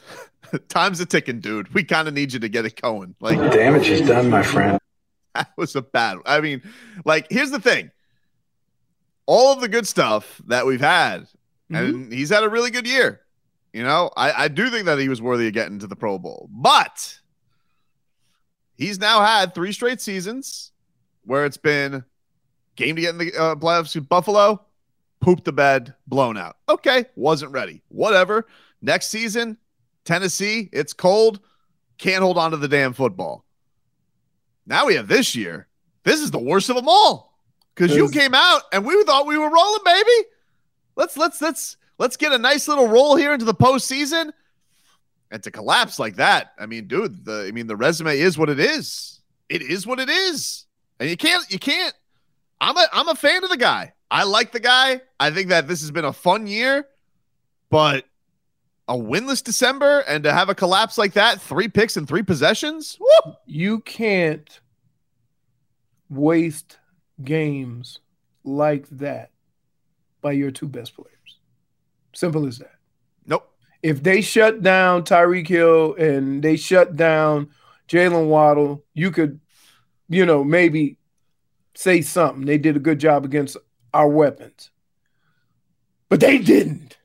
time's 0.68 1.00
a 1.00 1.06
ticking, 1.06 1.40
dude. 1.40 1.72
We 1.74 1.84
kind 1.84 2.08
of 2.08 2.14
need 2.14 2.32
you 2.32 2.40
to 2.40 2.48
get 2.48 2.64
it 2.64 2.80
going. 2.80 3.14
Like 3.20 3.38
Damage 3.52 3.88
is 3.88 4.08
done, 4.08 4.30
my 4.30 4.42
friend. 4.42 4.78
that 5.34 5.50
was 5.58 5.76
a 5.76 5.82
bad. 5.82 6.18
I 6.24 6.40
mean, 6.40 6.62
like 7.04 7.26
here's 7.30 7.50
the 7.50 7.60
thing. 7.60 7.90
All 9.26 9.52
of 9.52 9.60
the 9.60 9.68
good 9.68 9.86
stuff 9.86 10.40
that 10.46 10.64
we've 10.64 10.80
had, 10.80 11.26
and 11.68 12.10
he's 12.10 12.30
had 12.30 12.42
a 12.42 12.48
really 12.48 12.70
good 12.70 12.86
year. 12.86 13.20
You 13.74 13.82
know, 13.82 14.08
I, 14.16 14.44
I 14.44 14.48
do 14.48 14.70
think 14.70 14.86
that 14.86 14.98
he 14.98 15.10
was 15.10 15.20
worthy 15.20 15.46
of 15.46 15.52
getting 15.52 15.78
to 15.80 15.86
the 15.86 15.94
Pro 15.94 16.18
Bowl, 16.18 16.48
but 16.50 17.20
he's 18.78 18.98
now 18.98 19.22
had 19.22 19.54
three 19.54 19.72
straight 19.72 20.00
seasons 20.00 20.72
where 21.24 21.44
it's 21.44 21.58
been 21.58 22.02
game 22.76 22.96
to 22.96 23.02
get 23.02 23.10
in 23.10 23.18
the 23.18 23.34
uh, 23.34 23.54
playoffs. 23.56 24.08
Buffalo 24.08 24.64
pooped 25.20 25.44
the 25.44 25.52
bed, 25.52 25.94
blown 26.06 26.36
out. 26.36 26.56
Okay, 26.68 27.06
wasn't 27.16 27.52
ready. 27.52 27.82
Whatever. 27.88 28.46
Next 28.80 29.08
season, 29.08 29.58
Tennessee, 30.04 30.68
it's 30.72 30.92
cold, 30.92 31.40
can't 31.98 32.22
hold 32.22 32.38
on 32.38 32.52
to 32.52 32.56
the 32.56 32.68
damn 32.68 32.92
football. 32.92 33.44
Now 34.66 34.86
we 34.86 34.94
have 34.94 35.08
this 35.08 35.34
year. 35.34 35.66
This 36.04 36.20
is 36.20 36.30
the 36.30 36.38
worst 36.38 36.70
of 36.70 36.76
them 36.76 36.88
all 36.88 37.38
because 37.74 37.94
you 37.94 38.08
came 38.08 38.34
out 38.34 38.62
and 38.72 38.84
we 38.84 39.02
thought 39.04 39.26
we 39.26 39.38
were 39.38 39.50
rolling, 39.50 39.80
baby. 39.84 40.28
Let's 40.96 41.16
let's 41.16 41.40
let's 41.40 41.76
let's 41.98 42.16
get 42.16 42.32
a 42.32 42.38
nice 42.38 42.68
little 42.68 42.88
roll 42.88 43.16
here 43.16 43.32
into 43.32 43.44
the 43.44 43.54
postseason. 43.54 44.32
And 45.30 45.42
to 45.42 45.50
collapse 45.50 45.98
like 45.98 46.16
that, 46.16 46.52
I 46.58 46.66
mean, 46.66 46.86
dude, 46.86 47.24
the 47.24 47.46
I 47.46 47.52
mean 47.52 47.66
the 47.66 47.76
resume 47.76 48.18
is 48.18 48.38
what 48.38 48.48
it 48.48 48.58
is. 48.58 49.20
It 49.48 49.62
is 49.62 49.86
what 49.86 50.00
it 50.00 50.08
is. 50.08 50.66
And 51.00 51.08
you 51.10 51.16
can't 51.16 51.50
you 51.50 51.58
can't 51.58 51.94
I'm 52.60 52.76
a 52.76 52.86
I'm 52.92 53.08
a 53.08 53.14
fan 53.14 53.44
of 53.44 53.50
the 53.50 53.56
guy. 53.56 53.94
I 54.10 54.24
like 54.24 54.52
the 54.52 54.60
guy. 54.60 55.02
I 55.20 55.30
think 55.30 55.48
that 55.48 55.68
this 55.68 55.80
has 55.80 55.90
been 55.90 56.04
a 56.04 56.12
fun 56.12 56.46
year, 56.46 56.86
but 57.70 58.04
a 58.88 58.94
winless 58.94 59.44
December 59.44 60.00
and 60.00 60.24
to 60.24 60.32
have 60.32 60.48
a 60.48 60.54
collapse 60.54 60.96
like 60.96 61.12
that, 61.12 61.40
three 61.40 61.68
picks 61.68 61.96
and 61.96 62.08
three 62.08 62.22
possessions. 62.22 62.98
Woo! 62.98 63.34
You 63.44 63.80
can't 63.80 64.60
waste 66.08 66.78
games 67.22 68.00
like 68.44 68.88
that 68.90 69.30
by 70.22 70.32
your 70.32 70.50
two 70.50 70.68
best 70.68 70.94
players. 70.94 71.12
Simple 72.14 72.46
as 72.46 72.58
that. 72.58 72.76
Nope. 73.26 73.48
If 73.82 74.02
they 74.02 74.22
shut 74.22 74.62
down 74.62 75.02
Tyreek 75.02 75.46
Hill 75.46 75.94
and 75.94 76.42
they 76.42 76.56
shut 76.56 76.96
down 76.96 77.50
Jaylen 77.88 78.28
Waddle, 78.28 78.84
you 78.94 79.10
could, 79.10 79.40
you 80.08 80.24
know, 80.24 80.42
maybe 80.42 80.96
say 81.74 82.00
something. 82.00 82.46
They 82.46 82.58
did 82.58 82.76
a 82.76 82.80
good 82.80 82.98
job 82.98 83.24
against 83.26 83.58
our 83.92 84.08
weapons. 84.08 84.70
But 86.08 86.20
they 86.20 86.38
didn't. 86.38 86.96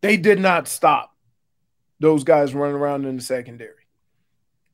They 0.00 0.16
did 0.16 0.38
not 0.38 0.68
stop 0.68 1.14
those 2.00 2.24
guys 2.24 2.54
running 2.54 2.76
around 2.76 3.04
in 3.04 3.16
the 3.16 3.22
secondary. 3.22 3.74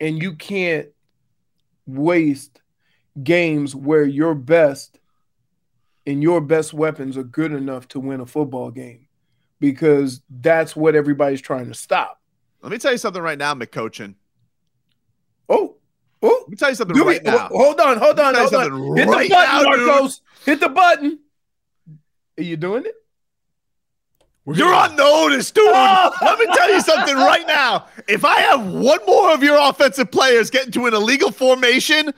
And 0.01 0.23
you 0.23 0.35
can't 0.35 0.89
waste 1.87 2.61
games 3.23 3.75
where 3.75 4.05
your 4.05 4.35
best 4.35 4.99
and 6.07 6.23
your 6.23 6.41
best 6.41 6.75
weapons 6.75 7.17
are 7.17 7.25
good 7.25 7.53
enough 7.53 7.89
to 7.89 8.01
win 8.01 8.21
a 8.21 8.27
football 8.27 8.71
game 8.71 9.07
because 9.61 10.21
that's 10.29 10.77
what 10.77 10.95
everybody's 10.95 11.41
trying 11.41 11.69
to 11.69 11.75
stop. 11.75 12.21
Let 12.61 12.73
me 12.73 12.79
tell 12.79 12.93
you 12.93 12.99
something 12.99 13.23
right 13.23 13.39
now, 13.39 13.55
McCoachin. 13.55 14.15
Oh, 15.49 15.77
oh. 16.25 16.39
Let 16.43 16.49
me 16.51 16.57
tell 16.57 16.69
you 16.71 16.75
something 16.75 16.97
Do 16.97 17.05
right 17.07 17.23
we- 17.25 17.31
now. 17.31 17.49
Hold 17.49 17.81
on, 17.81 17.99
hold 17.99 18.19
on, 18.21 18.35
hold 18.35 18.55
on. 18.55 18.97
Hit 18.97 19.07
right 19.09 19.29
the 19.29 19.35
button, 19.35 19.53
now, 19.63 19.63
dude. 19.73 19.87
Marcos. 19.87 20.21
Hit 20.45 20.61
the 20.61 20.69
button. 20.69 21.19
Are 22.39 22.43
you 22.43 22.57
doing 22.57 22.85
it? 22.87 22.95
You're 24.47 24.75
on 24.75 24.95
notice, 24.97 25.51
dude. 25.51 25.71
Let 25.73 26.39
me 26.39 26.47
tell 26.55 26.71
you 26.71 26.81
something 26.83 27.17
right 27.17 27.47
now. 27.47 27.87
If 28.09 28.25
I 28.27 28.41
have 28.41 28.67
one 28.67 28.99
more 29.07 29.33
of 29.33 29.43
your 29.43 29.57
offensive 29.59 30.11
players 30.11 30.51
get 30.51 30.67
into 30.67 30.87
an 30.87 30.93
illegal 30.93 31.31
formation, 31.31 32.13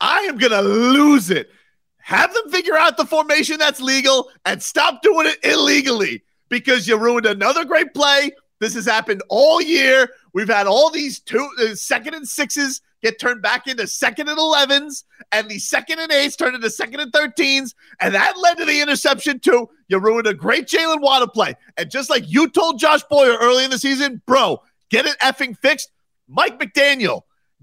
I 0.00 0.20
am 0.20 0.38
going 0.38 0.52
to 0.52 0.62
lose 0.62 1.30
it. 1.30 1.50
Have 1.98 2.32
them 2.32 2.50
figure 2.50 2.76
out 2.76 2.96
the 2.96 3.04
formation 3.04 3.58
that's 3.58 3.80
legal 3.80 4.30
and 4.46 4.62
stop 4.62 5.02
doing 5.02 5.26
it 5.26 5.38
illegally 5.44 6.22
because 6.48 6.86
you 6.88 6.96
ruined 6.96 7.26
another 7.26 7.64
great 7.64 7.92
play. 7.92 8.30
This 8.58 8.74
has 8.74 8.86
happened 8.86 9.22
all 9.28 9.60
year. 9.60 10.08
We've 10.32 10.48
had 10.48 10.66
all 10.66 10.88
these 10.90 11.18
two 11.20 11.46
uh, 11.60 11.74
second 11.74 12.14
and 12.14 12.26
sixes 12.26 12.80
get 13.02 13.20
turned 13.20 13.42
back 13.42 13.66
into 13.66 13.86
second 13.86 14.28
and 14.28 14.38
11s, 14.38 15.04
and 15.32 15.48
the 15.48 15.58
second 15.58 15.98
and 15.98 16.10
eights 16.12 16.36
turned 16.36 16.54
into 16.54 16.70
second 16.70 17.00
and 17.00 17.12
13s, 17.12 17.74
and 18.00 18.14
that 18.14 18.38
led 18.38 18.58
to 18.58 18.64
the 18.64 18.80
interception 18.80 19.38
too. 19.38 19.68
You 19.88 19.98
ruined 19.98 20.26
a 20.26 20.34
great 20.34 20.66
Jaylen 20.66 21.00
Waddle 21.00 21.28
play, 21.28 21.54
and 21.76 21.90
just 21.90 22.10
like 22.10 22.24
you 22.26 22.48
told 22.48 22.78
Josh 22.78 23.02
Boyer 23.04 23.36
early 23.40 23.64
in 23.64 23.70
the 23.70 23.78
season, 23.78 24.22
bro, 24.26 24.62
get 24.90 25.06
it 25.06 25.18
effing 25.20 25.56
fixed. 25.56 25.90
Mike 26.28 26.58
McDaniel, 26.58 27.22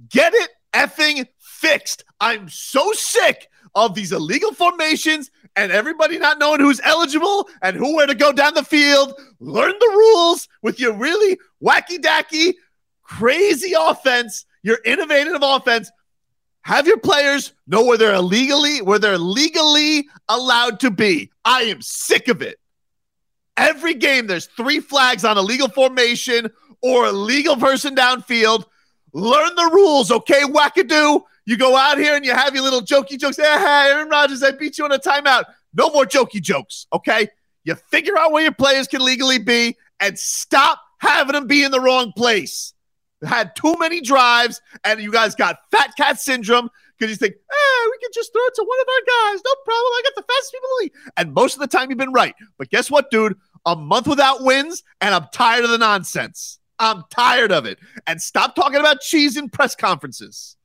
get 0.09 0.33
it 0.33 0.49
effing 0.73 1.27
fixed. 1.39 2.03
I'm 2.19 2.49
so 2.49 2.91
sick 2.93 3.49
of 3.75 3.95
these 3.95 4.11
illegal 4.11 4.53
formations 4.53 5.31
and 5.55 5.71
everybody 5.71 6.17
not 6.17 6.39
knowing 6.39 6.59
who's 6.59 6.81
eligible 6.83 7.47
and 7.61 7.75
who 7.75 7.95
where 7.95 8.07
to 8.07 8.15
go 8.15 8.31
down 8.31 8.53
the 8.53 8.63
field. 8.63 9.13
Learn 9.39 9.73
the 9.79 9.93
rules 9.93 10.47
with 10.61 10.79
your 10.79 10.93
really 10.93 11.37
wacky 11.61 11.97
dacky, 11.97 12.53
crazy 13.03 13.73
offense, 13.77 14.45
your 14.63 14.79
innovative 14.83 15.39
offense. 15.41 15.91
Have 16.61 16.87
your 16.87 16.97
players 16.97 17.53
know 17.67 17.83
where 17.83 17.97
they're 17.97 18.15
illegally, 18.15 18.81
where 18.81 18.99
they're 18.99 19.17
legally 19.17 20.07
allowed 20.29 20.79
to 20.79 20.91
be. 20.91 21.29
I 21.43 21.63
am 21.63 21.81
sick 21.81 22.29
of 22.29 22.41
it. 22.41 22.57
Every 23.57 23.93
game, 23.93 24.27
there's 24.27 24.47
three 24.47 24.79
flags 24.79 25.25
on 25.25 25.37
illegal 25.37 25.67
formation 25.67 26.49
or 26.81 27.05
illegal 27.07 27.57
person 27.57 27.95
downfield. 27.95 28.63
Learn 29.11 29.55
the 29.55 29.71
rules, 29.73 30.09
okay, 30.09 30.41
wackadoo? 30.43 31.21
You 31.45 31.57
go 31.57 31.75
out 31.75 31.97
here 31.97 32.15
and 32.15 32.25
you 32.25 32.33
have 32.33 32.55
your 32.55 32.63
little 32.63 32.81
jokey 32.81 33.19
jokes. 33.19 33.37
Hey, 33.37 33.43
Aaron 33.45 34.09
Rodgers, 34.09 34.41
I 34.41 34.51
beat 34.51 34.77
you 34.77 34.85
on 34.85 34.91
a 34.93 34.97
timeout. 34.97 35.43
No 35.73 35.89
more 35.89 36.05
jokey 36.05 36.41
jokes, 36.41 36.87
okay? 36.93 37.27
You 37.65 37.75
figure 37.75 38.17
out 38.17 38.31
where 38.31 38.43
your 38.43 38.53
players 38.53 38.87
can 38.87 39.03
legally 39.03 39.39
be 39.39 39.75
and 39.99 40.17
stop 40.17 40.79
having 40.97 41.33
them 41.33 41.47
be 41.47 41.63
in 41.63 41.71
the 41.71 41.81
wrong 41.81 42.13
place. 42.15 42.73
Had 43.25 43.55
too 43.55 43.75
many 43.79 44.01
drives, 44.01 44.61
and 44.83 44.99
you 45.01 45.11
guys 45.11 45.35
got 45.35 45.57
fat 45.71 45.93
cat 45.95 46.19
syndrome 46.19 46.69
because 46.97 47.09
you 47.09 47.15
think, 47.15 47.33
hey, 47.33 47.89
we 47.91 47.97
can 47.99 48.09
just 48.13 48.31
throw 48.33 48.43
it 48.45 48.53
to 48.55 48.63
one 48.63 48.79
of 48.79 48.87
our 48.87 49.31
guys. 49.31 49.41
No 49.45 49.55
problem. 49.65 49.91
I 49.93 50.01
got 50.03 50.15
the 50.15 50.33
fastest 50.33 50.53
people 50.53 50.67
in 50.67 50.75
the 50.77 50.83
league. 50.83 51.13
And 51.17 51.33
most 51.33 51.53
of 51.55 51.59
the 51.59 51.67
time, 51.67 51.89
you've 51.89 51.99
been 51.99 52.13
right. 52.13 52.35
But 52.57 52.69
guess 52.69 52.91
what, 52.91 53.11
dude? 53.11 53.37
A 53.65 53.75
month 53.75 54.07
without 54.07 54.43
wins, 54.43 54.83
and 55.01 55.15
I'm 55.15 55.27
tired 55.33 55.63
of 55.63 55.69
the 55.69 55.77
nonsense. 55.77 56.59
I'm 56.79 57.03
tired 57.09 57.51
of 57.51 57.65
it. 57.65 57.79
And 58.07 58.21
stop 58.21 58.55
talking 58.55 58.79
about 58.79 59.01
cheese 59.01 59.37
in 59.37 59.49
press 59.49 59.75
conferences. 59.75 60.57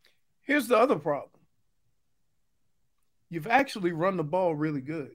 Here's 0.42 0.66
the 0.66 0.76
other 0.76 0.96
problem. 0.96 1.30
You've 3.30 3.46
actually 3.46 3.92
run 3.92 4.16
the 4.16 4.24
ball 4.24 4.54
really 4.54 4.80
good. 4.80 5.14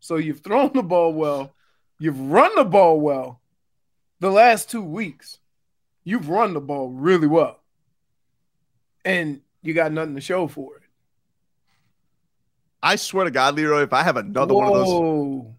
So 0.00 0.16
you've 0.16 0.40
thrown 0.40 0.72
the 0.72 0.82
ball 0.82 1.12
well, 1.14 1.54
you've 1.98 2.20
run 2.20 2.54
the 2.54 2.64
ball 2.64 3.00
well. 3.00 3.40
The 4.20 4.30
last 4.30 4.70
two 4.70 4.82
weeks, 4.82 5.38
you've 6.06 6.30
run 6.30 6.54
the 6.54 6.60
ball 6.60 6.88
really 6.88 7.26
well. 7.26 7.60
And 9.04 9.42
you 9.60 9.74
got 9.74 9.92
nothing 9.92 10.14
to 10.14 10.20
show 10.22 10.46
for 10.46 10.76
it. 10.76 10.82
I 12.82 12.96
swear 12.96 13.24
to 13.24 13.30
God, 13.30 13.56
Leroy, 13.56 13.82
if 13.82 13.92
I 13.92 14.02
have 14.02 14.16
another 14.16 14.54
one 14.54 14.68
of 14.68 14.74
those. 14.74 14.88
Whoa. 14.88 15.54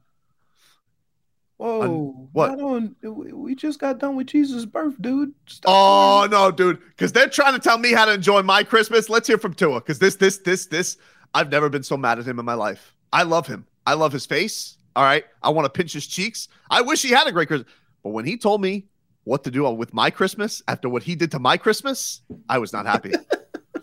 Whoa. 1.57 2.29
what? 2.31 2.61
On- 2.61 2.95
we 3.01 3.55
just 3.55 3.79
got 3.79 3.99
done 3.99 4.15
with 4.15 4.27
Jesus' 4.27 4.65
birth, 4.65 4.99
dude. 5.01 5.33
Oh 5.65 6.27
no, 6.29 6.51
dude! 6.51 6.79
Because 6.89 7.11
they're 7.11 7.27
trying 7.27 7.53
to 7.53 7.59
tell 7.59 7.79
me 7.79 7.91
how 7.91 8.05
to 8.05 8.13
enjoy 8.13 8.43
my 8.43 8.63
Christmas. 8.63 9.09
Let's 9.09 9.27
hear 9.27 9.39
from 9.39 9.55
Tua. 9.55 9.81
Because 9.81 9.99
this, 9.99 10.15
this, 10.15 10.37
this, 10.37 10.67
this. 10.67 10.97
I've 11.33 11.49
never 11.49 11.67
been 11.67 11.83
so 11.83 11.97
mad 11.97 12.19
at 12.19 12.25
him 12.25 12.39
in 12.39 12.45
my 12.45 12.53
life. 12.53 12.95
I 13.11 13.23
love 13.23 13.47
him. 13.47 13.65
I 13.87 13.95
love 13.95 14.13
his 14.13 14.25
face. 14.25 14.77
All 14.95 15.03
right, 15.03 15.25
I 15.41 15.49
want 15.49 15.65
to 15.65 15.69
pinch 15.69 15.93
his 15.93 16.05
cheeks. 16.05 16.47
I 16.69 16.81
wish 16.81 17.01
he 17.01 17.09
had 17.09 17.27
a 17.27 17.31
great 17.31 17.47
Christmas. 17.47 17.71
But 18.03 18.11
when 18.11 18.25
he 18.25 18.37
told 18.37 18.61
me 18.61 18.85
what 19.27 19.43
to 19.43 19.51
do 19.51 19.69
with 19.71 19.93
my 19.93 20.09
Christmas 20.09 20.63
after 20.69 20.87
what 20.87 21.03
he 21.03 21.13
did 21.13 21.31
to 21.31 21.39
my 21.39 21.57
Christmas, 21.57 22.21
I 22.47 22.59
was 22.59 22.71
not 22.71 22.85
happy. 22.85 23.11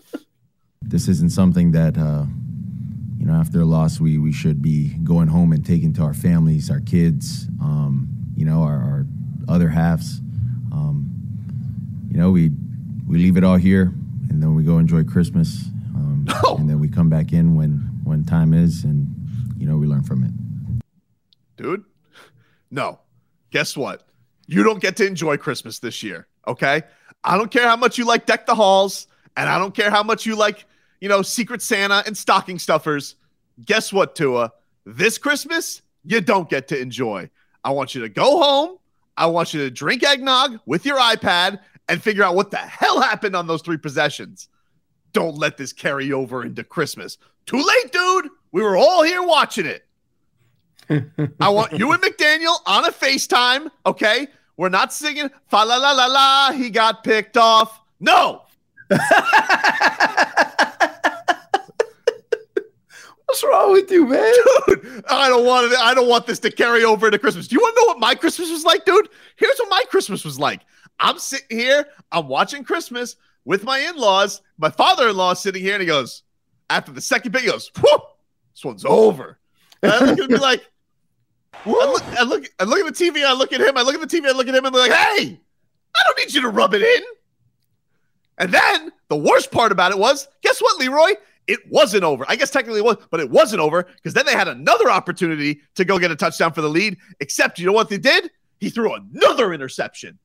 this 0.82 1.06
isn't 1.06 1.32
something 1.32 1.72
that 1.72 1.98
uh, 1.98 2.24
you 3.18 3.26
know 3.26 3.34
after 3.34 3.60
a 3.60 3.64
loss 3.66 4.00
we 4.00 4.16
we 4.16 4.32
should 4.32 4.62
be 4.62 4.94
going 5.04 5.28
home 5.28 5.52
and 5.52 5.64
taking 5.64 5.92
to 5.94 6.02
our 6.02 6.14
families, 6.14 6.70
our 6.70 6.80
kids, 6.80 7.46
um, 7.60 8.08
you 8.34 8.46
know, 8.46 8.62
our, 8.62 8.76
our 8.76 9.06
other 9.46 9.68
halves. 9.68 10.20
Um, 10.72 11.10
you 12.10 12.16
know, 12.16 12.30
we 12.30 12.50
we 13.06 13.18
leave 13.18 13.36
it 13.36 13.44
all 13.44 13.56
here, 13.56 13.92
and 14.30 14.42
then 14.42 14.54
we 14.54 14.62
go 14.62 14.78
enjoy 14.78 15.04
Christmas, 15.04 15.66
um, 15.94 16.26
and 16.58 16.70
then 16.70 16.80
we 16.80 16.88
come 16.88 17.10
back 17.10 17.34
in 17.34 17.54
when 17.54 17.72
when 18.04 18.24
time 18.24 18.54
is, 18.54 18.82
and 18.84 19.14
you 19.58 19.66
know 19.66 19.76
we 19.76 19.86
learn 19.86 20.04
from 20.04 20.24
it. 20.24 20.32
dude. 21.58 21.84
No. 22.70 22.98
Guess 23.50 23.76
what? 23.76 24.08
You 24.46 24.62
don't 24.62 24.80
get 24.80 24.96
to 24.96 25.06
enjoy 25.06 25.36
Christmas 25.36 25.78
this 25.78 26.02
year. 26.02 26.26
Okay. 26.46 26.82
I 27.22 27.36
don't 27.38 27.50
care 27.50 27.66
how 27.66 27.76
much 27.76 27.96
you 27.96 28.04
like 28.04 28.26
Deck 28.26 28.46
the 28.46 28.54
Halls, 28.54 29.06
and 29.36 29.48
I 29.48 29.58
don't 29.58 29.74
care 29.74 29.90
how 29.90 30.02
much 30.02 30.26
you 30.26 30.36
like, 30.36 30.66
you 31.00 31.08
know, 31.08 31.22
Secret 31.22 31.62
Santa 31.62 32.02
and 32.06 32.16
stocking 32.16 32.58
stuffers. 32.58 33.16
Guess 33.64 33.92
what, 33.92 34.14
Tua? 34.14 34.52
This 34.84 35.16
Christmas, 35.16 35.80
you 36.04 36.20
don't 36.20 36.50
get 36.50 36.68
to 36.68 36.78
enjoy. 36.78 37.30
I 37.64 37.70
want 37.70 37.94
you 37.94 38.02
to 38.02 38.08
go 38.08 38.42
home. 38.42 38.76
I 39.16 39.26
want 39.26 39.54
you 39.54 39.60
to 39.60 39.70
drink 39.70 40.02
eggnog 40.02 40.60
with 40.66 40.84
your 40.84 40.98
iPad 40.98 41.60
and 41.88 42.02
figure 42.02 42.24
out 42.24 42.34
what 42.34 42.50
the 42.50 42.56
hell 42.58 43.00
happened 43.00 43.36
on 43.36 43.46
those 43.46 43.62
three 43.62 43.76
possessions. 43.78 44.48
Don't 45.12 45.38
let 45.38 45.56
this 45.56 45.72
carry 45.72 46.12
over 46.12 46.44
into 46.44 46.64
Christmas. 46.64 47.16
Too 47.46 47.62
late, 47.64 47.92
dude. 47.92 48.28
We 48.52 48.62
were 48.62 48.76
all 48.76 49.02
here 49.02 49.22
watching 49.22 49.66
it. 49.66 49.83
I 51.40 51.48
want 51.48 51.72
you 51.72 51.92
and 51.92 52.02
McDaniel 52.02 52.56
on 52.66 52.84
a 52.84 52.90
FaceTime, 52.90 53.70
okay? 53.86 54.28
We're 54.56 54.68
not 54.68 54.92
singing 54.92 55.30
fa 55.48 55.56
la 55.56 55.76
la 55.76 55.92
la 55.92 56.06
la, 56.06 56.52
he 56.52 56.70
got 56.70 57.04
picked 57.04 57.36
off. 57.36 57.80
No. 58.00 58.42
What's 63.34 63.42
wrong 63.42 63.72
with 63.72 63.90
you, 63.90 64.06
man? 64.06 64.32
Dude, 64.68 65.04
I 65.08 65.28
don't 65.28 65.44
want 65.44 65.72
it. 65.72 65.78
I 65.78 65.92
don't 65.94 66.08
want 66.08 66.26
this 66.26 66.38
to 66.40 66.50
carry 66.50 66.84
over 66.84 67.06
into 67.06 67.18
Christmas. 67.18 67.48
Do 67.48 67.56
you 67.56 67.60
want 67.60 67.74
to 67.74 67.80
know 67.80 67.86
what 67.86 67.98
my 67.98 68.14
Christmas 68.14 68.50
was 68.50 68.64
like, 68.64 68.84
dude? 68.84 69.08
Here's 69.36 69.58
what 69.58 69.70
my 69.70 69.82
Christmas 69.90 70.24
was 70.24 70.38
like. 70.38 70.60
I'm 71.00 71.18
sitting 71.18 71.58
here, 71.58 71.86
I'm 72.12 72.28
watching 72.28 72.62
Christmas 72.62 73.16
with 73.44 73.64
my 73.64 73.78
in-laws. 73.78 74.42
My 74.58 74.70
father-in-law 74.70 75.32
is 75.32 75.40
sitting 75.40 75.62
here, 75.62 75.74
and 75.74 75.80
he 75.80 75.86
goes, 75.86 76.22
after 76.70 76.92
the 76.92 77.00
second 77.00 77.32
bit, 77.32 77.42
he 77.42 77.48
goes, 77.48 77.70
Whew, 77.80 77.98
this 78.52 78.64
one's 78.64 78.84
over. 78.84 79.38
And 79.82 79.92
I 79.92 79.98
look 80.00 80.18
at 80.18 80.18
him 80.20 80.28
be 80.28 80.36
like, 80.36 80.64
I 81.66 81.86
look, 81.86 82.02
I 82.04 82.22
look, 82.24 82.44
I 82.60 82.64
look 82.64 82.80
at 82.80 82.94
the 82.94 83.04
TV, 83.04 83.24
I 83.24 83.32
look 83.32 83.52
at 83.52 83.60
him, 83.60 83.76
I 83.76 83.82
look 83.82 83.94
at 83.94 84.00
the 84.00 84.20
TV, 84.20 84.26
I 84.26 84.32
look 84.32 84.48
at 84.48 84.54
him, 84.54 84.64
and 84.64 84.74
they're 84.74 84.88
like, 84.88 84.92
hey, 84.92 85.40
I 85.96 86.02
don't 86.06 86.18
need 86.18 86.34
you 86.34 86.42
to 86.42 86.48
rub 86.48 86.74
it 86.74 86.82
in. 86.82 87.02
And 88.38 88.52
then 88.52 88.92
the 89.08 89.16
worst 89.16 89.50
part 89.50 89.72
about 89.72 89.92
it 89.92 89.98
was, 89.98 90.28
guess 90.42 90.60
what, 90.60 90.78
Leroy? 90.78 91.12
It 91.46 91.60
wasn't 91.70 92.04
over. 92.04 92.24
I 92.28 92.36
guess 92.36 92.50
technically 92.50 92.80
it 92.80 92.84
was, 92.84 92.96
but 93.10 93.20
it 93.20 93.30
wasn't 93.30 93.60
over 93.60 93.82
because 93.82 94.14
then 94.14 94.26
they 94.26 94.32
had 94.32 94.48
another 94.48 94.90
opportunity 94.90 95.60
to 95.74 95.84
go 95.84 95.98
get 95.98 96.10
a 96.10 96.16
touchdown 96.16 96.52
for 96.52 96.62
the 96.62 96.68
lead. 96.68 96.96
Except, 97.20 97.58
you 97.58 97.66
know 97.66 97.72
what 97.72 97.88
they 97.88 97.98
did? 97.98 98.30
He 98.58 98.70
threw 98.70 98.94
another 98.94 99.52
interception. 99.52 100.18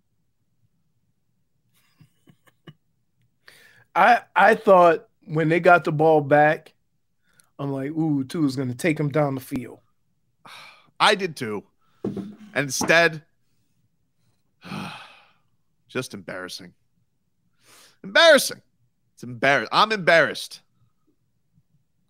I 3.96 4.22
I 4.36 4.56
thought 4.56 5.08
when 5.26 5.50
they 5.50 5.60
got 5.60 5.84
the 5.84 5.92
ball 5.92 6.22
back, 6.22 6.74
I'm 7.58 7.72
like, 7.72 7.92
ooh, 7.92 8.24
Tua 8.24 8.46
is 8.46 8.56
gonna 8.56 8.74
take 8.74 9.00
him 9.00 9.10
down 9.10 9.36
the 9.36 9.42
field. 9.42 9.80
I 11.00 11.16
did 11.16 11.36
too. 11.36 11.64
And 12.04 12.36
instead, 12.56 13.24
just 15.88 16.14
embarrassing. 16.14 16.74
Embarrassing. 18.04 18.62
It's 19.14 19.24
embarrassed. 19.24 19.70
I'm 19.72 19.92
embarrassed. 19.92 20.62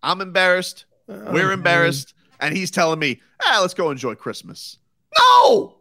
I'm 0.02 0.20
embarrassed. 0.20 0.84
Oh, 1.08 1.32
We're 1.32 1.52
embarrassed. 1.52 2.14
And 2.40 2.56
he's 2.56 2.70
telling 2.70 2.98
me, 2.98 3.20
ah, 3.42 3.58
let's 3.60 3.74
go 3.74 3.90
enjoy 3.90 4.14
Christmas. 4.14 4.78
No. 5.18 5.76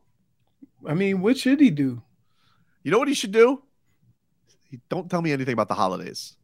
I 0.87 0.93
mean, 0.93 1.21
what 1.21 1.37
should 1.37 1.59
he 1.59 1.69
do? 1.69 2.01
You 2.83 2.91
know 2.91 2.99
what 2.99 3.07
he 3.07 3.13
should 3.13 3.31
do? 3.31 3.61
He, 4.63 4.79
don't 4.89 5.09
tell 5.09 5.21
me 5.21 5.31
anything 5.31 5.53
about 5.53 5.67
the 5.67 5.75
holidays. 5.75 6.35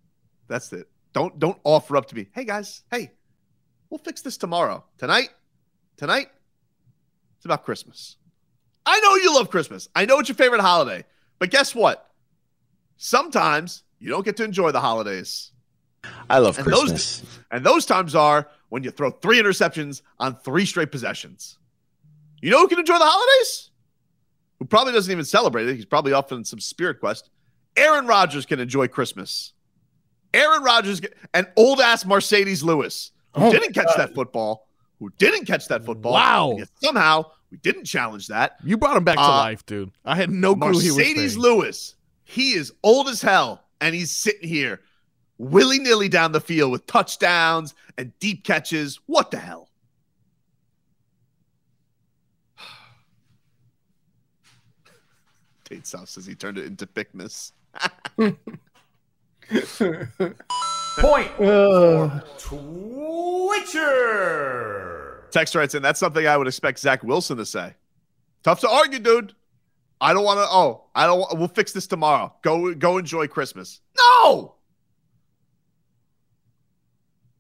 That's 0.48 0.72
it. 0.74 0.88
Don't 1.14 1.40
don't 1.40 1.58
offer 1.64 1.96
up 1.96 2.08
to 2.08 2.16
me. 2.16 2.28
Hey 2.34 2.44
guys, 2.44 2.84
hey, 2.92 3.12
we'll 3.90 4.00
fix 4.00 4.22
this 4.22 4.36
tomorrow. 4.36 4.84
Tonight, 4.98 5.30
tonight, 5.96 6.28
it's 7.46 7.54
about 7.54 7.64
Christmas. 7.64 8.18
I 8.88 9.00
know 9.02 9.16
you 9.16 9.36
love 9.36 9.52
Christmas. 9.52 9.88
I 9.96 10.06
know 10.06 10.18
it's 10.18 10.30
your 10.30 10.36
favorite 10.36 10.62
holiday. 10.62 11.06
But 11.38 11.52
guess 11.52 11.76
what? 11.76 12.10
Sometimes 12.98 13.84
you 14.00 14.10
don't 14.10 14.26
get 14.26 14.36
to 14.38 14.44
enjoy 14.44 14.72
the 14.72 14.80
holidays. 14.80 15.52
I 16.28 16.40
love 16.40 16.58
and 16.58 16.66
Christmas. 16.66 17.20
Those, 17.20 17.40
and 17.52 17.64
those 17.66 17.86
times 17.86 18.16
are 18.16 18.50
when 18.70 18.84
you 18.84 18.90
throw 18.90 19.12
three 19.12 19.40
interceptions 19.40 20.02
on 20.20 20.36
three 20.38 20.66
straight 20.66 20.92
possessions. 20.92 21.60
You 22.42 22.50
know 22.50 22.60
who 22.62 22.68
can 22.68 22.80
enjoy 22.80 22.98
the 22.98 23.06
holidays? 23.06 23.70
Who 24.58 24.66
probably 24.66 24.94
doesn't 24.94 25.12
even 25.12 25.26
celebrate 25.26 25.68
it. 25.68 25.76
He's 25.76 25.86
probably 25.86 26.14
off 26.14 26.32
in 26.32 26.44
some 26.46 26.60
spirit 26.60 27.00
quest. 27.00 27.30
Aaron 27.78 28.08
Rodgers 28.08 28.46
can 28.48 28.60
enjoy 28.60 28.88
Christmas. 28.88 29.54
Aaron 30.34 30.64
Rodgers 30.64 31.00
and 31.34 31.48
old 31.56 31.80
ass 31.80 32.06
Marcedes 32.06 32.64
Lewis, 32.64 33.12
who 33.36 33.46
Oh 33.46 33.52
didn't 33.52 33.74
catch 33.74 33.88
God. 33.88 33.98
that 33.98 34.16
football, 34.16 34.65
who 35.00 35.12
didn't 35.18 35.46
catch 35.46 35.68
that 35.68 35.86
football. 35.86 36.14
Wow. 36.14 36.50
and 36.52 36.60
yet 36.60 36.70
somehow 36.82 37.26
we 37.52 37.58
didn't 37.58 37.86
challenge 37.86 38.28
that. 38.28 38.58
You 38.64 38.78
brought 38.78 38.98
him 38.98 39.04
back 39.04 39.16
to 39.18 39.22
Uh, 39.22 39.28
life, 39.28 39.66
dude. 39.66 39.92
I 40.04 40.16
had 40.16 40.30
no 40.30 40.56
clue 40.56 40.80
he 40.80 40.92
was 40.92 40.98
Marcedes. 40.98 41.38
Lewis, 41.38 41.96
he 42.24 42.54
is 42.54 42.74
old 42.84 43.08
as 43.10 43.22
hell, 43.22 43.64
and 43.82 43.94
he's 43.96 44.12
sitting 44.12 44.48
here 44.48 44.82
willy 45.38 45.80
nilly 45.80 46.08
down 46.10 46.32
the 46.32 46.42
field 46.42 46.72
with 46.72 46.86
touchdowns 46.88 47.74
and 47.98 48.18
deep 48.20 48.44
catches. 48.46 49.00
What 49.06 49.32
the 49.32 49.38
hell? 49.38 49.70
Tate 55.66 55.86
South 55.88 56.10
says 56.10 56.26
he 56.26 56.36
turned 56.36 56.58
it 56.58 56.66
into 56.66 56.86
thickness. 56.86 57.52
Point 61.00 61.32
Uh, 61.40 62.22
Twitcher. 63.76 65.28
Text 65.32 65.56
writes 65.56 65.76
in, 65.76 65.82
that's 65.82 66.00
something 66.00 66.26
I 66.26 66.38
would 66.38 66.48
expect 66.48 66.80
Zach 66.80 67.04
Wilson 67.04 67.38
to 67.38 67.46
say. 67.46 67.74
Tough 68.44 68.62
to 68.62 68.70
argue, 68.70 69.00
dude. 69.00 69.34
I 70.00 70.14
don't 70.14 70.24
want 70.24 70.40
to. 70.40 70.46
Oh, 70.50 70.86
I 70.94 71.06
don't. 71.06 71.38
We'll 71.38 71.48
fix 71.48 71.72
this 71.72 71.88
tomorrow. 71.88 72.34
Go, 72.42 72.74
go 72.76 72.98
enjoy 72.98 73.28
Christmas. 73.28 73.82
No. 73.98 74.56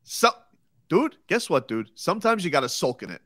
So, 0.03 0.29
dude, 0.89 1.17
guess 1.27 1.49
what, 1.49 1.67
dude? 1.67 1.89
Sometimes 1.95 2.45
you 2.45 2.51
got 2.51 2.61
to 2.61 2.69
sulk 2.69 3.03
in 3.03 3.09
it. 3.09 3.21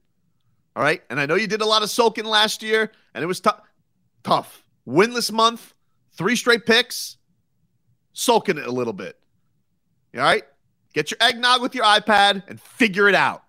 All 0.76 0.84
right, 0.84 1.04
and 1.10 1.20
I 1.20 1.26
know 1.26 1.36
you 1.36 1.48
did 1.48 1.62
a 1.62 1.66
lot 1.66 1.84
of 1.84 1.90
sulking 1.90 2.26
last 2.26 2.64
year, 2.64 2.92
and 3.14 3.24
it 3.24 3.28
was 3.28 3.40
tough. 3.40 3.62
Tough. 4.24 4.64
Winless 4.88 5.32
month, 5.32 5.74
three 6.14 6.36
straight 6.36 6.66
picks. 6.66 7.18
Sulking 8.14 8.58
it 8.58 8.66
a 8.66 8.72
little 8.72 8.94
bit. 8.94 9.19
All 10.16 10.22
right, 10.22 10.44
get 10.94 11.12
your 11.12 11.18
eggnog 11.22 11.62
with 11.62 11.76
your 11.76 11.86
iPad 11.86 12.44
and 12.48 12.60
figure 12.60 13.08
it 13.08 13.16
out. 13.16 13.44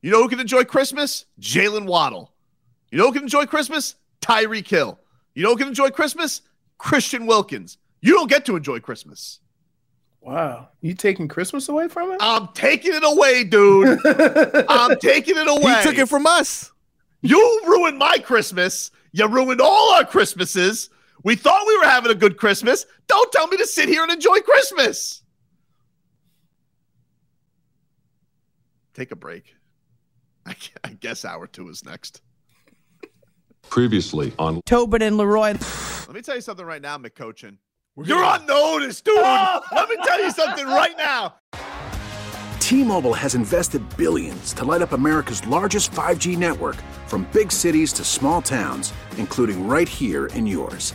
You 0.00 0.10
know 0.10 0.22
who 0.22 0.28
can 0.28 0.40
enjoy 0.40 0.64
Christmas? 0.64 1.24
Jaylen 1.40 1.86
Waddle. 1.86 2.32
You 2.90 2.98
know 2.98 3.06
who 3.06 3.12
can 3.12 3.22
enjoy 3.22 3.46
Christmas? 3.46 3.96
Tyreek 4.20 4.66
Hill. 4.68 4.98
You 5.34 5.42
know 5.42 5.50
who 5.50 5.56
can 5.56 5.68
enjoy 5.68 5.90
Christmas? 5.90 6.42
Christian 6.78 7.26
Wilkins. 7.26 7.78
You 8.00 8.14
don't 8.14 8.30
get 8.30 8.46
to 8.46 8.56
enjoy 8.56 8.80
Christmas. 8.80 9.40
wow, 10.20 10.68
you 10.80 10.94
taking 10.94 11.26
Christmas 11.28 11.68
away 11.68 11.88
from 11.88 12.12
him? 12.12 12.18
I'm 12.20 12.48
taking 12.54 12.94
it 12.94 13.02
away, 13.04 13.44
dude. 13.44 13.98
I'm 14.68 14.96
taking 14.98 15.36
it 15.36 15.48
away. 15.48 15.76
You 15.76 15.82
took 15.82 15.98
it 15.98 16.08
from 16.08 16.26
us. 16.26 16.72
You 17.20 17.62
ruined 17.66 17.98
my 17.98 18.18
Christmas. 18.18 18.90
You 19.12 19.26
ruined 19.26 19.60
all 19.60 19.94
our 19.94 20.04
Christmases. 20.04 20.90
We 21.24 21.34
thought 21.34 21.66
we 21.66 21.76
were 21.78 21.84
having 21.84 22.10
a 22.10 22.14
good 22.14 22.36
Christmas. 22.36 22.86
Don't 23.06 23.30
tell 23.32 23.46
me 23.48 23.56
to 23.56 23.66
sit 23.66 23.88
here 23.88 24.02
and 24.02 24.12
enjoy 24.12 24.40
Christmas. 24.40 25.22
Take 28.94 29.10
a 29.10 29.16
break. 29.16 29.54
I, 30.46 30.56
I 30.84 30.90
guess 30.90 31.24
hour 31.24 31.46
two 31.46 31.68
is 31.68 31.84
next. 31.84 32.22
Previously 33.68 34.32
on 34.38 34.62
Tobin 34.64 35.02
and 35.02 35.16
Leroy. 35.18 35.54
Let 36.06 36.14
me 36.14 36.22
tell 36.22 36.36
you 36.36 36.40
something 36.40 36.64
right 36.64 36.80
now, 36.80 36.96
McCochin. 36.96 37.58
You're 38.02 38.24
on 38.24 38.46
notice, 38.46 39.00
dude. 39.00 39.18
Ah! 39.18 39.60
Let 39.72 39.88
me 39.88 39.96
tell 40.04 40.22
you 40.22 40.30
something 40.30 40.66
right 40.66 40.96
now. 40.96 41.34
T-Mobile 42.60 43.14
has 43.14 43.34
invested 43.34 43.82
billions 43.96 44.52
to 44.52 44.64
light 44.64 44.82
up 44.82 44.92
America's 44.92 45.46
largest 45.46 45.90
5G 45.92 46.36
network 46.36 46.76
from 47.06 47.26
big 47.32 47.50
cities 47.50 47.92
to 47.94 48.04
small 48.04 48.40
towns, 48.42 48.92
including 49.16 49.66
right 49.66 49.88
here 49.88 50.26
in 50.26 50.46
yours. 50.46 50.94